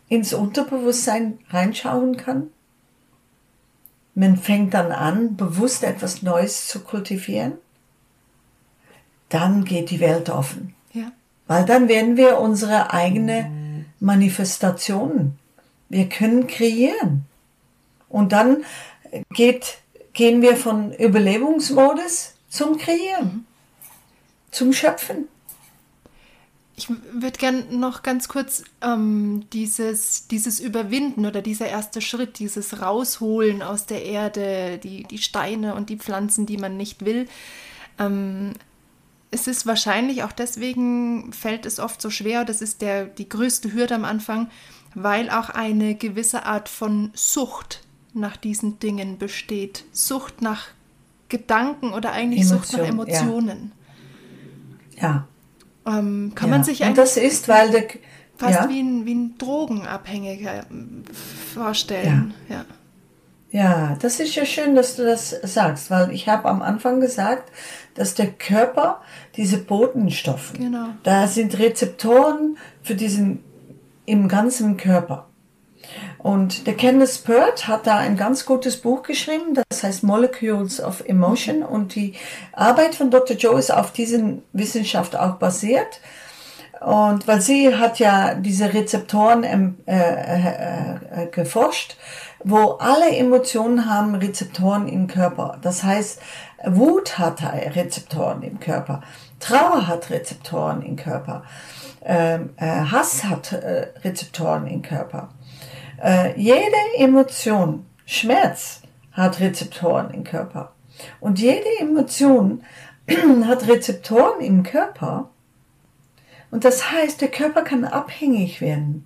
ins 0.08 0.32
Unterbewusstsein 0.32 1.38
reinschauen 1.50 2.16
kann. 2.16 2.50
Man 4.14 4.36
fängt 4.36 4.74
dann 4.74 4.92
an, 4.92 5.36
bewusst 5.36 5.84
etwas 5.84 6.22
Neues 6.22 6.68
zu 6.68 6.80
kultivieren. 6.80 7.58
Dann 9.28 9.64
geht 9.64 9.90
die 9.90 10.00
Welt 10.00 10.30
offen. 10.30 10.74
Ja. 10.92 11.12
Weil 11.46 11.64
dann 11.64 11.88
werden 11.88 12.16
wir 12.16 12.38
unsere 12.38 12.92
eigene 12.92 13.84
Manifestationen. 14.00 15.38
Wir 15.88 16.08
können 16.08 16.46
kreieren. 16.46 17.24
Und 18.08 18.32
dann 18.32 18.64
geht, 19.30 19.78
gehen 20.12 20.42
wir 20.42 20.56
von 20.56 20.92
Überlebensmodus 20.92 22.34
zum 22.48 22.78
Kreieren, 22.78 23.46
zum 24.50 24.72
Schöpfen. 24.72 25.28
Ich 26.78 26.88
würde 26.90 27.38
gerne 27.38 27.64
noch 27.70 28.02
ganz 28.02 28.28
kurz 28.28 28.62
ähm, 28.82 29.44
dieses, 29.52 30.28
dieses 30.28 30.60
Überwinden 30.60 31.24
oder 31.24 31.40
dieser 31.40 31.66
erste 31.68 32.02
Schritt, 32.02 32.38
dieses 32.38 32.82
Rausholen 32.82 33.62
aus 33.62 33.86
der 33.86 34.04
Erde, 34.04 34.78
die, 34.78 35.04
die 35.04 35.18
Steine 35.18 35.74
und 35.74 35.88
die 35.88 35.96
Pflanzen, 35.96 36.44
die 36.44 36.58
man 36.58 36.76
nicht 36.76 37.04
will. 37.04 37.28
Ähm, 37.98 38.52
es 39.30 39.46
ist 39.46 39.66
wahrscheinlich 39.66 40.22
auch 40.22 40.32
deswegen 40.32 41.32
fällt 41.32 41.66
es 41.66 41.80
oft 41.80 42.00
so 42.00 42.10
schwer, 42.10 42.44
das 42.44 42.62
ist 42.62 42.80
der, 42.80 43.06
die 43.06 43.28
größte 43.28 43.72
Hürde 43.72 43.94
am 43.94 44.04
Anfang, 44.04 44.48
weil 44.94 45.30
auch 45.30 45.50
eine 45.50 45.94
gewisse 45.94 46.46
Art 46.46 46.68
von 46.68 47.10
Sucht 47.14 47.82
nach 48.14 48.36
diesen 48.36 48.78
Dingen 48.78 49.18
besteht. 49.18 49.84
Sucht 49.92 50.42
nach 50.42 50.68
Gedanken 51.28 51.92
oder 51.92 52.12
eigentlich 52.12 52.42
Emotion, 52.42 52.62
Sucht 52.62 52.78
nach 52.78 52.88
Emotionen. 52.88 53.72
Ja. 54.96 55.26
ja. 55.86 55.98
Ähm, 55.98 56.32
kann 56.34 56.48
ja. 56.48 56.56
man 56.56 56.64
sich 56.64 56.82
eigentlich. 56.82 56.90
Und 56.90 56.98
das 56.98 57.16
ist, 57.16 57.48
weil 57.48 57.70
der. 57.70 57.84
Fast 58.38 58.60
ja. 58.60 58.68
wie, 58.68 58.80
ein, 58.80 59.06
wie 59.06 59.14
ein 59.14 59.38
Drogenabhängiger 59.38 60.66
vorstellen. 61.54 62.34
Ja. 62.50 62.66
Ja. 63.56 63.96
das 64.00 64.20
ist 64.20 64.34
ja 64.34 64.44
schön, 64.44 64.74
dass 64.74 64.96
du 64.96 65.04
das 65.04 65.30
sagst, 65.42 65.90
weil 65.90 66.12
ich 66.12 66.28
habe 66.28 66.48
am 66.48 66.62
Anfang 66.62 67.00
gesagt, 67.00 67.50
dass 67.94 68.14
der 68.14 68.28
Körper 68.28 69.00
diese 69.36 69.58
Botenstoffe, 69.58 70.52
genau. 70.56 70.88
da 71.02 71.26
sind 71.26 71.58
Rezeptoren 71.58 72.56
für 72.82 72.94
diesen 72.94 73.42
im 74.06 74.28
ganzen 74.28 74.76
Körper. 74.76 75.26
Und 76.18 76.66
der 76.66 76.74
Kenneth 76.74 77.22
Pert 77.24 77.68
hat 77.68 77.86
da 77.86 77.98
ein 77.98 78.16
ganz 78.16 78.46
gutes 78.46 78.78
Buch 78.80 79.02
geschrieben, 79.02 79.54
das 79.68 79.82
heißt 79.84 80.02
Molecules 80.02 80.80
of 80.80 81.04
Emotion. 81.06 81.62
Und 81.62 81.94
die 81.94 82.14
Arbeit 82.52 82.94
von 82.94 83.10
Dr. 83.10 83.36
Joe 83.36 83.58
ist 83.58 83.72
auf 83.72 83.92
diesen 83.92 84.42
Wissenschaft 84.52 85.14
auch 85.14 85.36
basiert. 85.36 86.00
Und 86.80 87.26
weil 87.26 87.40
sie 87.40 87.74
hat 87.74 87.98
ja 87.98 88.34
diese 88.34 88.74
Rezeptoren 88.74 89.44
ähm, 89.44 89.76
äh, 89.86 89.94
äh, 89.96 91.22
äh, 91.22 91.26
geforscht, 91.30 91.96
wo 92.48 92.76
alle 92.78 93.10
Emotionen 93.16 93.90
haben 93.90 94.14
Rezeptoren 94.14 94.86
im 94.86 95.08
Körper. 95.08 95.58
Das 95.62 95.82
heißt, 95.82 96.20
Wut 96.64 97.18
hat 97.18 97.42
Rezeptoren 97.42 98.42
im 98.42 98.60
Körper, 98.60 99.02
Trauer 99.40 99.88
hat 99.88 100.10
Rezeptoren 100.10 100.80
im 100.82 100.94
Körper, 100.94 101.42
ähm, 102.04 102.50
äh, 102.56 102.66
Hass 102.66 103.24
hat 103.24 103.52
äh, 103.52 103.88
Rezeptoren 104.04 104.68
im 104.68 104.82
Körper. 104.82 105.30
Äh, 106.00 106.40
jede 106.40 106.76
Emotion, 106.98 107.84
Schmerz, 108.04 108.82
hat 109.10 109.40
Rezeptoren 109.40 110.10
im 110.10 110.22
Körper. 110.22 110.70
Und 111.18 111.40
jede 111.40 111.80
Emotion 111.80 112.62
hat 113.48 113.66
Rezeptoren 113.66 114.40
im 114.40 114.62
Körper. 114.62 115.30
Und 116.52 116.64
das 116.64 116.92
heißt, 116.92 117.20
der 117.20 117.28
Körper 117.28 117.62
kann 117.62 117.84
abhängig 117.84 118.60
werden 118.60 119.04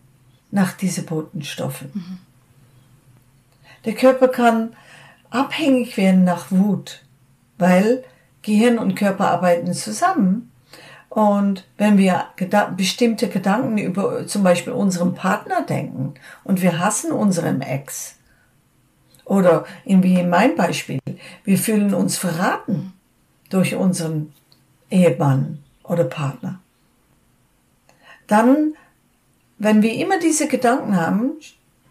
nach 0.51 0.73
diesen 0.73 1.07
Botenstoffen. 1.07 1.91
Mhm. 1.95 2.19
Der 3.85 3.95
Körper 3.95 4.29
kann 4.29 4.75
abhängig 5.31 5.97
werden 5.97 6.25
nach 6.25 6.51
Wut, 6.51 7.03
weil 7.59 8.05
Gehirn 8.43 8.79
und 8.79 8.95
Körper 8.95 9.31
arbeiten 9.31 9.73
zusammen. 9.75 10.51
Und 11.09 11.67
wenn 11.77 11.99
wir 11.99 12.27
geda 12.37 12.67
bestimmte 12.67 13.29
Gedanken 13.29 13.79
über 13.79 14.27
zum 14.27 14.43
Beispiel 14.45 14.73
unseren 14.73 15.15
Partner 15.15 15.63
denken 15.63 16.15
und 16.45 16.63
wir 16.63 16.79
hassen 16.79 17.11
unseren 17.11 17.63
Ex, 17.63 18.17
oder 19.31 19.65
in, 19.85 20.03
wie 20.03 20.19
in 20.19 20.29
meinem 20.29 20.57
Beispiel, 20.57 20.99
wir 21.45 21.57
fühlen 21.57 21.95
uns 21.95 22.19
verraten 22.19 22.93
durch 23.49 23.77
unseren 23.77 24.33
Ehemann 24.91 25.63
oder 25.85 26.03
Partner. 26.03 26.59
Dann, 28.27 28.75
wenn 29.59 29.83
wir 29.83 29.95
immer 29.95 30.19
diese 30.19 30.49
Gedanken 30.49 30.97
haben, 30.97 31.35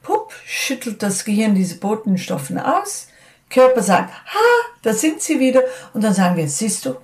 pupp, 0.02 0.34
schüttelt 0.46 1.04
das 1.04 1.26
Gehirn 1.26 1.56
diese 1.56 1.78
Botenstoffe 1.78 2.52
aus, 2.52 3.08
Körper 3.50 3.82
sagt, 3.82 4.14
ha, 4.14 4.70
da 4.82 4.94
sind 4.94 5.22
sie 5.22 5.40
wieder, 5.40 5.62
und 5.94 6.04
dann 6.04 6.14
sagen 6.14 6.38
wir, 6.38 6.48
siehst 6.48 6.86
du, 6.86 6.96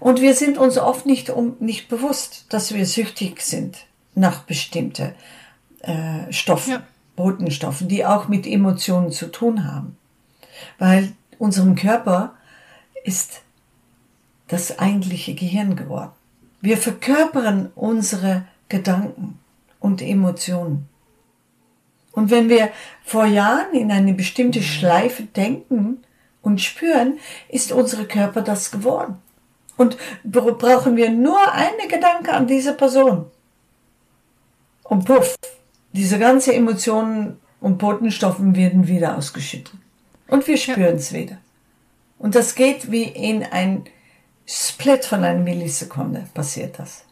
und 0.00 0.20
wir 0.20 0.34
sind 0.34 0.58
uns 0.58 0.78
oft 0.78 1.06
nicht, 1.06 1.30
um, 1.30 1.56
nicht 1.60 1.88
bewusst, 1.88 2.46
dass 2.48 2.74
wir 2.74 2.86
süchtig 2.86 3.40
sind 3.42 3.86
nach 4.14 4.42
bestimmten 4.42 5.14
äh, 5.82 6.32
Stoffen, 6.32 6.72
ja. 6.72 6.82
Botenstoffen, 7.16 7.88
die 7.88 8.04
auch 8.04 8.28
mit 8.28 8.46
Emotionen 8.46 9.12
zu 9.12 9.30
tun 9.30 9.70
haben. 9.70 9.96
Weil 10.78 11.12
unserem 11.38 11.74
Körper 11.74 12.34
ist 13.04 13.42
das 14.48 14.78
eigentliche 14.78 15.34
Gehirn 15.34 15.76
geworden. 15.76 16.12
Wir 16.60 16.78
verkörpern 16.78 17.70
unsere 17.74 18.44
Gedanken 18.68 19.38
und 19.80 20.00
Emotionen. 20.00 20.88
Und 22.14 22.30
wenn 22.30 22.48
wir 22.48 22.70
vor 23.04 23.26
Jahren 23.26 23.74
in 23.74 23.90
eine 23.90 24.14
bestimmte 24.14 24.62
Schleife 24.62 25.24
denken 25.24 26.04
und 26.42 26.60
spüren, 26.60 27.18
ist 27.48 27.72
unser 27.72 28.04
Körper 28.04 28.42
das 28.42 28.70
geworden. 28.70 29.16
Und 29.76 29.96
brauchen 30.24 30.96
wir 30.96 31.10
nur 31.10 31.52
eine 31.52 31.88
Gedanke 31.88 32.32
an 32.32 32.46
diese 32.46 32.74
Person. 32.74 33.26
Und 34.84 35.04
puff, 35.06 35.34
diese 35.92 36.18
ganzen 36.18 36.52
Emotionen 36.52 37.40
und 37.60 37.78
Botenstoffen 37.78 38.54
werden 38.54 38.86
wieder 38.86 39.16
ausgeschüttet. 39.16 39.74
Und 40.28 40.46
wir 40.46 40.56
spüren 40.56 40.96
es 40.96 41.10
ja. 41.10 41.18
wieder. 41.18 41.38
Und 42.18 42.34
das 42.36 42.54
geht 42.54 42.90
wie 42.92 43.04
in 43.04 43.42
ein 43.42 43.84
Split 44.46 45.04
von 45.04 45.24
einer 45.24 45.40
Millisekunde 45.40 46.26
passiert 46.34 46.78
das. 46.78 47.04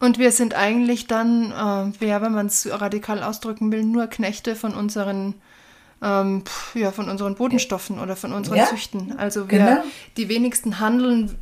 Und 0.00 0.18
wir 0.18 0.32
sind 0.32 0.54
eigentlich 0.54 1.06
dann, 1.06 1.52
äh, 1.52 2.06
ja, 2.06 2.22
wenn 2.22 2.32
man 2.32 2.46
es 2.46 2.68
radikal 2.70 3.22
ausdrücken 3.22 3.70
will, 3.70 3.84
nur 3.84 4.06
Knechte 4.06 4.56
von 4.56 4.74
unseren 4.74 5.34
ähm, 6.02 6.44
ja, 6.74 6.92
von 6.92 7.08
unseren 7.08 7.34
Bodenstoffen 7.34 7.98
oder 7.98 8.16
von 8.16 8.32
unseren 8.32 8.56
ja, 8.56 8.66
Züchten. 8.66 9.18
Also 9.18 9.50
wir, 9.50 9.58
genau. 9.58 9.82
die 10.16 10.28
wenigsten 10.28 10.80
handeln, 10.80 11.36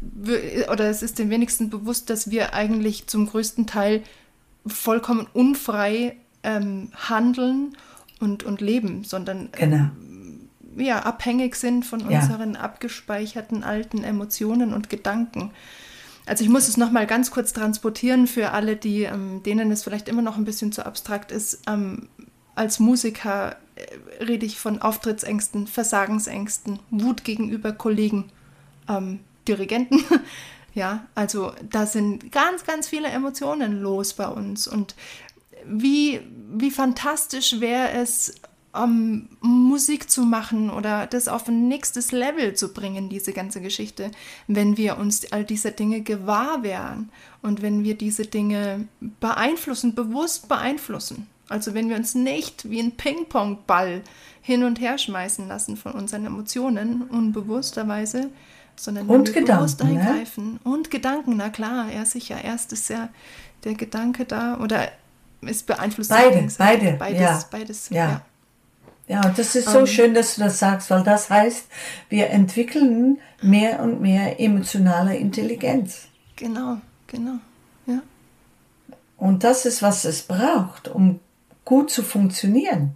oder 0.72 0.90
es 0.90 1.02
ist 1.02 1.18
den 1.18 1.30
wenigsten 1.30 1.70
bewusst, 1.70 2.10
dass 2.10 2.30
wir 2.30 2.54
eigentlich 2.54 3.06
zum 3.06 3.28
größten 3.28 3.66
Teil 3.66 4.02
vollkommen 4.66 5.26
unfrei 5.32 6.16
ähm, 6.42 6.90
handeln 6.94 7.76
und, 8.20 8.42
und 8.42 8.60
leben, 8.60 9.04
sondern 9.04 9.50
genau. 9.52 9.90
ja, 10.76 11.00
abhängig 11.00 11.54
sind 11.54 11.86
von 11.86 12.10
ja. 12.10 12.20
unseren 12.20 12.56
abgespeicherten 12.56 13.62
alten 13.62 14.02
Emotionen 14.02 14.74
und 14.74 14.88
Gedanken. 14.90 15.52
Also 16.28 16.44
ich 16.44 16.50
muss 16.50 16.68
es 16.68 16.76
nochmal 16.76 17.06
ganz 17.06 17.30
kurz 17.30 17.52
transportieren 17.52 18.26
für 18.26 18.50
alle, 18.50 18.76
die, 18.76 19.04
ähm, 19.04 19.42
denen 19.42 19.72
es 19.72 19.82
vielleicht 19.82 20.08
immer 20.08 20.22
noch 20.22 20.36
ein 20.36 20.44
bisschen 20.44 20.72
zu 20.72 20.84
abstrakt 20.84 21.32
ist. 21.32 21.62
Ähm, 21.66 22.08
als 22.54 22.78
Musiker 22.78 23.56
äh, 23.76 24.24
rede 24.24 24.44
ich 24.44 24.58
von 24.58 24.82
Auftrittsängsten, 24.82 25.66
Versagensängsten, 25.66 26.80
Wut 26.90 27.24
gegenüber 27.24 27.72
Kollegen, 27.72 28.30
ähm, 28.88 29.20
Dirigenten. 29.46 30.04
ja, 30.74 31.06
also 31.14 31.52
da 31.70 31.86
sind 31.86 32.30
ganz, 32.30 32.64
ganz 32.64 32.88
viele 32.88 33.08
Emotionen 33.08 33.80
los 33.80 34.12
bei 34.12 34.28
uns. 34.28 34.68
Und 34.68 34.94
wie, 35.64 36.20
wie 36.52 36.70
fantastisch 36.70 37.60
wäre 37.60 37.92
es, 37.92 38.34
um, 38.72 39.28
Musik 39.40 40.10
zu 40.10 40.22
machen 40.22 40.70
oder 40.70 41.06
das 41.06 41.28
auf 41.28 41.48
ein 41.48 41.68
nächstes 41.68 42.12
Level 42.12 42.54
zu 42.54 42.72
bringen, 42.72 43.08
diese 43.08 43.32
ganze 43.32 43.60
Geschichte, 43.60 44.10
wenn 44.46 44.76
wir 44.76 44.98
uns 44.98 45.32
all 45.32 45.44
diese 45.44 45.72
Dinge 45.72 46.02
gewahr 46.02 46.62
wären 46.62 47.10
und 47.42 47.62
wenn 47.62 47.84
wir 47.84 47.96
diese 47.96 48.26
Dinge 48.26 48.86
beeinflussen, 49.20 49.94
bewusst 49.94 50.48
beeinflussen 50.48 51.26
Also 51.48 51.74
wenn 51.74 51.88
wir 51.88 51.96
uns 51.96 52.14
nicht 52.14 52.68
wie 52.70 52.80
ein 52.80 52.92
Ping-Pong-Ball 52.92 54.02
hin 54.42 54.64
und 54.64 54.80
her 54.80 54.98
schmeißen 54.98 55.48
lassen 55.48 55.76
von 55.76 55.92
unseren 55.92 56.26
Emotionen, 56.26 57.02
unbewussterweise, 57.02 58.30
sondern 58.76 59.06
und 59.06 59.28
wir 59.28 59.34
Gedanken, 59.34 59.56
bewusst 59.58 59.82
eingreifen. 59.82 60.52
Ne? 60.52 60.60
Und 60.64 60.90
Gedanken, 60.90 61.36
na 61.36 61.48
klar, 61.48 61.90
ja 61.92 62.04
sicher. 62.04 62.42
Erst 62.42 62.72
ist 62.72 62.88
ja 62.90 63.08
der 63.64 63.74
Gedanke 63.74 64.24
da 64.24 64.58
oder 64.60 64.88
es 65.42 65.62
beeinflusst 65.62 66.10
beide, 66.10 66.48
beide, 66.58 66.92
beides, 66.98 67.20
ja. 67.20 67.44
beides, 67.50 67.88
ja. 67.90 67.96
ja. 67.96 68.22
Ja, 69.08 69.22
das 69.34 69.54
ist 69.54 69.70
so 69.70 69.80
um, 69.80 69.86
schön, 69.86 70.12
dass 70.12 70.34
du 70.34 70.42
das 70.42 70.58
sagst, 70.58 70.90
weil 70.90 71.02
das 71.02 71.30
heißt, 71.30 71.66
wir 72.10 72.28
entwickeln 72.28 73.18
mehr 73.40 73.80
und 73.80 74.02
mehr 74.02 74.38
emotionale 74.38 75.16
Intelligenz. 75.16 76.08
Genau, 76.36 76.76
genau, 77.06 77.38
ja. 77.86 78.02
Und 79.16 79.44
das 79.44 79.64
ist, 79.64 79.82
was 79.82 80.04
es 80.04 80.22
braucht, 80.22 80.88
um 80.88 81.20
gut 81.64 81.90
zu 81.90 82.02
funktionieren 82.02 82.94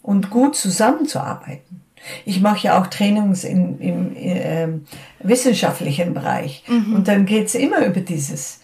und 0.00 0.30
gut 0.30 0.56
zusammenzuarbeiten. 0.56 1.82
Ich 2.24 2.40
mache 2.40 2.66
ja 2.66 2.80
auch 2.80 2.86
Trainings 2.86 3.44
in, 3.44 3.78
im 3.78 4.16
äh, 4.16 4.68
wissenschaftlichen 5.20 6.14
Bereich 6.14 6.64
mhm. 6.68 6.94
und 6.94 7.08
dann 7.08 7.26
geht's 7.26 7.54
immer 7.54 7.84
über 7.84 8.00
dieses 8.00 8.61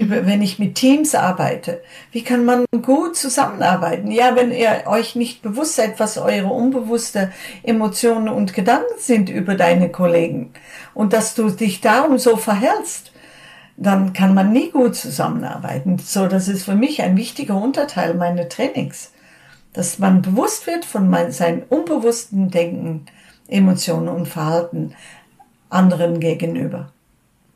wenn 0.00 0.42
ich 0.42 0.58
mit 0.58 0.76
Teams 0.76 1.14
arbeite, 1.14 1.82
wie 2.12 2.22
kann 2.22 2.44
man 2.44 2.64
gut 2.82 3.16
zusammenarbeiten? 3.16 4.10
Ja, 4.10 4.36
wenn 4.36 4.52
ihr 4.52 4.84
euch 4.86 5.16
nicht 5.16 5.42
bewusst 5.42 5.74
seid, 5.76 5.98
was 5.98 6.18
eure 6.18 6.48
unbewusste 6.48 7.32
Emotionen 7.62 8.28
und 8.28 8.54
Gedanken 8.54 8.98
sind 8.98 9.28
über 9.28 9.56
deine 9.56 9.90
Kollegen 9.90 10.52
und 10.94 11.12
dass 11.12 11.34
du 11.34 11.50
dich 11.50 11.80
darum 11.80 12.18
so 12.18 12.36
verhältst, 12.36 13.12
dann 13.76 14.12
kann 14.12 14.34
man 14.34 14.52
nie 14.52 14.70
gut 14.70 14.96
zusammenarbeiten. 14.96 15.98
So, 15.98 16.26
das 16.26 16.48
ist 16.48 16.64
für 16.64 16.74
mich 16.74 17.02
ein 17.02 17.16
wichtiger 17.16 17.56
Unterteil 17.56 18.14
meiner 18.14 18.48
Trainings, 18.48 19.12
dass 19.72 19.98
man 19.98 20.22
bewusst 20.22 20.66
wird 20.66 20.84
von 20.84 21.08
mein, 21.08 21.32
seinen 21.32 21.62
unbewussten 21.62 22.50
Denken, 22.50 23.06
Emotionen 23.48 24.08
und 24.08 24.26
Verhalten 24.26 24.94
anderen 25.70 26.20
gegenüber. 26.20 26.92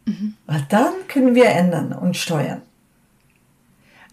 Mhm. 0.05 0.35
Weil 0.47 0.67
dann 0.69 0.93
können 1.09 1.35
wir 1.35 1.47
ändern 1.47 1.93
und 1.93 2.17
steuern. 2.17 2.63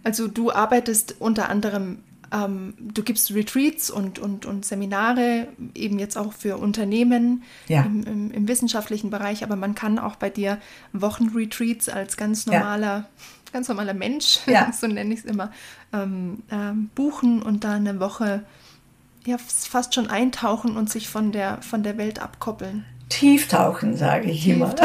Also 0.04 0.28
du 0.28 0.52
arbeitest 0.52 1.16
unter 1.20 1.50
anderem, 1.50 2.00
ähm, 2.32 2.74
du 2.80 3.04
gibst 3.04 3.34
Retreats 3.34 3.90
und, 3.90 4.20
und, 4.20 4.46
und 4.46 4.66
Seminare, 4.66 5.48
eben 5.76 6.00
jetzt 6.00 6.18
auch 6.18 6.34
für 6.34 6.58
Unternehmen 6.58 7.44
ja. 7.68 7.84
im, 7.84 8.04
im, 8.04 8.32
im, 8.32 8.48
wissenschaftlichen 8.48 9.10
Bereich, 9.10 9.44
aber 9.44 9.56
man 9.56 9.76
kann 9.76 10.00
auch 10.00 10.16
bei 10.16 10.30
dir 10.30 10.60
Wochenretreats 10.94 11.90
als 11.90 12.18
ganz 12.18 12.46
normaler, 12.46 12.86
ja. 12.86 13.10
ganz 13.52 13.68
normaler 13.68 13.94
Mensch, 13.94 14.40
ja. 14.46 14.72
so 14.80 14.88
nenne 14.88 15.14
ich 15.14 15.22
es 15.22 15.26
immer, 15.26 15.52
ähm, 15.92 16.44
ähm, 16.52 16.90
buchen 16.96 17.42
und 17.42 17.64
da 17.64 17.74
eine 17.74 18.00
Woche 18.00 18.44
ja, 19.26 19.38
fast 19.38 19.96
schon 19.96 20.08
eintauchen 20.08 20.78
und 20.78 20.90
sich 20.90 21.10
von 21.10 21.32
der, 21.32 21.62
von 21.62 21.84
der 21.84 21.98
Welt 21.98 22.20
abkoppeln. 22.20 22.86
Tieftauchen, 23.10 23.98
sage 23.98 24.30
ich 24.30 24.48
immer. 24.48 24.74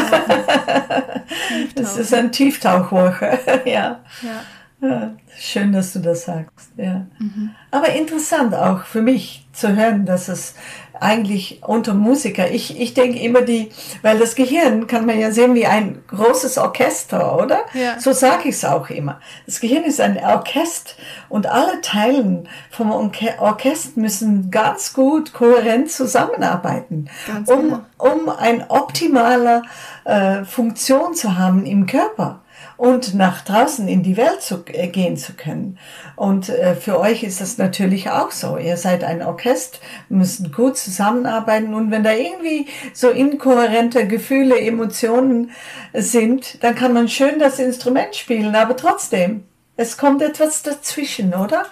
Es 1.75 1.97
ist 1.97 2.15
eine 2.15 2.31
Tieftauchwoche, 2.31 3.39
ja. 3.65 4.01
ja. 4.23 4.43
Ja. 4.89 5.17
Schön, 5.37 5.73
dass 5.73 5.93
du 5.93 5.99
das 5.99 6.25
sagst, 6.25 6.71
ja. 6.77 7.07
Mhm. 7.19 7.51
Aber 7.71 7.89
interessant 7.89 8.55
auch 8.55 8.85
für 8.85 9.03
mich 9.03 9.47
zu 9.53 9.75
hören, 9.75 10.07
dass 10.07 10.29
es 10.29 10.55
eigentlich 11.01 11.61
unter 11.63 11.95
Musiker, 11.95 12.51
ich, 12.51 12.81
ich 12.81 12.95
denke 12.95 13.19
immer 13.19 13.43
die, 13.43 13.71
weil 14.03 14.19
das 14.19 14.35
Gehirn 14.35 14.87
kann 14.87 15.07
man 15.07 15.19
ja 15.19 15.33
sehen 15.33 15.55
wie 15.55 15.67
ein 15.67 16.03
großes 16.07 16.59
Orchester, 16.59 17.37
oder? 17.37 17.61
Ja. 17.73 17.99
So 17.99 18.13
sage 18.13 18.49
ich 18.49 18.57
es 18.57 18.65
auch 18.65 18.91
immer. 18.91 19.21
Das 19.47 19.61
Gehirn 19.61 19.85
ist 19.85 20.01
ein 20.01 20.19
Orchester 20.19 20.95
und 21.29 21.47
alle 21.47 21.81
Teilen 21.81 22.49
vom 22.71 22.93
Orchester 22.93 24.01
müssen 24.01 24.51
ganz 24.51 24.93
gut 24.93 25.33
kohärent 25.33 25.91
zusammenarbeiten, 25.91 27.11
ganz 27.27 27.51
um, 27.51 27.63
genau. 27.63 27.81
um 27.99 28.29
eine 28.29 28.71
optimale 28.71 29.63
äh, 30.05 30.45
Funktion 30.45 31.15
zu 31.15 31.37
haben 31.37 31.67
im 31.67 31.87
Körper 31.87 32.41
und 32.77 33.15
nach 33.15 33.43
draußen 33.43 33.87
in 33.89 34.03
die 34.03 34.17
Welt 34.17 34.43
zu, 34.43 34.65
äh, 34.67 34.89
gehen 34.89 35.17
zu 35.17 35.35
können. 35.35 35.79
Und 36.17 36.49
äh, 36.49 36.75
für 36.75 36.99
euch 36.99 37.23
ist 37.23 37.41
das 37.41 37.59
natürlich 37.59 38.11
auch 38.11 38.31
so. 38.31 38.57
Ihr 38.57 38.77
seid 38.77 39.05
ein 39.05 39.23
Orchester, 39.23 39.79
müsst 40.09 40.53
gut 40.53 40.77
zusammenarbeiten 40.77 41.75
und 41.75 41.91
wenn 41.91 42.05
da 42.05 42.13
irgendwie 42.13 42.67
so 42.93 43.11
inkohärente 43.11 44.07
Gefühle, 44.07 44.59
Emotionen 44.61 45.51
sind, 45.93 46.63
dann 46.63 46.75
kann 46.75 46.93
man 46.93 47.09
schön 47.09 47.39
das 47.39 47.59
Instrument 47.59 48.15
spielen, 48.15 48.55
aber 48.55 48.77
trotzdem, 48.77 49.45
es 49.77 49.97
kommt 49.97 50.23
etwas 50.23 50.63
dazwischen, 50.63 51.35
oder? 51.35 51.67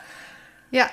Ja, 0.70 0.88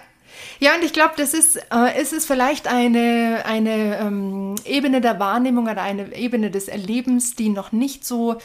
ja, 0.60 0.76
und 0.76 0.84
ich 0.84 0.92
glaube, 0.92 1.14
das 1.16 1.34
ist, 1.34 1.56
äh, 1.74 2.02
ist 2.02 2.12
es 2.12 2.26
vielleicht 2.26 2.68
eine, 2.68 3.44
eine 3.46 3.98
ähm, 4.00 4.56
Ebene 4.66 5.00
der 5.00 5.18
Wahrnehmung 5.18 5.68
oder 5.68 5.82
eine 5.82 6.14
Ebene 6.14 6.52
des 6.52 6.68
Erlebens, 6.68 7.36
die 7.36 7.48
noch 7.48 7.72
nicht 7.72 8.06
so 8.06 8.38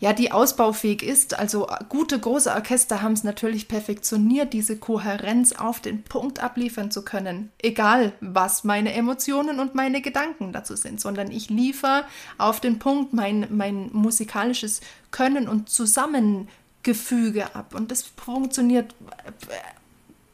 ja, 0.00 0.12
die 0.12 0.32
ausbaufähig 0.32 1.02
ist. 1.02 1.38
Also 1.38 1.68
äh, 1.68 1.76
gute 1.88 2.18
große 2.18 2.50
Orchester 2.52 3.02
haben 3.02 3.12
es 3.12 3.24
natürlich 3.24 3.68
perfektioniert, 3.68 4.52
diese 4.52 4.76
Kohärenz 4.76 5.52
auf 5.52 5.80
den 5.80 6.02
Punkt 6.02 6.40
abliefern 6.42 6.90
zu 6.90 7.04
können. 7.04 7.50
Egal, 7.62 8.12
was 8.20 8.64
meine 8.64 8.92
Emotionen 8.92 9.60
und 9.60 9.74
meine 9.74 10.02
Gedanken 10.02 10.52
dazu 10.52 10.76
sind, 10.76 11.00
sondern 11.00 11.30
ich 11.30 11.48
liefere 11.48 12.04
auf 12.38 12.60
den 12.60 12.78
Punkt 12.78 13.12
mein, 13.12 13.46
mein 13.50 13.90
musikalisches 13.92 14.80
Können 15.10 15.48
und 15.48 15.68
Zusammengefüge 15.68 17.54
ab. 17.54 17.74
Und 17.74 17.90
das 17.90 18.02
funktioniert 18.02 18.94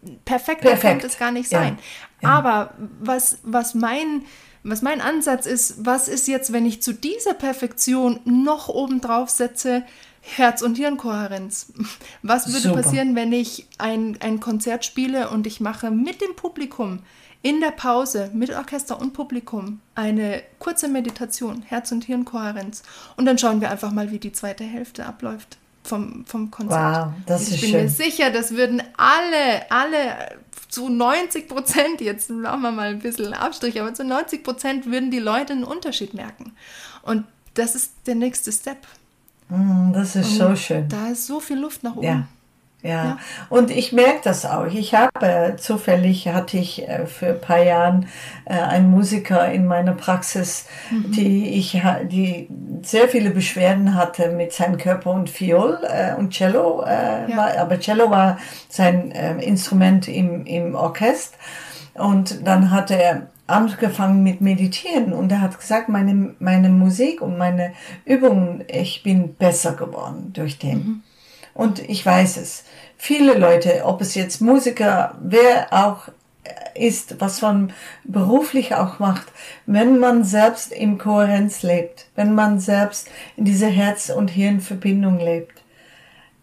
äh, 0.02 0.08
perfekt, 0.24 0.62
perfekt. 0.62 1.00
kann 1.00 1.10
es 1.10 1.18
gar 1.18 1.30
nicht 1.32 1.48
sein. 1.48 1.78
Ja. 2.22 2.28
Ja. 2.28 2.34
Aber 2.34 2.74
was, 3.00 3.38
was 3.42 3.74
mein 3.74 4.22
was 4.62 4.82
mein 4.82 5.00
Ansatz 5.00 5.46
ist, 5.46 5.86
was 5.86 6.08
ist 6.08 6.28
jetzt, 6.28 6.52
wenn 6.52 6.66
ich 6.66 6.82
zu 6.82 6.92
dieser 6.92 7.34
Perfektion 7.34 8.20
noch 8.24 8.68
obendrauf 8.68 9.30
setze, 9.30 9.84
Herz- 10.20 10.62
und 10.62 10.76
Hirnkohärenz. 10.76 11.72
Was 12.22 12.48
würde 12.48 12.68
Super. 12.68 12.82
passieren, 12.82 13.16
wenn 13.16 13.32
ich 13.32 13.66
ein, 13.78 14.18
ein 14.20 14.38
Konzert 14.38 14.84
spiele 14.84 15.30
und 15.30 15.46
ich 15.46 15.60
mache 15.60 15.90
mit 15.90 16.20
dem 16.20 16.36
Publikum 16.36 16.98
in 17.40 17.60
der 17.60 17.70
Pause 17.70 18.30
mit 18.34 18.50
Orchester 18.54 19.00
und 19.00 19.14
Publikum 19.14 19.80
eine 19.94 20.42
kurze 20.58 20.88
Meditation, 20.88 21.62
Herz- 21.62 21.90
und 21.90 22.04
Hirnkohärenz. 22.04 22.82
Und 23.16 23.24
dann 23.24 23.38
schauen 23.38 23.62
wir 23.62 23.70
einfach 23.70 23.92
mal, 23.92 24.10
wie 24.10 24.18
die 24.18 24.32
zweite 24.32 24.64
Hälfte 24.64 25.06
abläuft 25.06 25.56
vom, 25.82 26.24
vom 26.26 26.50
Konzert. 26.50 27.06
Wow, 27.06 27.12
das 27.26 27.48
ich 27.48 27.54
ist 27.54 27.60
schön. 27.60 27.68
Ich 27.68 27.72
bin 27.72 27.82
mir 27.82 27.88
sicher, 27.88 28.30
das 28.30 28.52
würden 28.52 28.82
alle, 28.96 29.70
alle 29.70 30.38
zu 30.68 30.88
90 30.88 31.48
Prozent, 31.48 32.00
jetzt 32.00 32.30
machen 32.30 32.62
wir 32.62 32.70
mal 32.70 32.90
ein 32.90 33.00
bisschen 33.00 33.34
Abstrich, 33.34 33.80
aber 33.80 33.92
zu 33.94 34.04
90 34.04 34.44
Prozent 34.44 34.86
würden 34.86 35.10
die 35.10 35.18
Leute 35.18 35.52
einen 35.52 35.64
Unterschied 35.64 36.14
merken. 36.14 36.52
Und 37.02 37.24
das 37.54 37.74
ist 37.74 37.92
der 38.06 38.14
nächste 38.14 38.52
Step. 38.52 38.78
Mm, 39.48 39.92
das 39.92 40.16
ist 40.16 40.30
Und 40.32 40.36
so 40.36 40.56
schön. 40.56 40.88
Da 40.88 41.08
ist 41.08 41.26
so 41.26 41.40
viel 41.40 41.58
Luft 41.58 41.82
nach 41.82 41.96
oben. 41.96 42.06
Ja. 42.06 42.28
Ja. 42.82 42.90
ja. 42.90 43.18
und 43.48 43.70
ich 43.70 43.92
merke 43.92 44.20
das 44.24 44.46
auch. 44.46 44.66
Ich 44.66 44.94
habe 44.94 45.26
äh, 45.26 45.56
zufällig 45.56 46.28
hatte 46.28 46.56
ich 46.56 46.88
äh, 46.88 47.06
für 47.06 47.30
ein 47.30 47.40
paar 47.40 47.62
Jahren 47.62 48.06
äh, 48.46 48.54
einen 48.54 48.90
Musiker 48.90 49.50
in 49.50 49.66
meiner 49.66 49.92
Praxis, 49.92 50.66
mhm. 50.90 51.12
die 51.12 51.48
ich 51.58 51.80
die 52.10 52.48
sehr 52.82 53.08
viele 53.08 53.30
Beschwerden 53.30 53.94
hatte 53.94 54.30
mit 54.30 54.52
seinem 54.52 54.78
Körper 54.78 55.10
und 55.10 55.40
Viol 55.40 55.78
und 56.16 56.30
Cello, 56.32 56.84
ja. 56.86 57.36
war, 57.36 57.56
aber 57.58 57.78
Cello 57.78 58.10
war 58.10 58.38
sein 58.68 59.12
äh, 59.12 59.34
Instrument 59.42 60.08
im, 60.08 60.46
im 60.46 60.74
Orchester. 60.74 61.36
Und 61.94 62.46
dann 62.46 62.70
hat 62.70 62.90
er 62.90 63.28
angefangen 63.50 64.22
mit 64.22 64.40
Meditieren 64.40 65.12
und 65.12 65.32
er 65.32 65.40
hat 65.40 65.58
gesagt, 65.58 65.88
meine, 65.88 66.34
meine 66.38 66.68
Musik 66.68 67.20
und 67.20 67.36
meine 67.36 67.72
Übungen, 68.04 68.64
ich 68.68 69.02
bin 69.02 69.34
besser 69.34 69.72
geworden 69.72 70.32
durch 70.32 70.58
den. 70.58 70.78
Mhm. 70.78 71.02
Und 71.52 71.80
ich 71.80 72.06
weiß 72.06 72.36
es. 72.36 72.64
Viele 73.02 73.38
Leute, 73.38 73.86
ob 73.86 74.02
es 74.02 74.14
jetzt 74.14 74.42
Musiker, 74.42 75.16
wer 75.22 75.72
auch 75.72 76.08
ist, 76.74 77.18
was 77.18 77.40
man 77.40 77.72
beruflich 78.04 78.74
auch 78.74 78.98
macht, 78.98 79.32
wenn 79.64 79.98
man 79.98 80.22
selbst 80.22 80.70
in 80.70 80.98
Kohärenz 80.98 81.62
lebt, 81.62 82.08
wenn 82.14 82.34
man 82.34 82.60
selbst 82.60 83.08
in 83.38 83.46
dieser 83.46 83.68
Herz- 83.68 84.10
und 84.10 84.28
Hirnverbindung 84.28 85.18
lebt, 85.18 85.62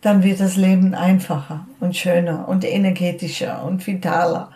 dann 0.01 0.23
wird 0.23 0.39
das 0.39 0.55
Leben 0.55 0.95
einfacher 0.95 1.67
und 1.79 1.95
schöner 1.95 2.47
und 2.47 2.65
energetischer 2.65 3.63
und 3.63 3.85
vitaler. 3.85 4.51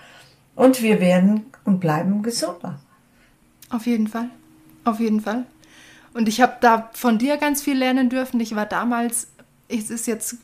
Und 0.56 0.82
wir 0.82 1.00
werden 1.02 1.46
und 1.66 1.80
bleiben 1.80 2.24
gesunder. 2.24 2.80
Auf 3.70 3.86
jeden 3.86 4.08
Fall. 4.08 4.30
Auf 4.86 5.00
jeden 5.00 5.22
Fall. 5.22 5.46
Und 6.16 6.28
ich 6.28 6.42
habe 6.42 6.54
da 6.62 6.90
von 6.94 7.20
dir 7.20 7.38
ganz 7.38 7.62
viel 7.62 7.78
lernen 7.78 8.10
dürfen. 8.10 8.40
Ich 8.40 8.56
war 8.56 8.66
damals 8.66 9.28
es 9.72 9.90
ist 9.90 10.08
jetzt, 10.08 10.38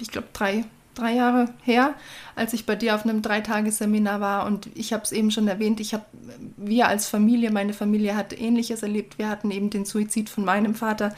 ich 0.00 0.08
glaube, 0.08 0.28
drei, 0.32 0.64
drei 0.98 1.14
Jahre 1.14 1.48
her, 1.62 1.94
als 2.34 2.52
ich 2.52 2.66
bei 2.66 2.76
dir 2.76 2.94
auf 2.94 3.04
einem 3.04 3.22
Dreitagesseminar 3.22 4.20
war 4.20 4.46
und 4.46 4.68
ich 4.74 4.92
habe 4.92 5.04
es 5.04 5.12
eben 5.12 5.30
schon 5.30 5.48
erwähnt, 5.48 5.80
ich 5.80 5.94
habe, 5.94 6.04
wir 6.56 6.88
als 6.88 7.08
Familie, 7.08 7.50
meine 7.50 7.72
Familie 7.72 8.16
hat 8.16 8.38
Ähnliches 8.38 8.82
erlebt. 8.82 9.18
Wir 9.18 9.28
hatten 9.28 9.50
eben 9.50 9.70
den 9.70 9.84
Suizid 9.84 10.28
von 10.28 10.44
meinem 10.44 10.74
Vater 10.74 11.14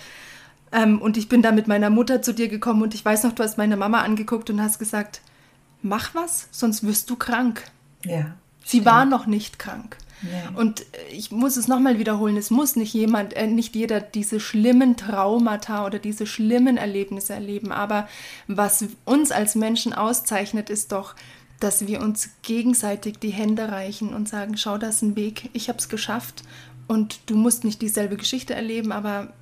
ähm, 0.73 1.01
und 1.01 1.17
ich 1.17 1.29
bin 1.29 1.43
da 1.43 1.53
mit 1.53 1.69
meiner 1.69 1.91
Mutter 1.91 2.23
zu 2.23 2.33
dir 2.33 2.49
gekommen 2.49 2.83
und 2.83 2.95
ich 2.95 3.05
weiß 3.05 3.25
noch, 3.25 3.33
du 3.33 3.43
hast 3.43 3.59
meine 3.59 3.77
Mama 3.77 4.03
angeguckt 4.03 4.51
und 4.51 4.61
hast 4.61 4.79
gesagt, 4.79 5.21
mach 5.83 6.15
was, 6.15 6.49
sonst 6.51 6.85
wirst 6.85 7.11
du 7.11 7.17
krank. 7.17 7.65
Ja. 8.05 8.35
Sie 8.65 8.79
stimmt. 8.79 8.87
war 8.87 9.05
noch 9.05 9.27
nicht 9.27 9.59
krank. 9.59 9.97
Ja. 10.23 10.59
Und 10.59 10.85
ich 11.13 11.31
muss 11.31 11.57
es 11.57 11.69
nochmal 11.69 11.99
wiederholen, 11.99 12.37
es 12.37 12.51
muss 12.51 12.77
nicht 12.77 12.93
jemand, 12.93 13.35
äh, 13.35 13.47
nicht 13.47 13.75
jeder 13.75 14.01
diese 14.01 14.41
schlimmen 14.41 14.97
Traumata 14.97 15.87
oder 15.87 15.99
diese 15.99 16.27
schlimmen 16.27 16.77
Erlebnisse 16.77 17.35
erleben. 17.35 17.73
Aber 17.73 18.09
was 18.47 18.85
uns 19.05 19.31
als 19.31 19.55
Menschen 19.55 19.93
auszeichnet, 19.93 20.71
ist 20.71 20.93
doch, 20.93 21.15
dass 21.59 21.87
wir 21.87 22.01
uns 22.01 22.31
gegenseitig 22.43 23.19
die 23.19 23.31
Hände 23.31 23.71
reichen 23.71 24.15
und 24.15 24.29
sagen, 24.29 24.57
schau, 24.57 24.79
das 24.79 24.97
ist 24.97 25.03
ein 25.03 25.17
Weg, 25.17 25.51
ich 25.53 25.69
habe 25.69 25.79
es 25.79 25.89
geschafft 25.89 26.43
und 26.89 27.21
du 27.27 27.37
musst 27.37 27.65
nicht 27.65 27.83
dieselbe 27.83 28.17
Geschichte 28.17 28.55
erleben, 28.55 28.93
aber 28.93 29.33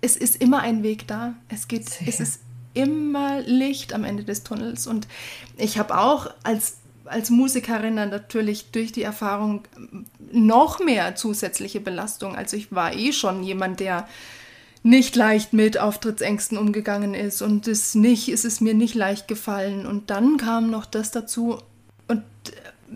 es 0.00 0.16
ist 0.16 0.36
immer 0.36 0.60
ein 0.60 0.82
Weg 0.82 1.06
da. 1.06 1.34
Es 1.48 1.68
geht, 1.68 1.88
Sehr. 1.88 2.08
es 2.08 2.20
ist 2.20 2.40
immer 2.74 3.40
Licht 3.40 3.92
am 3.92 4.04
Ende 4.04 4.24
des 4.24 4.44
Tunnels. 4.44 4.86
Und 4.86 5.08
ich 5.56 5.78
habe 5.78 5.98
auch 5.98 6.30
als, 6.42 6.78
als 7.10 7.30
Musikerin 7.30 7.96
dann 7.96 8.10
natürlich 8.10 8.70
durch 8.70 8.92
die 8.92 9.02
Erfahrung 9.02 9.62
noch 10.32 10.78
mehr 10.80 11.16
zusätzliche 11.16 11.80
Belastung. 11.80 12.36
Also 12.36 12.56
ich 12.56 12.72
war 12.72 12.94
eh 12.94 13.12
schon 13.12 13.42
jemand, 13.42 13.80
der 13.80 14.08
nicht 14.82 15.16
leicht 15.16 15.52
mit 15.52 15.78
Auftrittsängsten 15.78 16.56
umgegangen 16.56 17.14
ist 17.14 17.42
und 17.42 17.68
es 17.68 17.94
nicht, 17.94 18.28
es 18.28 18.44
ist 18.44 18.60
mir 18.60 18.74
nicht 18.74 18.94
leicht 18.94 19.28
gefallen. 19.28 19.86
Und 19.86 20.10
dann 20.10 20.36
kam 20.36 20.70
noch 20.70 20.86
das 20.86 21.10
dazu 21.10 21.58
und 22.08 22.22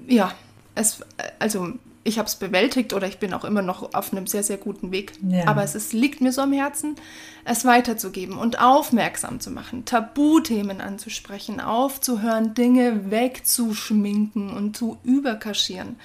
äh, 0.08 0.14
ja, 0.14 0.32
es, 0.74 1.00
also 1.38 1.74
ich 2.04 2.18
habe 2.18 2.28
es 2.28 2.36
bewältigt 2.36 2.92
oder 2.92 3.08
ich 3.08 3.18
bin 3.18 3.32
auch 3.32 3.44
immer 3.44 3.62
noch 3.62 3.94
auf 3.94 4.12
einem 4.12 4.26
sehr, 4.26 4.42
sehr 4.42 4.58
guten 4.58 4.92
Weg. 4.92 5.12
Ja. 5.26 5.48
Aber 5.48 5.64
es 5.64 5.74
ist, 5.74 5.92
liegt 5.94 6.20
mir 6.20 6.32
so 6.32 6.42
am 6.42 6.52
Herzen, 6.52 6.96
es 7.44 7.64
weiterzugeben 7.64 8.36
und 8.36 8.60
aufmerksam 8.60 9.40
zu 9.40 9.50
machen, 9.50 9.86
Tabuthemen 9.86 10.80
anzusprechen, 10.80 11.60
aufzuhören, 11.60 12.54
Dinge 12.54 13.10
wegzuschminken 13.10 14.50
und 14.50 14.76
zu 14.76 14.98
überkaschieren. 15.02 15.96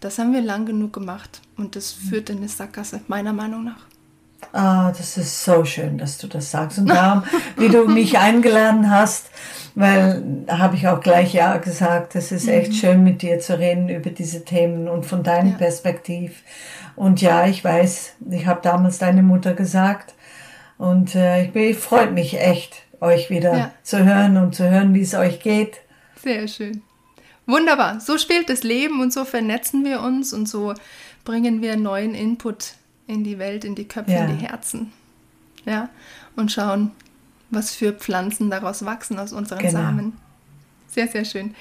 Das 0.00 0.18
haben 0.18 0.34
wir 0.34 0.42
lang 0.42 0.66
genug 0.66 0.92
gemacht 0.92 1.40
und 1.56 1.74
das 1.74 1.90
führt 1.90 2.28
in 2.28 2.38
eine 2.38 2.48
Sackgasse, 2.48 3.00
meiner 3.08 3.32
Meinung 3.32 3.64
nach. 3.64 3.86
Ah, 4.52 4.92
das 4.92 5.16
ist 5.16 5.44
so 5.44 5.64
schön, 5.64 5.98
dass 5.98 6.18
du 6.18 6.26
das 6.26 6.50
sagst. 6.50 6.78
Und 6.78 6.86
darum, 6.86 7.24
wie 7.56 7.68
du 7.68 7.86
mich 7.86 8.18
eingeladen 8.18 8.90
hast, 8.90 9.26
weil 9.76 10.22
da 10.46 10.58
habe 10.58 10.74
ich 10.74 10.88
auch 10.88 11.00
gleich 11.00 11.34
ja 11.34 11.58
gesagt, 11.58 12.16
es 12.16 12.32
ist 12.32 12.48
echt 12.48 12.72
mhm. 12.72 12.76
schön 12.76 13.04
mit 13.04 13.20
dir 13.20 13.38
zu 13.40 13.58
reden 13.58 13.90
über 13.90 14.08
diese 14.08 14.42
Themen 14.42 14.88
und 14.88 15.04
von 15.04 15.22
deinem 15.22 15.52
ja. 15.52 15.58
Perspektiv. 15.58 16.42
Und 16.96 17.20
ja, 17.20 17.46
ich 17.46 17.62
weiß, 17.62 18.14
ich 18.30 18.46
habe 18.46 18.60
damals 18.62 18.96
deine 18.96 19.22
Mutter 19.22 19.52
gesagt 19.52 20.14
und 20.78 21.14
äh, 21.14 21.44
ich, 21.44 21.54
ich 21.54 21.76
freut 21.76 22.12
mich 22.12 22.40
echt, 22.40 22.82
euch 23.02 23.28
wieder 23.28 23.56
ja. 23.56 23.70
zu 23.82 24.02
hören 24.02 24.38
und 24.38 24.54
zu 24.54 24.68
hören, 24.68 24.94
wie 24.94 25.02
es 25.02 25.14
euch 25.14 25.40
geht. 25.40 25.76
Sehr 26.22 26.48
schön. 26.48 26.80
Wunderbar. 27.44 28.00
So 28.00 28.16
spielt 28.16 28.48
das 28.48 28.62
Leben 28.62 29.02
und 29.02 29.12
so 29.12 29.26
vernetzen 29.26 29.84
wir 29.84 30.00
uns 30.00 30.32
und 30.32 30.48
so 30.48 30.72
bringen 31.24 31.60
wir 31.60 31.76
neuen 31.76 32.14
Input 32.14 32.72
in 33.06 33.24
die 33.24 33.38
Welt, 33.38 33.66
in 33.66 33.74
die 33.74 33.86
Köpfe, 33.86 34.12
ja. 34.12 34.24
in 34.24 34.38
die 34.38 34.46
Herzen. 34.46 34.92
Ja, 35.66 35.90
und 36.34 36.50
schauen, 36.50 36.92
was 37.50 37.74
für 37.74 37.92
Pflanzen 37.92 38.50
daraus 38.50 38.84
wachsen 38.84 39.18
aus 39.18 39.32
unseren 39.32 39.58
genau. 39.60 39.72
Samen. 39.72 40.16
Sehr, 40.88 41.08
sehr 41.08 41.24
schön. 41.24 41.54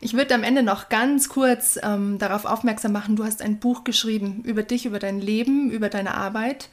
Ich 0.00 0.14
würde 0.14 0.34
am 0.34 0.42
Ende 0.42 0.62
noch 0.62 0.88
ganz 0.88 1.28
kurz 1.28 1.78
ähm, 1.82 2.18
darauf 2.18 2.44
aufmerksam 2.44 2.92
machen, 2.92 3.16
du 3.16 3.24
hast 3.24 3.42
ein 3.42 3.58
Buch 3.58 3.84
geschrieben 3.84 4.42
über 4.44 4.62
dich, 4.62 4.86
über 4.86 4.98
dein 4.98 5.20
Leben, 5.20 5.70
über 5.70 5.88
deine 5.88 6.14
Arbeit. 6.14 6.68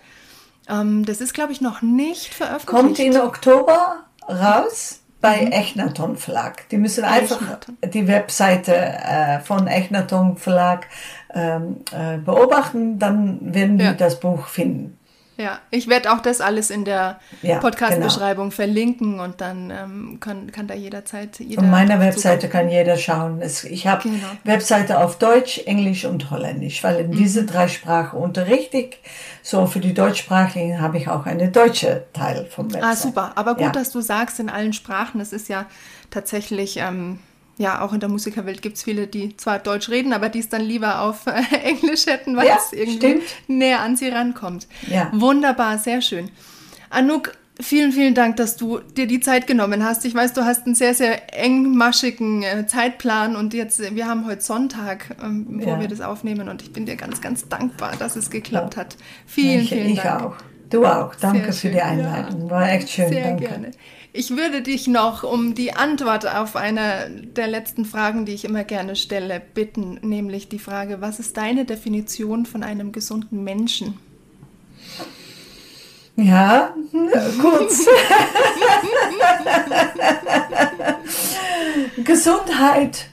Ähm, 0.69 1.05
das 1.05 1.21
ist, 1.21 1.33
glaube 1.33 1.51
ich, 1.51 1.61
noch 1.61 1.81
nicht 1.81 2.33
veröffentlicht. 2.33 2.67
Kommt 2.67 2.99
in 2.99 3.17
Oktober 3.17 4.03
raus 4.27 4.99
bei 5.21 5.41
mhm. 5.41 5.51
Echnaton 5.53 6.17
Verlag. 6.17 6.67
Die 6.69 6.77
müssen 6.77 7.05
einfach 7.05 7.41
Echnaton. 7.41 7.77
die 7.85 8.07
Webseite 8.07 8.75
äh, 8.75 9.39
von 9.39 9.67
Echnaton 9.67 10.37
Verlag 10.37 10.87
ähm, 11.33 11.77
äh, 11.91 12.17
beobachten, 12.17 12.99
dann 12.99 13.53
werden 13.53 13.79
ja. 13.79 13.93
die 13.93 13.97
das 13.97 14.19
Buch 14.19 14.47
finden. 14.47 14.97
Ja, 15.35 15.59
ich 15.71 15.87
werde 15.87 16.11
auch 16.11 16.19
das 16.19 16.41
alles 16.41 16.69
in 16.69 16.85
der 16.85 17.19
ja, 17.41 17.59
Podcast-Beschreibung 17.59 18.49
genau. 18.49 18.55
verlinken 18.55 19.19
und 19.19 19.41
dann 19.41 19.71
ähm, 19.71 20.17
kann, 20.19 20.51
kann 20.51 20.67
da 20.67 20.75
jederzeit 20.75 21.39
jeder. 21.39 21.63
Auf 21.63 21.67
meiner 21.67 21.99
Webseite 21.99 22.49
kann 22.49 22.69
jeder 22.69 22.97
schauen. 22.97 23.41
Es, 23.41 23.63
ich 23.63 23.87
habe 23.87 24.03
genau. 24.03 24.27
Webseite 24.43 24.99
auf 24.99 25.17
Deutsch, 25.17 25.59
Englisch 25.65 26.05
und 26.05 26.29
Holländisch, 26.29 26.83
weil 26.83 26.97
in 26.97 27.07
mhm. 27.07 27.15
diese 27.15 27.45
drei 27.45 27.67
Sprachen 27.67 28.19
unterrichte 28.19 28.77
ich. 28.77 28.99
So 29.41 29.65
für 29.65 29.79
die 29.79 29.95
Deutschsprachigen 29.95 30.79
habe 30.79 30.97
ich 30.97 31.07
auch 31.09 31.25
eine 31.25 31.49
deutsche 31.49 32.05
Teil 32.13 32.45
vom 32.45 32.71
Webseite. 32.71 32.85
Ah, 32.85 32.95
super. 32.95 33.31
Aber 33.35 33.55
gut, 33.55 33.63
ja. 33.63 33.71
dass 33.71 33.89
du 33.89 34.01
sagst 34.01 34.39
in 34.39 34.49
allen 34.49 34.73
Sprachen. 34.73 35.19
Es 35.19 35.33
ist 35.33 35.49
ja 35.49 35.65
tatsächlich. 36.11 36.77
Ähm, 36.77 37.19
ja, 37.57 37.81
auch 37.81 37.93
in 37.93 37.99
der 37.99 38.09
Musikerwelt 38.09 38.61
gibt 38.61 38.77
es 38.77 38.83
viele, 38.83 39.07
die 39.07 39.37
zwar 39.37 39.59
Deutsch 39.59 39.89
reden, 39.89 40.13
aber 40.13 40.29
die 40.29 40.39
es 40.39 40.49
dann 40.49 40.61
lieber 40.61 41.01
auf 41.01 41.27
äh, 41.27 41.41
Englisch 41.63 42.07
hätten, 42.07 42.35
weil 42.35 42.47
ja, 42.47 42.57
es 42.57 42.73
irgendwie 42.73 42.97
stimmt. 42.97 43.23
näher 43.47 43.81
an 43.81 43.95
sie 43.95 44.09
rankommt. 44.09 44.67
Ja. 44.89 45.09
Wunderbar, 45.13 45.77
sehr 45.77 46.01
schön. 46.01 46.29
Anouk, 46.89 47.33
vielen, 47.59 47.91
vielen 47.91 48.15
Dank, 48.15 48.37
dass 48.37 48.57
du 48.57 48.79
dir 48.79 49.05
die 49.05 49.19
Zeit 49.19 49.45
genommen 49.45 49.83
hast. 49.83 50.03
Ich 50.05 50.15
weiß, 50.15 50.33
du 50.33 50.45
hast 50.45 50.65
einen 50.65 50.75
sehr, 50.75 50.95
sehr 50.95 51.33
engmaschigen 51.37 52.43
äh, 52.43 52.65
Zeitplan 52.65 53.35
und 53.35 53.53
jetzt, 53.53 53.79
äh, 53.79 53.95
wir 53.95 54.07
haben 54.07 54.25
heute 54.25 54.41
Sonntag, 54.41 55.15
ähm, 55.23 55.45
wo 55.61 55.69
ja. 55.69 55.79
wir 55.79 55.87
das 55.87 56.01
aufnehmen 56.01 56.49
und 56.49 56.61
ich 56.63 56.73
bin 56.73 56.85
dir 56.85 56.95
ganz, 56.95 57.21
ganz 57.21 57.47
dankbar, 57.47 57.93
dass 57.99 58.15
es 58.15 58.31
geklappt 58.31 58.77
hat. 58.77 58.97
Vielen, 59.27 59.61
ich, 59.61 59.69
vielen 59.69 59.95
Dank. 59.95 60.21
Ich 60.21 60.25
auch. 60.25 60.35
Du 60.69 60.85
auch. 60.87 61.13
Danke 61.15 61.53
für 61.53 61.69
die 61.69 61.81
Einladung. 61.81 62.49
War 62.49 62.71
echt 62.71 62.89
schön. 62.89 63.09
Sehr 63.09 63.23
Danke. 63.25 63.45
gerne. 63.45 63.71
Ich 64.15 64.29
würde 64.29 64.61
dich 64.61 64.85
noch 64.85 65.23
um 65.23 65.55
die 65.55 65.73
Antwort 65.73 66.27
auf 66.27 66.55
eine 66.55 67.09
der 67.09 67.47
letzten 67.47 67.83
Fragen, 67.83 68.27
die 68.27 68.33
ich 68.33 68.45
immer 68.45 68.63
gerne 68.63 68.95
stelle, 68.95 69.41
bitten, 69.41 69.97
nämlich 70.03 70.47
die 70.47 70.59
Frage, 70.59 71.01
was 71.01 71.19
ist 71.19 71.35
deine 71.35 71.65
Definition 71.65 72.45
von 72.45 72.61
einem 72.61 72.91
gesunden 72.91 73.43
Menschen? 73.43 73.97
Ja, 76.15 76.75
kurz. 77.41 77.87
Gesundheit 82.03 83.07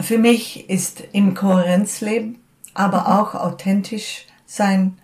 für 0.00 0.18
mich 0.18 0.68
ist 0.68 1.02
im 1.12 1.34
Kohärenz 1.34 2.02
leben, 2.02 2.40
aber 2.74 3.18
auch 3.18 3.34
authentisch 3.34 4.26
sein 4.44 4.98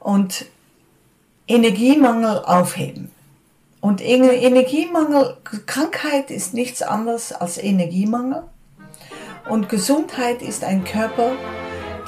und 0.00 0.46
Energiemangel 1.46 2.44
aufheben. 2.44 3.12
Und 3.80 4.00
Energiemangel, 4.00 5.36
Krankheit 5.66 6.30
ist 6.30 6.54
nichts 6.54 6.82
anderes 6.82 7.32
als 7.32 7.58
Energiemangel. 7.58 8.42
Und 9.48 9.68
Gesundheit 9.68 10.42
ist 10.42 10.64
ein 10.64 10.84
Körper, 10.84 11.32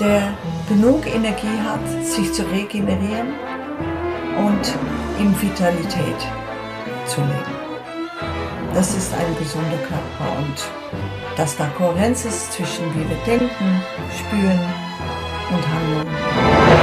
der 0.01 0.37
genug 0.69 1.07
Energie 1.07 1.61
hat, 1.63 2.05
sich 2.05 2.33
zu 2.33 2.43
regenerieren 2.51 3.35
und 4.39 4.75
in 5.21 5.41
Vitalität 5.41 6.21
zu 7.07 7.21
leben. 7.21 7.59
Das 8.75 8.97
ist 8.97 9.13
ein 9.15 9.37
gesunder 9.39 9.79
Körper 9.79 10.39
und 10.39 10.69
dass 11.37 11.57
da 11.57 11.67
Kohärenz 11.77 12.25
ist 12.25 12.53
zwischen 12.53 12.85
wie 12.95 13.09
wir 13.09 13.17
denken, 13.25 13.83
spüren 14.17 14.61
und 15.51 15.69
handeln. 15.69 16.78